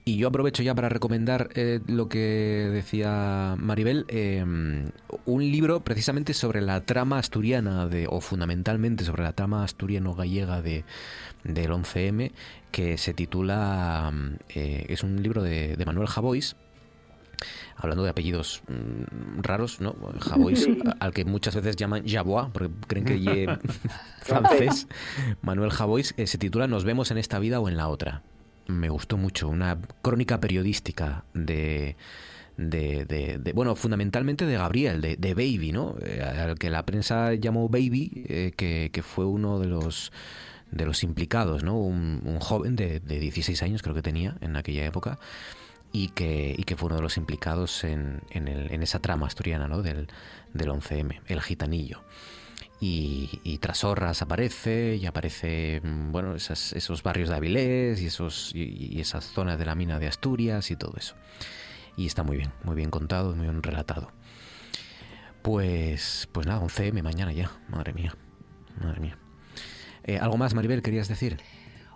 [0.06, 4.90] Y yo aprovecho ya para recomendar eh, lo que decía Maribel, em,
[5.26, 10.84] un libro precisamente sobre la trama asturiana, de, o fundamentalmente sobre la trama asturiano-gallega de,
[11.46, 12.34] del 11M,
[12.72, 14.12] que se titula,
[14.50, 16.58] eh, es un libro de, Manuel Javois,
[17.78, 19.96] hablando de apellidos mm, raros, ¿no?
[20.20, 20.68] Javois,
[21.00, 23.50] al que muchas veces llaman Javois, porque creen que es
[24.20, 24.88] francés.
[25.42, 28.22] Manuel Javois eh, se titula Nos vemos en esta vida o en la otra
[28.68, 31.96] me gustó mucho, una crónica periodística de,
[32.58, 35.96] de, bueno, fundamentalmente de Gabriel, de, de Baby, ¿no?
[36.02, 40.12] Eh, al que la prensa llamó Baby, eh, que, que, fue uno de los
[40.72, 41.78] de los implicados, ¿no?
[41.78, 45.20] Un, joven de, de, 16 años creo que tenía en aquella época
[45.92, 49.28] y que, y que fue uno de los implicados en, en, el, en esa trama
[49.28, 49.84] asturiana, ¿no?
[49.84, 50.08] Del,
[50.54, 52.02] del 11M, el gitanillo
[52.86, 59.00] y, tras Horras aparece y aparece mm, bueno esos barrios de Avilés y esos y,
[59.00, 61.16] esas zonas de la mina de Asturias y todo eso.
[61.96, 64.12] Y está muy bien muy bien contado muy bien relatado.
[65.42, 68.16] Pues pues nada 11M mañana ya madre mía
[68.82, 69.18] madre mía.
[70.04, 71.38] Eh, algo más Maribel querías decir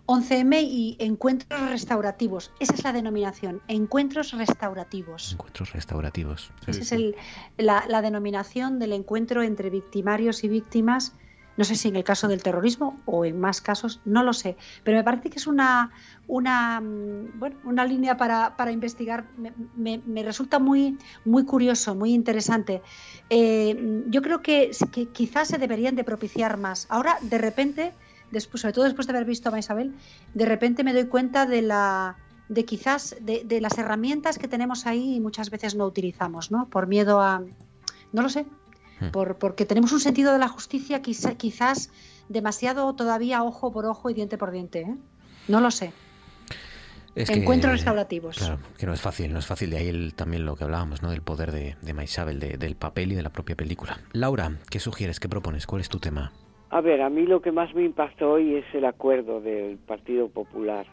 [0.08, 2.52] 11M y encuentros restaurativos.
[2.62, 5.34] Esa es la denominación, encuentros restaurativos.
[5.34, 6.50] Encuentros restaurativos.
[6.66, 7.14] Esa es
[7.58, 11.12] la, denominación del encuentro entre victimarios y víctimas.
[11.58, 14.56] No sé si en el caso del terrorismo o en más casos, no lo sé.
[14.86, 15.92] Pero me parece que es una,
[16.28, 19.26] una, mm, bueno, una línea para, investigar.
[19.76, 22.82] Me, resulta muy, muy curioso, muy interesante.
[23.30, 26.86] Eh, yo creo que, que quizás se deberían de propiciar más.
[26.90, 27.92] Ahora, de repente
[28.32, 29.96] después, sobre todo después de haber visto a Isabel,
[30.34, 32.18] de repente me doy cuenta de la
[32.50, 36.70] de quizás de, las herramientas que tenemos ahí y muchas veces no utilizamos, ¿no?
[36.70, 37.44] Por miedo a,
[38.14, 38.46] no lo sé,
[39.02, 39.10] hmm.
[39.12, 41.90] por, porque tenemos un sentido de la justicia quizás, quizás
[42.30, 44.96] demasiado todavía ojo por ojo y diente por diente, ¿eh?
[45.48, 45.94] No lo sé.
[47.16, 48.38] Encuentros restaurativos.
[48.38, 49.72] Claro, que no es fácil, no es fácil.
[49.72, 51.10] De ahí también lo que hablábamos, ¿no?
[51.10, 54.00] Del poder de, de Maisabel, del papel y de la propia película.
[54.12, 55.20] Laura, ¿qué sugieres?
[55.20, 55.66] ¿Qué propones?
[55.66, 56.32] ¿Cuál es tu tema?
[56.70, 60.28] A ver, a mí lo que más me impactó hoy es el acuerdo del Partido
[60.28, 60.86] Popular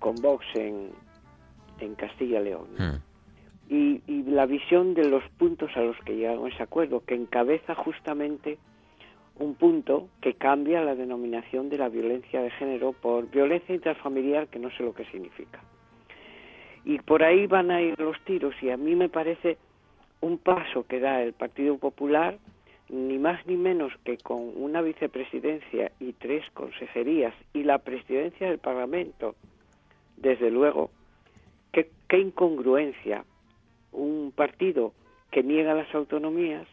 [0.00, 0.90] con Vox en,
[1.80, 2.66] en Castilla y León.
[2.76, 2.96] Hmm.
[3.68, 7.74] Y, y, la visión de los puntos a los que llegaron ese acuerdo, que encabeza
[7.74, 8.58] justamente
[9.38, 14.58] un punto que cambia la denominación de la violencia de género por violencia intrafamiliar, que
[14.58, 15.60] no sé lo que significa.
[16.84, 19.58] Y por ahí van a ir los tiros, y a mí me parece
[20.20, 22.38] un paso que da el Partido Popular
[22.88, 28.58] ni más ni menos que con una vicepresidencia y tres consejerías y la presidencia del
[28.58, 29.34] Parlamento,
[30.16, 30.90] desde luego,
[31.72, 33.24] qué, incongruencia
[33.92, 34.92] un partido
[35.30, 36.66] que niega las autonomías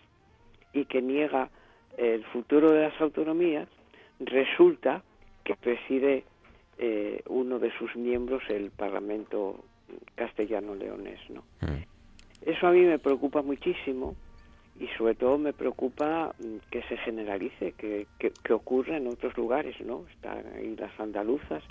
[0.71, 1.49] y que niega
[1.97, 3.67] el futuro de las autonomías,
[4.19, 5.03] resulta
[5.43, 6.23] que preside
[6.77, 9.63] eh, uno de sus miembros el Parlamento
[10.15, 11.19] castellano-leonés.
[11.29, 11.41] ¿no?
[11.61, 11.83] Mm.
[12.45, 14.15] Eso a mí me preocupa muchísimo
[14.79, 19.79] y sobre todo me preocupa mm, que se generalice, que, que, ocurra en otros lugares,
[19.81, 20.05] ¿no?
[20.11, 21.63] Están ahí las andaluzas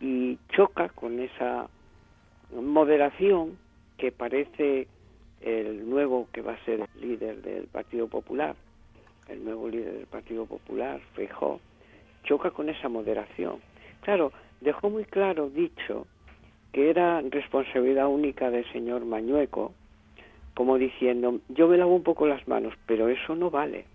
[0.00, 1.68] y choca con esa
[2.52, 3.58] moderación
[3.96, 4.88] que parece
[5.40, 8.54] el nuevo que va a ser el líder del Partido Popular,
[9.28, 11.60] el nuevo líder del Partido Popular, Feijó,
[12.24, 13.60] choca con esa moderación.
[14.02, 16.06] Claro, dejó muy claro dicho
[16.72, 19.74] que era responsabilidad única del señor Mañueco,
[20.54, 23.86] como diciendo, yo me lavo un poco las manos, pero eso no vale,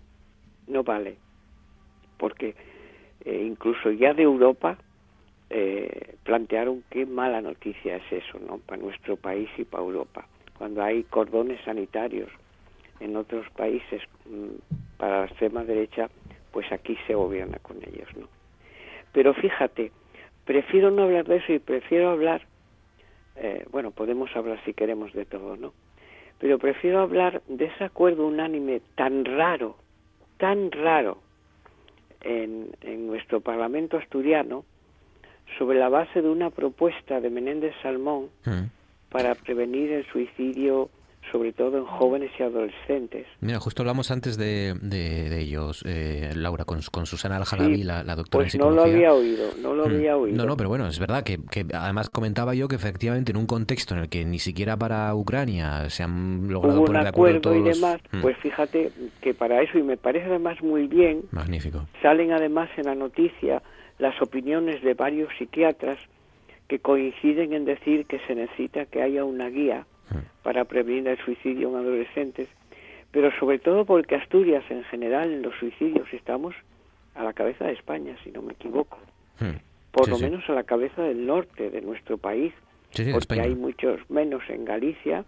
[0.66, 1.18] no vale,
[2.16, 2.56] porque
[3.24, 4.78] eh, incluso ya de Europa
[5.50, 8.58] eh, plantearon qué mala noticia es eso, ¿no?
[8.58, 12.30] Para nuestro país y para Europa, cuando hay cordones sanitarios
[13.00, 14.56] en otros países mm,
[14.96, 16.10] para la extrema derecha,
[16.50, 18.28] pues aquí se gobierna con ellos, ¿no?
[19.12, 19.92] Pero fíjate,
[20.44, 22.46] prefiero no hablar de eso y prefiero hablar,
[23.36, 25.74] eh, bueno, podemos hablar si queremos de todo, ¿no?
[26.38, 29.76] Pero prefiero hablar de ese acuerdo unánime tan raro,
[30.36, 31.18] tan raro
[32.22, 32.70] en,
[33.06, 34.64] nuestro Parlamento asturiano
[35.58, 39.10] sobre la base de una propuesta de Menéndez Salmón mm.
[39.10, 40.90] para prevenir el suicidio
[41.30, 43.26] sobre todo en jóvenes y adolescentes.
[43.40, 48.44] Mira, justo hablamos antes de, de, ellos, eh, Laura, con, con Susana Aljarabi, la, doctora
[48.44, 48.80] pues en psicología.
[48.80, 49.90] no lo había oído, no lo mm.
[49.90, 50.36] había oído.
[50.36, 53.46] No, no, pero bueno, es verdad que, que, además comentaba yo que efectivamente en un
[53.46, 57.56] contexto en el que ni siquiera para Ucrania se han logrado poner de acuerdo todos
[57.56, 58.20] y demás, mm.
[58.20, 61.86] pues fíjate que para eso, y me parece además muy bien, Magnífico.
[62.02, 63.62] salen además en la noticia
[63.98, 65.98] las opiniones de varios psiquiatras
[66.68, 69.86] que coinciden en decir que se necesita que haya una guía
[70.42, 72.48] para prevenir el suicidio en adolescentes,
[73.10, 76.54] pero sobre todo porque Asturias en general en los suicidios estamos
[77.14, 78.98] a la cabeza de España, si no me equivoco.
[79.40, 79.56] Hmm.
[79.90, 82.52] Por lo menos a la cabeza del norte de nuestro país,
[83.12, 85.24] porque hay muchos menos en Galicia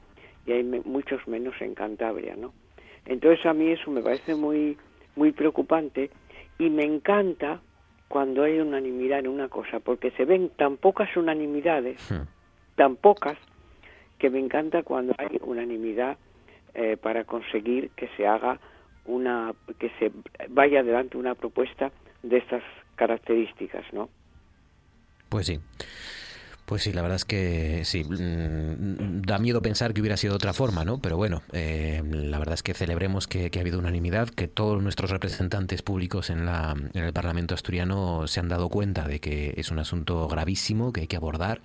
[0.47, 2.53] y hay muchos menos en Cantabria, ¿no?
[3.07, 4.77] Entonces a mí eso me parece muy
[5.17, 6.11] muy preocupante
[6.59, 7.61] y me encanta
[8.09, 12.23] cuando hay unanimidad en una cosa, porque se ven tan pocas unanimidades, hmm.
[12.77, 13.39] tan pocas,
[14.21, 16.17] que me encanta cuando hay unanimidad
[16.75, 18.61] eh, para conseguir que se haga
[19.07, 20.13] una, que se
[20.51, 21.91] vaya adelante una propuesta
[22.23, 22.63] de estas
[22.95, 24.09] características, ¿no?
[25.29, 25.59] Pues sí.
[26.71, 30.37] Pues sí, la verdad es que sí, mm, da miedo pensar que hubiera sido de
[30.37, 31.01] otra forma, ¿no?
[31.03, 35.11] Pero bueno, eh, la verdad es que celebremos que, ha habido unanimidad, que todos nuestros
[35.11, 39.73] representantes públicos en, la, en el Parlamento asturiano se han dado cuenta de que es
[39.73, 41.61] un asunto gravísimo que hay que abordar,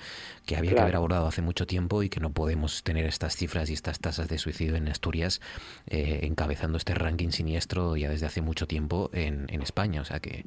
[0.48, 3.70] que había que haber abordado hace mucho tiempo y que no podemos tener estas cifras
[3.70, 5.40] y estas tasas de suicidio en Asturias
[5.86, 10.02] eh, encabezando este ranking siniestro ya desde hace mucho tiempo en, en España.
[10.02, 10.46] O sea que,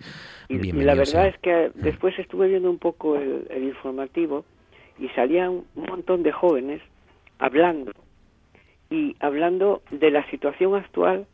[0.49, 1.81] y, la verdad es que mm.
[1.81, 4.48] después estuve viendo un poco el informativo
[4.99, 6.83] y salían un montón de jóvenes
[7.39, 7.93] hablando
[8.91, 11.27] y hablando de la situación actual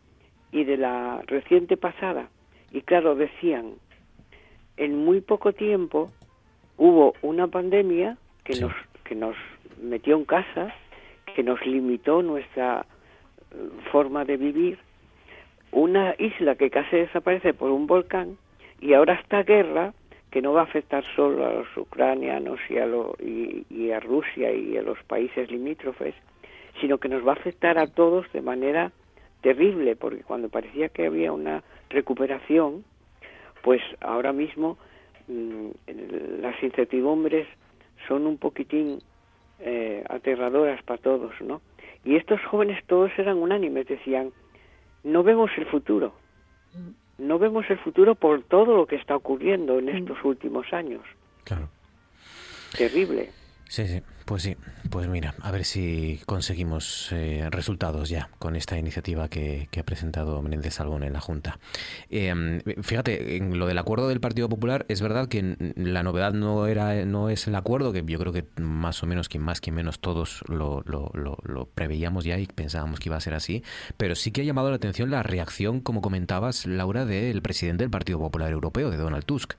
[0.53, 2.29] y de la reciente pasada.
[2.73, 3.75] Y claro, decían,
[4.77, 6.11] en muy poco tiempo
[6.77, 8.73] hubo una pandemia que nos
[9.05, 9.37] que nos
[9.81, 10.75] metió en casa,
[11.35, 12.87] que nos limitó nuestra
[13.51, 13.57] eh,
[13.93, 14.79] forma de vivir,
[15.73, 18.39] una isla que casi desaparece por un volcán
[18.81, 19.93] y ahora esta guerra
[20.35, 22.89] que no va a afectar solo a los ucranianos y a,
[23.71, 26.13] y, a Rusia y a los países limítrofes,
[26.81, 28.91] sino que nos va a afectar a todos de manera
[29.43, 32.85] terrible, porque cuando parecía que había una recuperación,
[33.63, 34.77] pues ahora mismo
[35.29, 35.69] mm,
[36.41, 37.47] las incertidumbres
[38.09, 38.99] son un poquitín
[39.61, 41.61] eh, aterradoras para todos, ¿no?
[42.05, 44.33] Y estos jóvenes todos eran unánimes, decían,
[45.05, 46.13] no vemos el futuro,
[47.19, 49.97] no vemos el futuro por todo lo que está ocurriendo en mm.
[49.97, 51.03] estos últimos años.
[51.45, 51.69] Claro.
[52.77, 53.31] Terrible.
[53.69, 54.03] Sí, sí.
[54.25, 54.57] Pues sí,
[54.89, 60.41] pues mira, a ver si conseguimos eh, resultados ya con esta iniciativa que, ha presentado
[60.41, 61.59] Menéndez Salbón en la Junta.
[62.09, 66.67] Em, fíjate, en lo del acuerdo del Partido Popular, es verdad que la novedad no
[66.67, 69.77] era no es el acuerdo, que yo creo que más o menos, quien más, quien
[69.77, 73.63] menos, todos lo, lo, lo, preveíamos ya y pensábamos que iba a ser así,
[73.99, 77.91] pero sí que ha llamado la atención la reacción, como comentabas, Laura, del presidente del
[77.91, 79.55] Partido Popular Europeo, de Donald Tusk.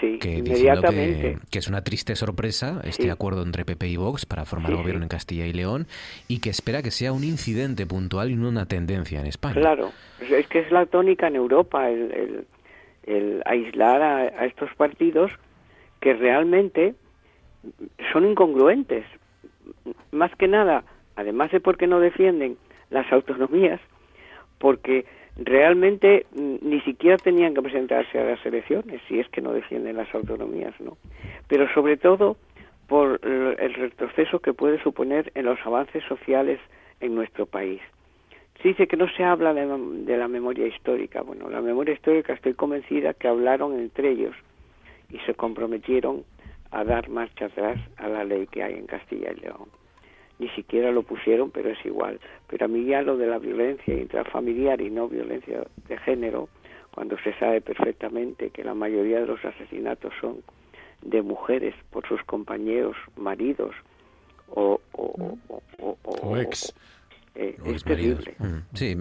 [0.00, 1.38] Sí, que, inmediatamente.
[1.50, 5.08] Que, es una triste sorpresa este acuerdo entre PP y Vox para formar gobierno en
[5.08, 5.86] Castilla y León
[6.28, 9.54] y que espera que sea un incidente puntual y no una tendencia en España.
[9.54, 12.46] Claro, es que es la tónica en Europa el,
[13.04, 15.32] el, aislar a, estos partidos
[16.00, 16.94] que realmente
[18.12, 19.04] son incongruentes.
[20.12, 20.84] Más que nada,
[21.16, 22.56] además de porque no defienden
[22.90, 23.80] las autonomías,
[24.58, 25.04] porque
[25.38, 29.96] realmente mm, ni siquiera tenían que presentarse a las elecciones si es que no defienden
[29.96, 30.98] las autonomías, ¿no?
[31.46, 32.36] Pero sobre todo
[32.88, 36.58] por el retroceso que puede suponer en los avances sociales
[37.00, 37.80] en nuestro país.
[38.62, 41.22] Se dice que no se habla de, la memoria histórica.
[41.22, 44.34] Bueno, la memoria histórica estoy convencida que hablaron entre ellos
[45.10, 46.24] y se comprometieron
[46.70, 49.68] a dar marcha atrás a la ley que hay en Castilla y León.
[50.38, 52.20] Ni siquiera lo pusieron, pero es igual.
[52.46, 56.48] Pero a mí ya lo de la violencia intrafamiliar y no violencia de género,
[56.92, 60.42] cuando se sabe perfectamente que la mayoría de los asesinatos son
[61.02, 63.74] de mujeres por sus compañeros maridos
[64.50, 65.38] o, o,
[65.78, 66.74] o ex
[67.40, 68.34] eh, es terrible.
[68.38, 68.96] Mm, sí,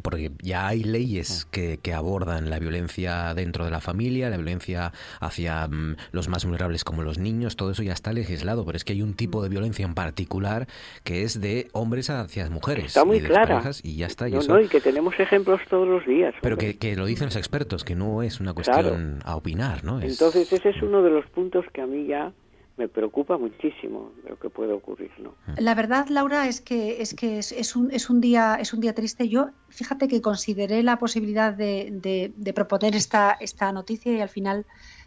[0.00, 4.92] porque ya hay leyes que, que, abordan la violencia dentro de la familia, la violencia
[5.18, 8.84] hacia mm, los más vulnerables como los niños, todo eso ya está legislado, pero es
[8.84, 10.68] que hay un tipo de violencia en particular
[11.02, 12.86] que es de hombres hacia mujeres.
[12.86, 13.60] Está muy y clara.
[13.82, 14.28] y ya está.
[14.28, 16.32] Y, no, y que tenemos ejemplos todos los días.
[16.42, 20.00] Pero que, que, lo dicen los expertos, que no es una cuestión a opinar, ¿no?
[20.00, 22.32] Entonces ese es uno de los puntos que a mí ya
[22.76, 25.34] me preocupa muchísimo lo que puede ocurrir, ¿no?
[25.58, 28.94] La verdad, Laura, es que es que es, un, es un día es un día
[28.94, 29.28] triste.
[29.28, 34.66] Yo, fíjate que consideré la posibilidad de, de, proponer esta esta noticia y al final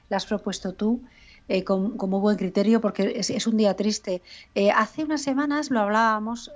[0.09, 1.01] la has propuesto tú.
[1.49, 4.21] eh, con, muy buen criterio porque es, un día triste.
[4.53, 6.51] Eh, hace unas semanas lo hablábamos,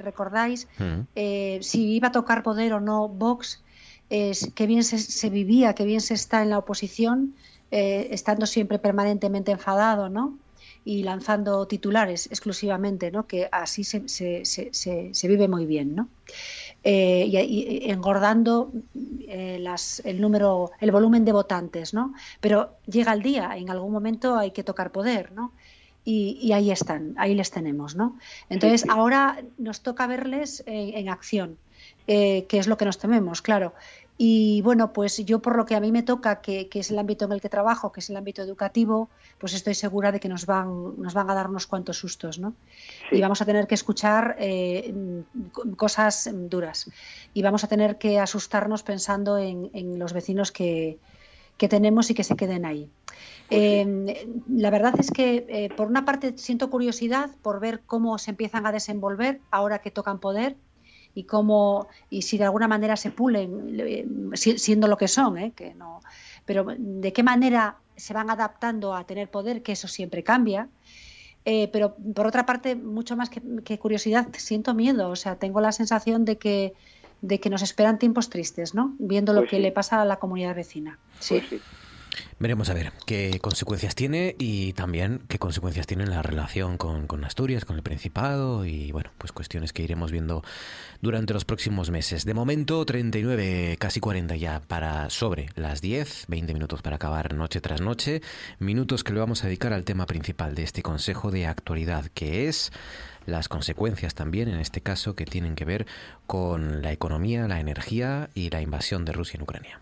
[0.00, 1.60] recordáis, mm.
[1.60, 3.62] si iba a tocar poder o no Vox,
[4.10, 7.34] qué bien se, vivía, qué bien se está en la oposición,
[7.70, 10.36] estando siempre permanentemente enfadado, ¿no?
[10.86, 13.26] Y lanzando titulares exclusivamente, ¿no?
[13.26, 15.94] que así se, se, se, se vive muy bien.
[15.96, 16.08] ¿no?
[16.88, 18.70] Eh, y, engordando
[19.26, 22.14] eh, las, el número, el volumen de votantes, ¿no?
[22.40, 25.50] Pero llega el día, en algún momento hay que tocar poder, ¿no?
[26.04, 28.16] Y, ahí están, ahí les tenemos, ¿no?
[28.48, 31.58] Entonces ahora nos toca verles en, acción,
[32.06, 33.74] eh, que es lo que nos tememos, claro.
[34.18, 37.26] Y bueno, pues yo por lo que a mí me toca, que, es el ámbito
[37.26, 40.46] en el que trabajo, que es el ámbito educativo, pues estoy segura de que nos
[40.46, 42.54] van, nos van a dar unos cuantos sustos, ¿no?
[43.12, 44.94] Y vamos a tener que escuchar eh,
[45.76, 46.90] cosas duras.
[47.34, 50.98] Y vamos a tener que asustarnos pensando en, los vecinos que,
[51.58, 52.88] tenemos y que se queden ahí.
[53.50, 54.06] Em,
[54.48, 58.66] la verdad es que, eh, por una parte, siento curiosidad por ver cómo se empiezan
[58.66, 60.56] a desenvolver ahora que tocan poder
[61.16, 65.52] y cómo y si de alguna manera se pulen siendo lo que son, ¿eh?
[65.56, 66.00] que no,
[66.44, 70.68] pero de qué manera se van adaptando a tener poder, que eso siempre cambia.
[71.46, 75.08] Eh, pero por otra parte, mucho más que, curiosidad, siento miedo.
[75.08, 76.74] O sea, tengo la sensación de que,
[77.22, 78.94] de que nos esperan tiempos tristes, ¿no?
[78.98, 80.98] Viendo lo pues que le pasa a la comunidad vecina.
[81.20, 81.40] sí.
[81.48, 81.62] Pues
[82.38, 87.24] Veremos a ver qué consecuencias tiene y también qué consecuencias tiene la relación con, con,
[87.24, 90.42] Asturias, con el Principado y bueno, pues cuestiones que iremos viendo
[91.00, 92.24] durante los próximos meses.
[92.24, 97.60] De momento 39, casi 40 ya para sobre las 10, 20 minutos para acabar noche
[97.60, 98.22] tras noche,
[98.58, 102.48] minutos que le vamos a dedicar al tema principal de este Consejo de Actualidad que
[102.48, 102.72] es
[103.26, 105.86] las consecuencias también, en este caso, que tienen que ver
[106.26, 109.80] con la economía, la energía y la invasión de Rusia en Ucrania.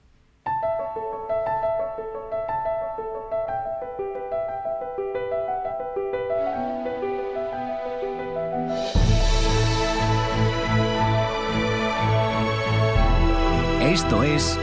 [13.84, 14.58] Esto es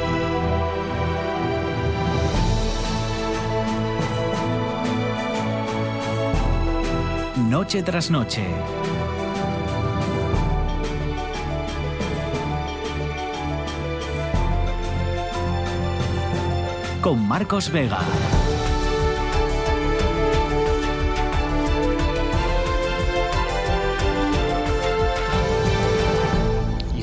[7.48, 8.43] Noche tras Noche.
[17.02, 17.99] Con Marcos Vega.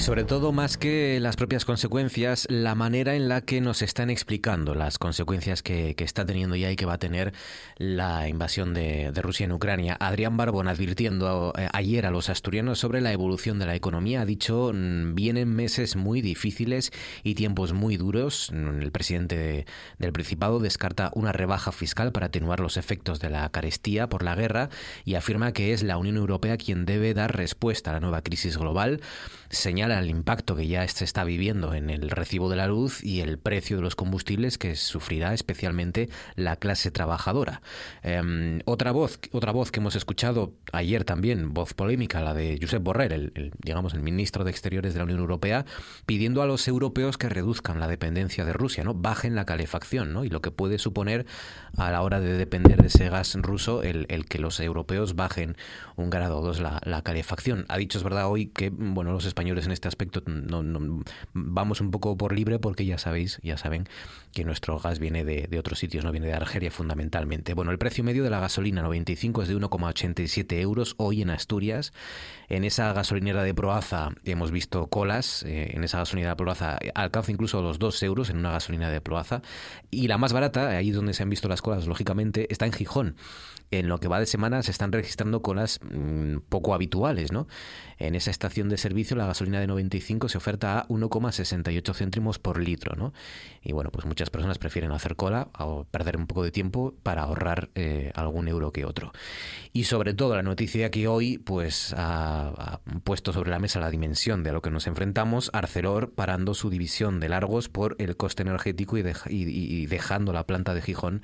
[0.08, 4.74] Sobre todo, más que las propias consecuencias, la manera en la que nos están explicando
[4.74, 7.34] las consecuencias que, está teniendo ya y que va a tener
[7.76, 9.98] la invasión de, Rusia en Ucrania.
[10.00, 14.24] Adrián Barbón, advirtiendo eh, ayer a los asturianos sobre la evolución de la economía, ha
[14.24, 16.90] dicho, mm, vienen meses muy difíciles
[17.22, 18.50] y tiempos muy duros.
[18.50, 19.66] Mm, el presidente
[19.98, 24.34] del Principado descarta una rebaja fiscal para atenuar los efectos de la carestía por la
[24.34, 24.70] guerra
[25.04, 28.56] y afirma que es la Unión Europea quien debe dar respuesta a la nueva crisis
[28.56, 29.02] global.
[29.50, 33.20] Señala el impacto que ya se está viviendo en el recibo de la luz y
[33.20, 37.62] el precio de los combustibles que sufrirá especialmente la clase trabajadora.
[38.02, 42.82] Em, otra voz, otra voz que hemos escuchado ayer también, voz polémica, la de Josep
[42.82, 45.64] Borrell, el, digamos el ministro de Exteriores de la Unión Europea,
[46.06, 50.24] pidiendo a los europeos que reduzcan la dependencia de Rusia, no, bajen la calefacción, ¿no?
[50.24, 51.26] y lo que puede suponer
[51.76, 55.56] a la hora de depender de ese gas ruso el, que los europeos bajen
[55.96, 57.64] un grado o dos la, la calefacción.
[57.68, 61.02] Ha dicho es verdad hoy que bueno los españoles en este aspecto no,
[61.32, 63.88] vamos un poco por libre porque ya sabéis, ya saben
[64.38, 67.54] que nuestro gas viene de, otros sitios, no viene de Argelia fundamentalmente.
[67.54, 71.92] Bueno, el precio medio de la gasolina 95 es de 1,87 euros hoy en Asturias.
[72.48, 77.32] En esa gasolinera de Proaza hemos visto colas, eh, en esa gasolinera de Proaza alcanza
[77.32, 79.42] incluso los 2 euros en una gasolina de Proaza.
[79.90, 83.16] Y la más barata, ahí donde se han visto las colas, lógicamente, está en Gijón
[83.70, 87.46] en lo que va de semana se están registrando colas mm, poco habituales, ¿no?
[87.98, 92.60] En esa estación de servicio la gasolina de 95 se oferta a 1,68 céntimos por
[92.62, 93.12] litro, ¿no?
[93.62, 97.22] Y bueno, pues muchas personas prefieren hacer cola o perder un poco de tiempo para
[97.22, 99.12] ahorrar eh, algún euro que otro.
[99.72, 104.42] Y sobre todo la noticia que hoy pues ha, puesto sobre la mesa la dimensión
[104.42, 108.42] de a lo que nos enfrentamos, Arcelor parando su división de largos por el coste
[108.42, 111.22] energético y, y dejando la planta de Gijón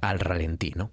[0.00, 0.72] al ralentí.
[0.76, 0.90] ¿no?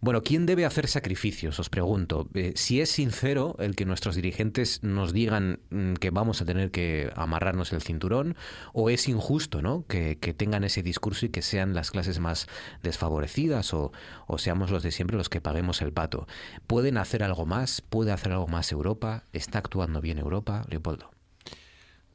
[0.00, 1.58] Bueno, ¿quién debe hacer sacrificios?
[1.58, 2.28] Os pregunto.
[2.34, 6.70] Eh, si es sincero el que nuestros dirigentes nos digan mm, que vamos a tener
[6.70, 8.36] que amarrarnos el cinturón,
[8.72, 9.84] o es injusto ¿no?
[9.86, 12.46] que, tengan ese discurso y que sean las clases más
[12.82, 13.92] desfavorecidas o,
[14.38, 16.26] seamos los de siempre los que paguemos el pato.
[16.66, 17.80] ¿Pueden hacer algo más?
[17.82, 19.24] ¿Puede hacer algo más Europa?
[19.32, 20.64] ¿Está actuando bien Europa?
[20.68, 21.10] Leopoldo.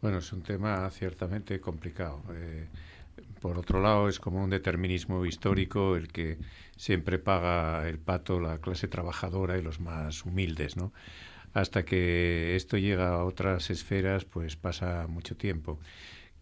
[0.01, 2.21] Bueno, es un tema ciertamente complicado.
[2.33, 2.67] Eh,
[3.45, 6.39] por otro lado, es como un determinismo histórico el que
[6.77, 10.91] siempre paga el pato la clase trabajadora y los más humildes, ¿no?
[11.53, 15.79] Hasta que esto llega a otras esferas, pues pasa mucho tiempo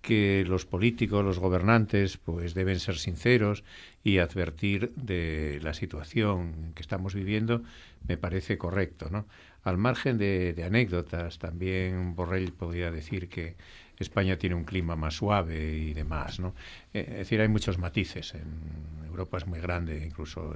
[0.02, 3.66] que los políticos, los gobernantes, pues deben ser sinceros
[4.02, 7.64] y advertir de la situación que estamos viviendo,
[8.08, 9.28] me parece correcto, ¿no?
[9.64, 13.56] Al margen de, anécdotas, también Borrell podría decir que
[14.04, 16.54] España tiene un clima más suave y demás, ¿no?
[16.94, 18.34] Eh, es decir, hay muchos matices.
[18.36, 20.56] En Europa es muy grande, incluso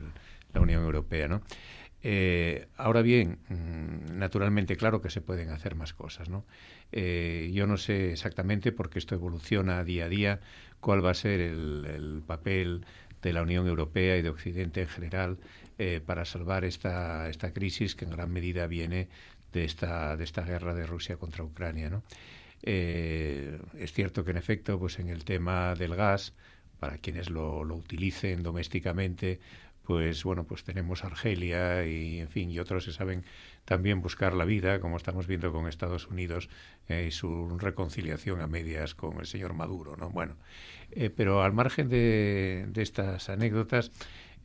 [0.54, 1.42] la Unión Europea, ¿no?
[2.04, 6.46] Eh, ahora bien, mm, naturalmente, claro que se pueden hacer más cosas, ¿no?
[6.92, 10.40] Eh, yo no sé exactamente, porque esto evoluciona día a día,
[10.80, 12.86] cuál va a ser el, papel
[13.22, 15.38] de la Unión Europea y de Occidente en general
[16.06, 19.10] para salvar esta, esta crisis que en gran medida viene
[19.54, 21.90] de esta, de esta guerra de Rusia contra Ucrania.
[21.90, 22.04] ¿no?
[22.64, 26.34] Eh, es cierto que, en efecto, pues en el tema del gas,
[26.80, 29.40] para quienes lo, utilicen domésticamente,
[29.84, 33.24] pues bueno, pues tenemos Argelia y en fin, y otros que saben
[33.64, 36.50] también buscar la vida, como estamos viendo con Estados Unidos
[36.90, 40.10] eh, y su reconciliación a medias con el señor Maduro, ¿no?
[40.10, 40.36] Bueno,
[40.92, 43.92] eh, pero al margen de, estas anécdotas,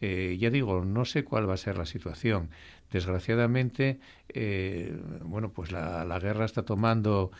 [0.03, 2.51] eh, ya digo, no sé cuál va a ser la situación.
[2.91, 4.01] Desgraciadamente,
[5.24, 7.31] bueno, pues la, la, guerra está tomando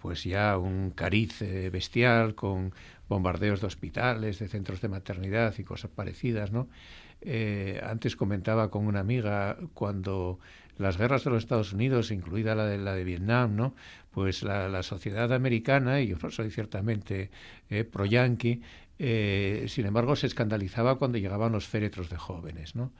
[0.00, 1.38] pues ya un cariz
[1.70, 2.72] bestial con
[3.08, 6.68] bombardeos de hospitales, de centros de maternidad y cosas parecidas, ¿no?
[7.22, 10.38] Eh, antes comentaba con una amiga cuando
[10.78, 13.74] las guerras de los Estados Unidos, incluida la de, la de Vietnam, ¿no?
[14.10, 17.30] pues la, sociedad americana, y yo no soy ciertamente
[17.68, 18.62] eh, pro-yanqui,
[19.02, 22.76] eh, sin embargo se escandalizaba cuando llegaban los féretros de jóvenes.
[22.76, 22.92] ¿no?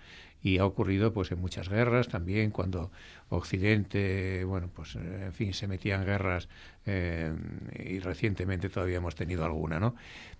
[0.42, 2.90] y ha ocurrido pues en muchas guerras también cuando
[3.28, 6.48] Occidente bueno pues en fin se metía en guerras
[6.86, 7.32] eh,
[7.78, 9.94] y recientemente todavía hemos tenido alguna no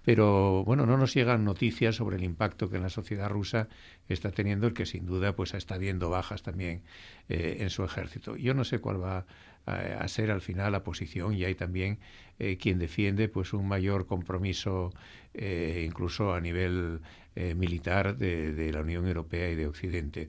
[0.05, 3.69] pero bueno no nos llegan noticias sobre el impacto que en la sociedad rusa
[4.09, 6.83] está teniendo el que sin duda pues está habiendo bajas también
[7.29, 9.27] eh, en su ejército yo no sé cuál va
[9.67, 11.99] a, ser al final la posición y hay también
[12.39, 14.93] eh, quien defiende pues un mayor compromiso
[15.33, 17.01] incluso a nivel
[17.37, 20.29] eh, militar de, la Unión Europea y de Occidente.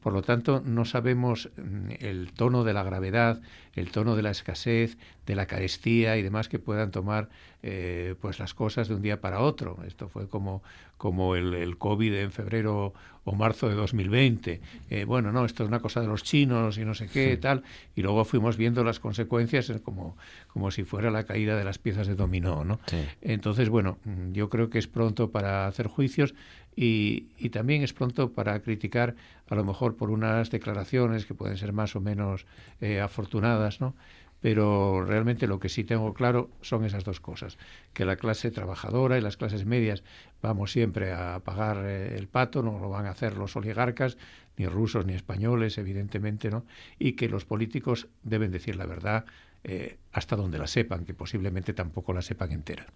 [0.00, 3.42] Por lo tanto, no sabemos mm, el tono de la gravedad,
[3.74, 4.96] el tono de la escasez,
[5.26, 7.28] de la carestía y demás que puedan tomar
[7.64, 9.78] eh, pues las cosas de un día para otro.
[9.84, 10.62] Esto fue como,
[10.98, 12.92] como el, el COVID en febrero
[13.28, 14.60] o marzo de 2020.
[14.90, 17.62] Eh, bueno, no, esto es una cosa de los chinos y no sé qué, tal.
[17.94, 20.16] Y luego fuimos viendo las consecuencias como,
[20.48, 22.80] como si fuera la caída de las piezas de dominó, ¿no?
[23.20, 23.98] Entonces, bueno,
[24.32, 26.34] yo creo que es pronto para hacer juicios
[26.74, 29.16] y, y, también es pronto para criticar,
[29.48, 32.46] a lo mejor por unas declaraciones que pueden ser más o menos
[32.80, 33.94] eh, afortunadas, ¿no?
[34.40, 37.58] Pero realmente lo que sí tengo claro son esas dos cosas,
[37.92, 40.04] que la clase trabajadora y las clases medias
[40.40, 44.16] vamos siempre a pagar eh, el pato, no lo van a hacer los oligarcas,
[44.56, 46.64] ni rusos ni españoles, evidentemente, ¿no?
[46.98, 49.24] Y que los políticos deben decir la verdad
[49.64, 52.86] eh, hasta donde la sepan, que posiblemente tampoco la sepan entera.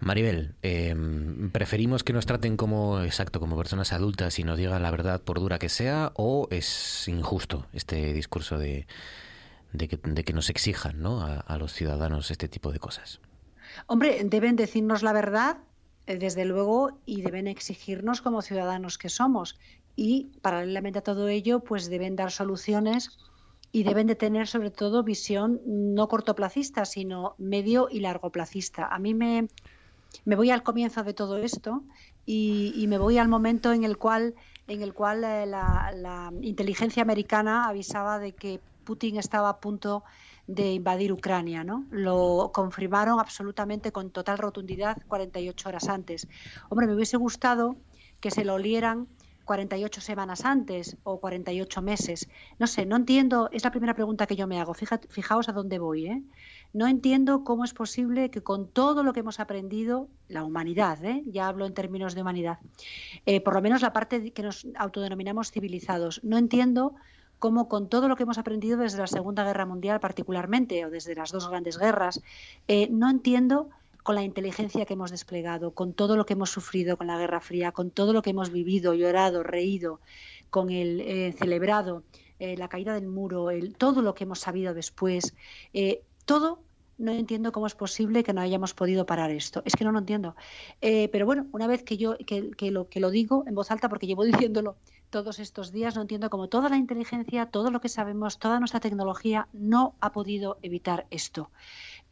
[0.00, 4.90] Maribel, em, ¿preferimos que nos traten como, exacto, como personas adultas y nos digan la
[4.90, 8.86] verdad por dura que sea o es injusto este discurso de,
[9.72, 11.22] de, que, nos exijan ¿no?
[11.22, 13.20] a, los ciudadanos este tipo de cosas?
[13.86, 15.58] Hombre, deben decirnos la verdad,
[16.06, 19.58] eh, desde luego, y deben exigirnos como ciudadanos que somos.
[19.94, 23.18] Y paralelamente a todo ello, pues deben dar soluciones
[23.72, 28.86] y deben de tener sobre todo visión no cortoplacista, sino medio y largoplacista.
[28.86, 29.48] A mí me,
[30.24, 31.82] me voy al comienzo de todo esto
[32.24, 34.34] y, me voy al momento en el cual,
[34.66, 40.02] en el cual eh, la, inteligencia americana avisaba de que Putin estaba a punto
[40.46, 41.84] de invadir Ucrania, ¿no?
[41.90, 46.26] Lo confirmaron absolutamente con total rotundidad 48 horas antes.
[46.70, 47.76] Hombre, me hubiese gustado
[48.18, 49.06] que se lo olieran
[49.44, 52.30] 48 semanas antes o 48 meses.
[52.58, 54.72] No sé, no entiendo, es la primera pregunta que yo me hago.
[54.72, 56.22] fijaos a dónde voy, ¿eh?
[56.72, 61.22] No entiendo cómo es posible que con todo lo que hemos aprendido, la humanidad, ¿eh?
[61.26, 62.58] ya hablo en términos de humanidad,
[63.26, 66.94] eh, por lo menos la parte que nos autodenominamos civilizados, no entiendo
[67.38, 71.14] cómo con todo lo que hemos aprendido desde la Segunda Guerra Mundial particularmente, o desde
[71.14, 72.20] las dos grandes guerras,
[72.66, 73.70] eh, no entiendo
[74.02, 77.40] con la inteligencia que hemos desplegado, con todo lo que hemos sufrido con la Guerra
[77.40, 80.00] Fría, con todo lo que hemos vivido, llorado, reído,
[80.48, 82.04] con el celebrado,
[82.38, 85.34] la caída del muro, el, todo lo que hemos sabido después,
[86.24, 86.60] todo
[86.98, 89.62] no entiendo cómo es posible que no hayamos podido parar esto.
[89.64, 90.34] Es que no lo entiendo.
[90.80, 94.24] Eh, pero bueno, una vez que yo que lo digo en voz alta, porque llevo
[94.24, 94.76] diciéndolo
[95.10, 98.80] todos estos días, no entiendo cómo toda la inteligencia, todo lo que sabemos, toda nuestra
[98.80, 101.50] tecnología no ha podido evitar esto.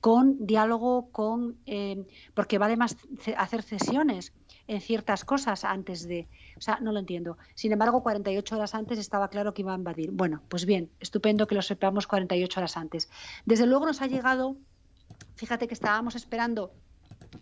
[0.01, 2.97] con diálogo, con eh, porque va además
[3.37, 4.33] hacer cesiones
[4.69, 7.39] en ciertas cosas antes de, o sea, no lo entiendo.
[7.55, 10.11] Sin embargo, 48 horas antes estaba claro que iba a invadir.
[10.13, 13.09] Bueno, pues bien, estupendo que lo sepamos 48 horas antes.
[13.47, 14.57] Desde luego nos ha llegado,
[15.37, 16.73] fíjate que estábamos esperando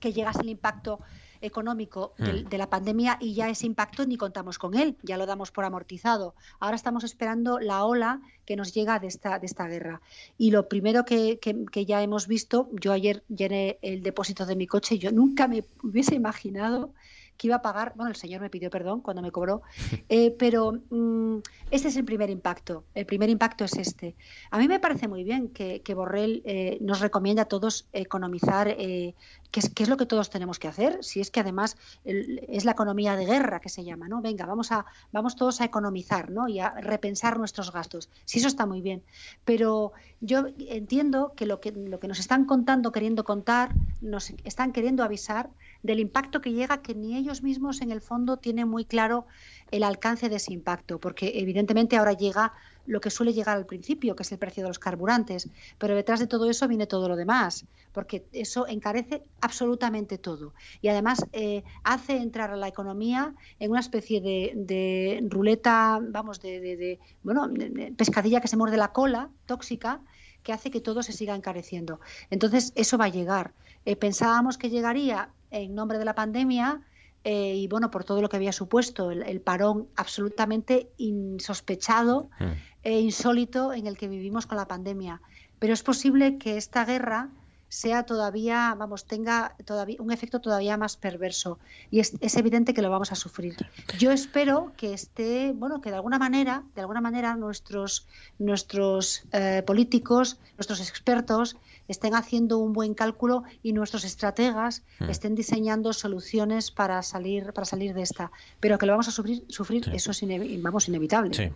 [0.00, 1.00] que llegase el impacto
[1.44, 2.48] económico mm.
[2.48, 5.64] de, la pandemia y ya ese impacto ni contamos con él, ya lo damos por
[5.64, 6.34] amortizado.
[6.60, 10.00] Ahora estamos esperando la ola que nos llega de esta, de esta guerra.
[10.38, 14.66] Y lo primero que, que ya hemos visto, yo ayer llené el depósito de mi
[14.66, 16.92] coche, yo nunca me hubiese imaginado
[17.36, 19.62] que iba a pagar, bueno, el señor me pidió perdón cuando me cobró,
[20.08, 21.38] eh, pero mm,
[21.70, 24.14] este es el primer impacto, el primer impacto es este.
[24.50, 29.14] A mí me parece muy bien que, Borrell eh, nos recomienda a todos economizar, eh,
[29.50, 33.16] que, es, lo que todos tenemos que hacer, si es que además es la economía
[33.16, 34.20] de guerra que se llama, ¿no?
[34.20, 36.48] Venga, vamos, a, vamos todos a economizar, ¿no?
[36.48, 38.10] Y a repensar nuestros gastos.
[38.24, 39.02] Sí, eso está muy bien,
[39.44, 44.72] pero yo entiendo que lo que, lo que nos están contando, queriendo contar, nos están
[44.72, 45.50] queriendo avisar
[45.84, 49.26] del impacto que llega, que ni ellos mismos en el fondo tienen muy claro
[49.70, 52.54] el alcance de ese impacto, porque evidentemente ahora llega
[52.86, 55.48] lo que suele llegar al principio, que es el precio de los carburantes,
[55.78, 60.88] pero detrás de todo eso viene todo lo demás, porque eso encarece absolutamente todo y
[60.88, 67.48] además eh, hace entrar a la economía en una especie de, ruleta, vamos, de, bueno,
[67.96, 70.00] pescadilla que se muerde la cola, tóxica,
[70.42, 72.00] que hace que todo se siga encareciendo.
[72.30, 73.52] Entonces, eso va a llegar.
[73.86, 76.82] Eh, pensábamos que llegaría en nombre de la pandemia
[77.24, 82.52] eh, y bueno, por todo lo que había supuesto, el, parón absolutamente insospechado mm.
[82.82, 85.22] e insólito en el que vivimos con la pandemia.
[85.58, 87.30] Pero es posible que esta guerra
[87.74, 91.58] sea todavía, vamos, tenga todavía un efecto todavía más perverso
[91.90, 93.56] y es, evidente que lo vamos a sufrir.
[93.98, 98.06] Yo espero que esté, bueno, que de alguna manera, de alguna manera nuestros
[98.38, 101.56] nuestros eh, políticos, nuestros expertos
[101.88, 105.10] estén haciendo un buen cálculo y nuestros estrategas hmm.
[105.10, 108.30] estén diseñando soluciones para salir para salir de esta,
[108.60, 110.24] pero que lo vamos a sufrir, sufrir eso es
[110.62, 111.34] vamos inevitable.
[111.34, 111.50] Sí.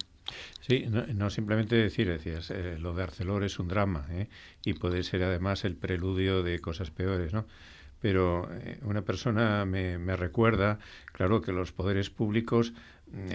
[0.60, 4.28] Sí, no, simplemente decir, decías, eh, lo de Arcelor es un drama ¿eh?
[4.64, 7.46] y puede ser además el preludio de cosas peores, ¿no?
[8.00, 10.78] Pero eh, una persona me, me, recuerda,
[11.12, 12.72] claro, que los poderes públicos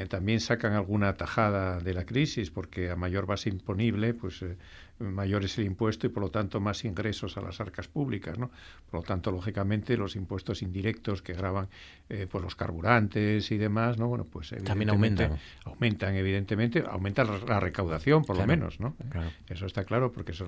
[0.07, 4.45] también sacan alguna tajada de la crisis, porque a mayor base imponible, pues
[4.99, 8.51] mayor es el impuesto y por lo tanto más ingresos a las arcas públicas, ¿no?
[8.89, 11.67] Por lo tanto, lógicamente, los impuestos indirectos que graban
[12.09, 14.07] eh, pues los carburantes y demás, ¿no?
[14.07, 15.37] Bueno, pues también aumentan.
[15.65, 18.95] Aumentan, evidentemente, aumenta la, recaudación, por lo menos, ¿no?
[19.49, 20.45] Eso está claro porque eso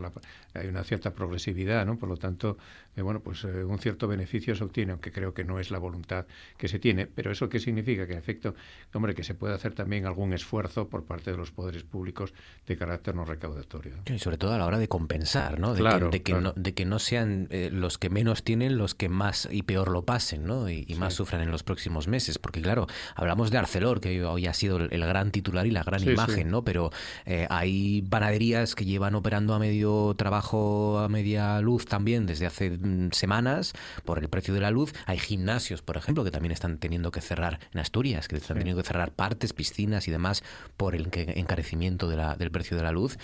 [0.53, 1.97] hay una cierta progresividad, ¿no?
[1.97, 2.57] Por lo tanto,
[2.95, 5.79] eh, bueno, pues eh, un cierto beneficio se obtiene, aunque creo que no es la
[5.79, 6.25] voluntad
[6.57, 7.07] que se tiene.
[7.07, 8.55] Pero eso qué significa que, en efecto,
[8.93, 12.33] hombre, que se puede hacer también algún esfuerzo por parte de los poderes públicos
[12.67, 13.93] de carácter no recaudatorio.
[14.17, 15.73] sobre todo a la hora de compensar, ¿no?
[15.73, 19.47] De, que, no, de que no sean eh, los que menos tienen los que más
[19.51, 20.69] y peor lo pasen, ¿no?
[20.69, 22.37] Y, más sufran en los próximos meses.
[22.37, 26.01] Porque, claro, hablamos de Arcelor, que hoy ha sido el, gran titular y la gran
[26.03, 26.63] imagen, ¿no?
[26.63, 26.91] Pero
[27.25, 32.71] eh, hay panaderías que llevan operando a medio trabajo, a media luz también desde hace
[32.71, 33.73] mm, semanas
[34.05, 34.93] por el precio de la luz.
[35.05, 38.81] Hay gimnasios, por ejemplo, que también están teniendo que cerrar en Asturias, que están teniendo
[38.81, 40.43] que cerrar partes, piscinas y demás
[40.77, 43.17] por el encarecimiento de la, del precio de la luz.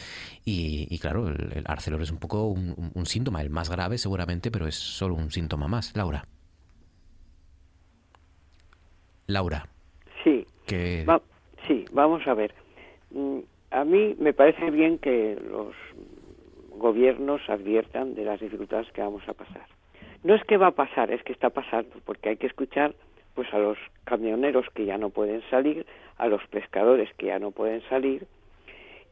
[0.43, 4.67] Y, y claro, el, Arcelor es un poco un, síntoma, el más grave seguramente, pero
[4.67, 5.95] es solo un síntoma más.
[5.95, 6.25] Laura.
[9.27, 9.67] Laura.
[10.23, 10.45] Sí.
[11.67, 12.53] sí, vamos a ver.
[13.11, 13.39] Mm,
[13.71, 15.75] a mí me parece bien que los
[16.77, 19.65] gobiernos adviertan de las dificultades que vamos a pasar.
[20.23, 22.95] No es que va a pasar, es que está pasando, porque hay que escuchar
[23.33, 25.85] pues a los camioneros que ya no pueden salir,
[26.17, 28.27] a los pescadores que ya no pueden salir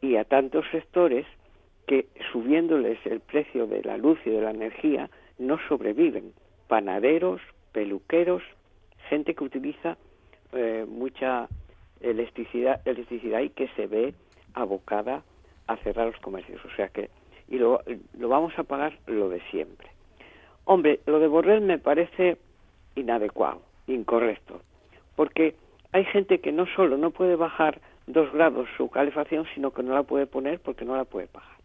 [0.01, 1.25] y a tantos sectores
[1.87, 6.33] que subiéndoles el precio de la luz y de la energía no sobreviven.
[6.67, 8.43] Panaderos, peluqueros,
[9.09, 9.97] gente que utiliza
[10.53, 11.47] eh, mucha
[12.01, 14.13] electricidad, electricidad y que se ve
[14.53, 15.23] abocada
[15.67, 16.63] a cerrar los comercios.
[16.65, 17.09] O sea que,
[17.47, 17.81] y lo,
[18.17, 19.89] lo vamos a pagar lo de siempre.
[20.65, 22.37] Hombre, lo de Borrell me parece
[22.95, 24.61] inadecuado, incorrecto,
[25.15, 25.55] porque
[25.91, 29.93] hay gente que no solo no puede bajar dos grados su calefacción, sino que no
[29.93, 31.57] la puede poner porque no la puede pagar.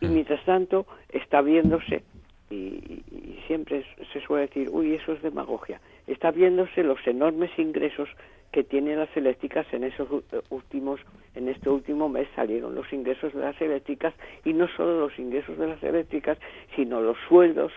[0.00, 2.02] Y mientras tanto está viéndose,
[2.50, 3.02] y,
[3.46, 8.08] siempre se suele decir, uy, eso es demagogia, está viéndose los enormes ingresos
[8.52, 10.08] que tienen las eléctricas en esos
[10.48, 11.00] últimos,
[11.34, 12.74] en este último mes salieron.
[12.74, 16.38] Los ingresos de las eléctricas y no solo los ingresos de las eléctricas,
[16.74, 17.72] sino los sueldos,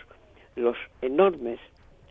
[0.56, 1.60] los enormes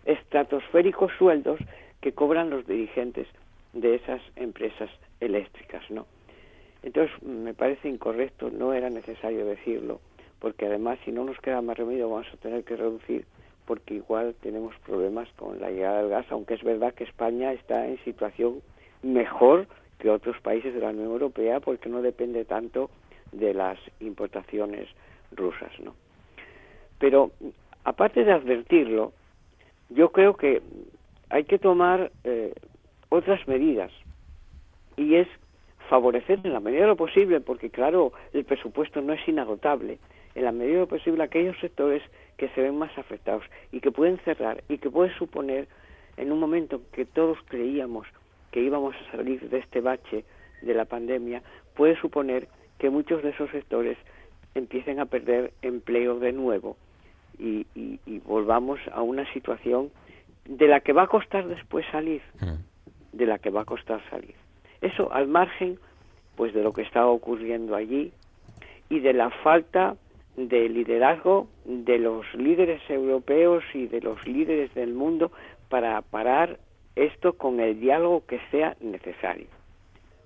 [0.05, 1.59] estratosféricos sueldos
[2.01, 3.27] que cobran los dirigentes
[3.73, 4.91] de esas empresas
[5.21, 6.07] eléctricas, ¿no?
[6.83, 10.01] Entonces, me parece incorrecto, no era necesario decirlo,
[10.39, 13.25] porque además si no nos queda más remedio vamos a tener que reducir
[13.67, 17.87] porque igual tenemos problemas con la llegada del gas, aunque es verdad que España está
[17.87, 18.63] en situación
[19.03, 19.67] mejor
[19.99, 22.89] que otros países de la Unión Europea porque no depende tanto
[23.31, 24.89] de las importaciones
[25.33, 25.95] rusas, ¿no?
[26.99, 27.31] Pero
[27.85, 29.13] aparte de advertirlo,
[29.91, 30.63] yo creo que
[31.29, 32.55] hay que tomar eh,
[33.11, 33.93] otras medidas
[34.99, 35.29] y es
[35.89, 39.99] favorecer en la medida de lo posible, porque claro, el presupuesto no es inagotable,
[40.35, 42.03] en la medida de lo posible aquellos sectores
[42.37, 45.67] que se ven más afectados y que pueden cerrar y que puede suponer
[46.17, 48.07] en un momento que todos creíamos
[48.51, 50.25] que íbamos a salir de este bache
[50.63, 51.43] de la pandemia,
[51.75, 52.49] puede suponer
[52.79, 53.99] que muchos de esos sectores
[54.55, 56.77] empiecen a perder empleo de nuevo
[57.39, 57.67] y,
[58.25, 59.91] volvamos a una situación
[60.45, 63.17] de la que va a costar después salir, mm.
[63.17, 64.35] de la que va a costar salir.
[64.81, 65.79] Eso al margen
[66.37, 68.13] pues de lo que está ocurriendo allí
[68.89, 69.97] y de la falta
[70.37, 75.33] de liderazgo de los líderes europeos y de los líderes del mundo
[75.69, 76.59] para parar
[76.95, 79.47] esto con el diálogo que sea necesario.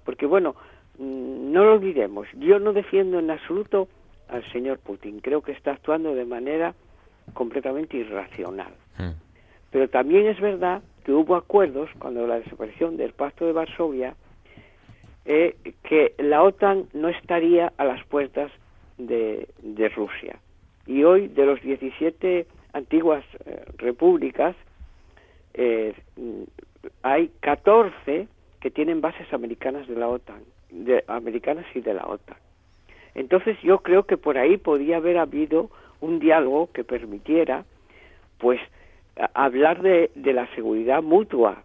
[0.05, 0.55] Porque bueno,
[0.99, 3.89] mm, no lo olvidemos, yo no defiendo en absoluto
[4.29, 6.75] al señor Putin, creo que está actuando de manera
[7.35, 8.73] completamente irracional.
[8.99, 9.13] Hmm.
[9.71, 14.15] Pero también es verdad que hubo acuerdos cuando la desaparición del Pacto de Varsovia
[15.25, 18.51] eh, que la OTAN no estaría a las puertas
[18.99, 19.47] de,
[19.95, 20.39] Rusia.
[20.87, 24.57] Y hoy, de los 17 antiguas eh, repúblicas,
[25.55, 25.95] eh,
[27.03, 28.27] hay 14
[28.61, 32.37] que tienen bases americanas de la OTAN, de, americanas y de la OTAN.
[33.15, 35.71] Entonces yo creo que por ahí podía haber habido
[36.01, 37.65] un diálogo que permitiera,
[38.39, 38.61] pues,
[39.35, 41.63] hablar de, de la seguridad mutua,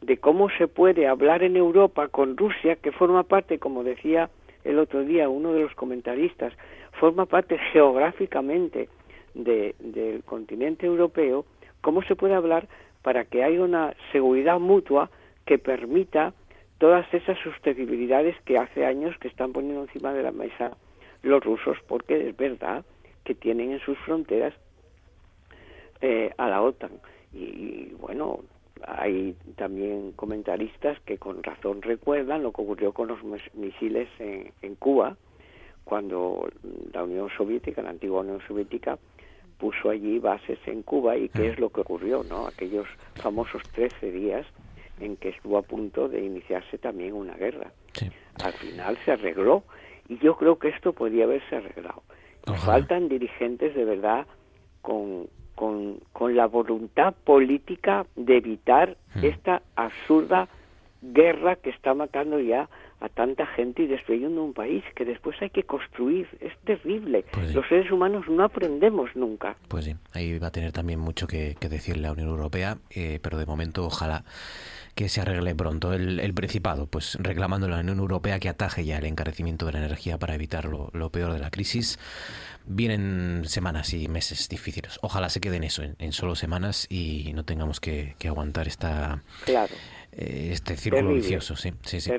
[0.00, 4.30] de cómo se puede hablar en Europa con Rusia, que forma parte, como decía
[4.64, 6.52] el otro día uno de los comentaristas,
[6.92, 8.88] forma parte geográficamente
[9.34, 11.44] del continente europeo,
[11.80, 12.68] cómo se puede hablar
[13.02, 15.10] para que haya una seguridad mutua
[15.46, 16.34] que permita
[16.78, 20.76] todas esas sostenibilidades que hace años que están poniendo encima de la mesa
[21.22, 22.84] los rusos, porque es verdad
[23.24, 24.54] que tienen en sus fronteras
[26.00, 26.92] eh, a la OTAN.
[27.32, 28.40] y, bueno,
[28.86, 33.18] hay también comentaristas que con razón recuerdan lo que ocurrió con los
[33.54, 35.16] misiles en, en Cuba,
[35.84, 36.48] cuando
[36.92, 38.98] la Unión Soviética, la antigua Unión Soviética,
[39.58, 42.46] puso allí bases en Cuba y qué es lo que ocurrió, ¿no?
[42.46, 42.86] Aquellos
[43.16, 44.46] famosos 13 días
[45.00, 47.72] en que estuvo a punto de iniciarse también una guerra.
[48.42, 49.64] Al final se arregló
[50.08, 52.02] y yo creo que esto podría haberse arreglado.
[52.64, 54.26] Faltan dirigentes de verdad
[54.80, 55.28] con,
[55.58, 59.24] con, con la voluntad política de evitar hmm.
[59.24, 60.46] esta absurda
[61.02, 62.68] guerra que está matando ya
[63.00, 66.28] a tanta gente y destruyendo un país que después hay que construir.
[66.40, 67.24] Es terrible.
[67.32, 69.56] Pues Los seres humanos no aprendemos nunca.
[69.66, 73.36] Pues sí, ahí va a tener también mucho que, decir la Unión Europea, eh, pero
[73.36, 74.24] de momento ojalá
[74.98, 78.84] que se arregle pronto el, el, Principado, pues reclamando a la Unión Europea que ataje
[78.84, 82.00] ya el encarecimiento de la energía para evitar lo, lo peor de la crisis.
[82.66, 84.98] Vienen semanas y meses difíciles.
[85.00, 90.76] Ojalá se queden eso, en, solo semanas y no tengamos que, aguantar esta, eh, este
[90.76, 91.54] círculo vicioso.
[91.54, 92.10] Sí, sí, sí.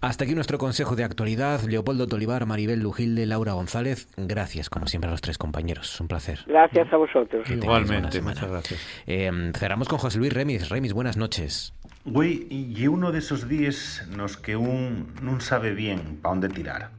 [0.00, 1.62] Hasta aquí nuestro consejo de actualidad.
[1.62, 4.08] Leopoldo Tolivar, Maribel Lujilde, Laura González.
[4.16, 6.00] Gracias, como siempre, a los tres compañeros.
[6.00, 6.40] Un placer.
[6.48, 7.48] Gracias a vosotros.
[7.48, 8.80] Igualmente, muchas gracias.
[9.06, 10.68] Eh, cerramos con José Luis Remis.
[10.70, 11.72] Remis, buenas noches.
[12.08, 16.90] Güey, y uno de esos días nos que un no sabe bien para dónde tirar.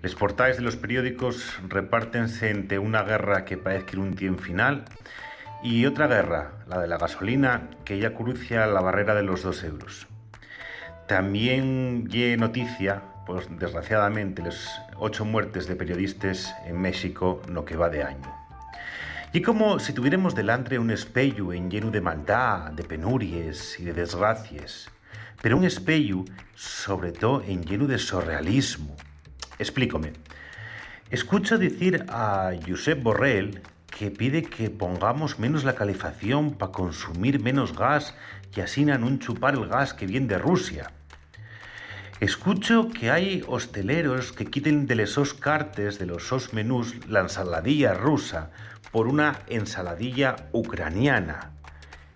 [0.00, 4.84] Les portais de los periódicos repártense entre una guerra que parece ir un tiempo final
[5.60, 9.64] y otra guerra, la de la gasolina, que ya crucia la barrera de los dos
[9.64, 10.06] euros.
[11.08, 17.90] También lle noticia, pues desgraciadamente, las ocho muertes de periodistas en México no que va
[17.90, 18.37] de año.
[19.32, 23.92] Y como si tuviéramos delante un espello en lleno de maldad, de penurias y de
[23.92, 24.90] desgracias,
[25.42, 26.24] pero un espello
[26.54, 28.96] sobre todo en lleno de surrealismo,
[29.58, 30.12] Explícome.
[31.10, 33.60] Escucho decir a Josep Borrell
[33.90, 38.14] que pide que pongamos menos la calefacción para consumir menos gas
[38.54, 40.92] y así no chupar el gas que viene de Rusia.
[42.20, 47.94] Escucho que hay hosteleros que quiten de esos cartes de los sos menús la ensaladilla
[47.94, 48.50] rusa
[48.90, 51.52] por una ensaladilla ucraniana.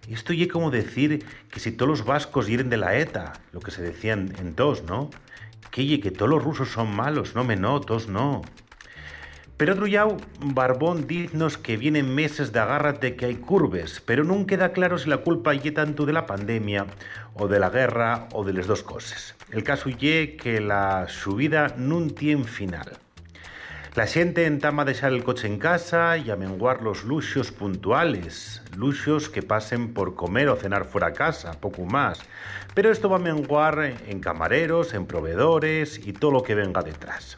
[0.08, 3.70] Esto y como decir que si todos los vascos hieren de la ETA, lo que
[3.70, 5.10] se decían en dos, ¿no?
[5.72, 8.42] que, que todos los rusos son malos, no me notos, no.
[9.56, 14.46] Pero otro yau, Barbón diznos que vienen meses de agárrate que hay curves, pero no
[14.46, 16.86] queda claro si la culpa ye tanto de la pandemia
[17.34, 19.34] o de la guerra o de las dos cosas.
[19.50, 22.98] El caso ye que la subida no tiene final.
[23.94, 28.64] La xente entama a deixar el coche en casa e a menguar los luxos puntuales,
[28.72, 32.16] luxos que pasen por comer o cenar fuera casa, pouco máis.
[32.72, 37.36] Pero isto va a menguar en camareros, en proveedores e todo lo que venga detrás.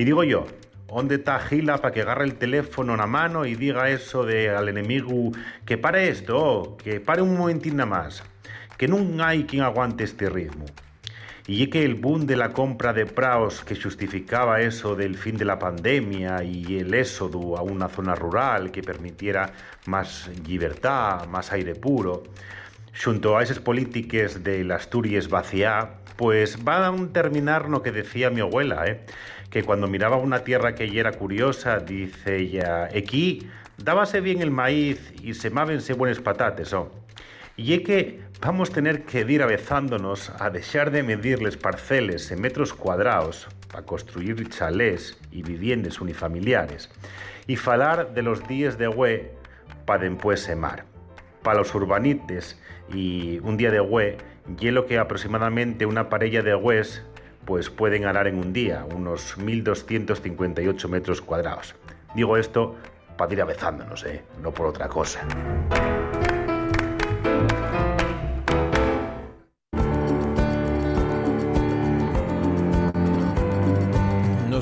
[0.00, 0.48] Y digo yo,
[0.88, 4.48] ¿dónde está Gila para que agarre el teléfono en la mano y diga eso de
[4.48, 5.36] al enemigo
[5.68, 8.24] que pare esto, que pare un momentín nada más,
[8.80, 10.64] que no hay quien aguante este ritmo?
[11.48, 15.34] Y es que el boom de la compra de praos que justificaba eso del fin
[15.38, 19.50] de la pandemia y el éxodo a una zona rural que permitiera
[19.86, 22.24] más libertad, más aire puro,
[23.02, 28.42] junto a esas políticas de Asturias vaciá, pues va a terminar lo que decía mi
[28.42, 29.06] abuela, ¿eh?
[29.48, 33.48] que cuando miraba una tierra que ya era curiosa, dice ella, aquí
[33.78, 36.92] dábase bien el maíz y semábense buenas patates, ¿oh?
[37.58, 42.40] Y es que vamos a tener que ir avezándonos a dejar de medirles parceles en
[42.40, 46.90] metros cuadrados para construir chalés y viviendas unifamiliares
[47.46, 49.32] y falar de los días de hue
[49.84, 50.84] para después semar.
[51.42, 52.60] Para los urbanites
[52.92, 54.18] y un día de hue,
[54.58, 57.02] hielo que aproximadamente una parella de hues
[57.44, 61.74] pues pueden ganar en un día, unos 1.258 metros cuadrados.
[62.14, 62.76] Digo esto
[63.16, 64.22] para ir avezándonos, ¿eh?
[64.42, 65.20] no por otra cosa.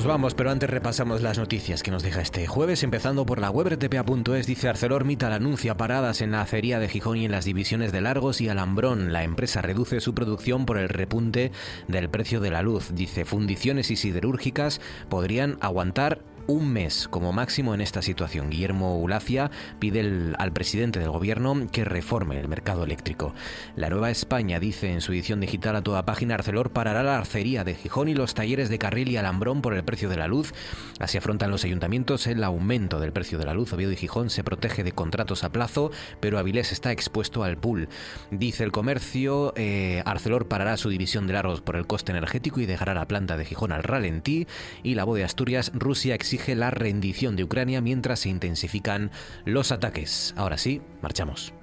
[0.07, 3.67] Vamos, pero antes repasamos las noticias que nos deja este jueves, empezando por la web
[3.67, 4.47] rtpa.es.
[4.47, 8.39] Dice ArcelorMittal anuncia paradas en la acería de Gijón y en las divisiones de Largos
[8.39, 9.11] y Alambrón.
[9.11, 11.51] La empresa reduce su producción por el repunte
[11.87, 12.95] del precio de la luz.
[12.95, 14.79] Dice fundiciones y siderúrgicas
[15.09, 18.49] podrían aguantar un mes como máximo en esta situación.
[18.49, 23.33] Guillermo Ulacia pide al presidente del gobierno que reforme el mercado eléctrico.
[23.75, 27.63] La Nueva España dice en su edición digital a toda página Arcelor parará la arcería
[27.63, 30.53] de Gijón y los talleres de Carril y Alambrón por el precio de la luz.
[30.99, 33.73] Así afrontan los ayuntamientos el aumento del precio de la luz.
[33.73, 37.89] Oviedo y Gijón se protege de contratos a plazo, pero Avilés está expuesto al pool.
[38.31, 42.65] Dice el comercio, eh, Arcelor parará su división de largos por el coste energético y
[42.65, 44.47] dejará la planta de Gijón al ralentí.
[44.83, 46.15] Y la voz de Asturias, Rusia
[46.55, 49.11] la rendición de Ucrania mientras se intensifican
[49.45, 50.33] los ataques.
[50.37, 51.53] Ahora sí, marchamos.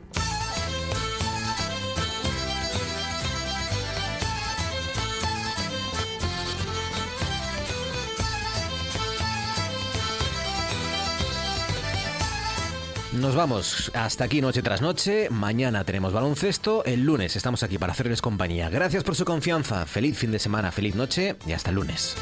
[13.20, 15.28] Nos vamos hasta aquí noche tras noche.
[15.30, 16.84] Mañana tenemos baloncesto.
[16.84, 18.68] El lunes estamos aquí para hacerles compañía.
[18.70, 19.86] Gracias por su confianza.
[19.86, 22.16] Feliz fin de semana, feliz noche y hasta el lunes.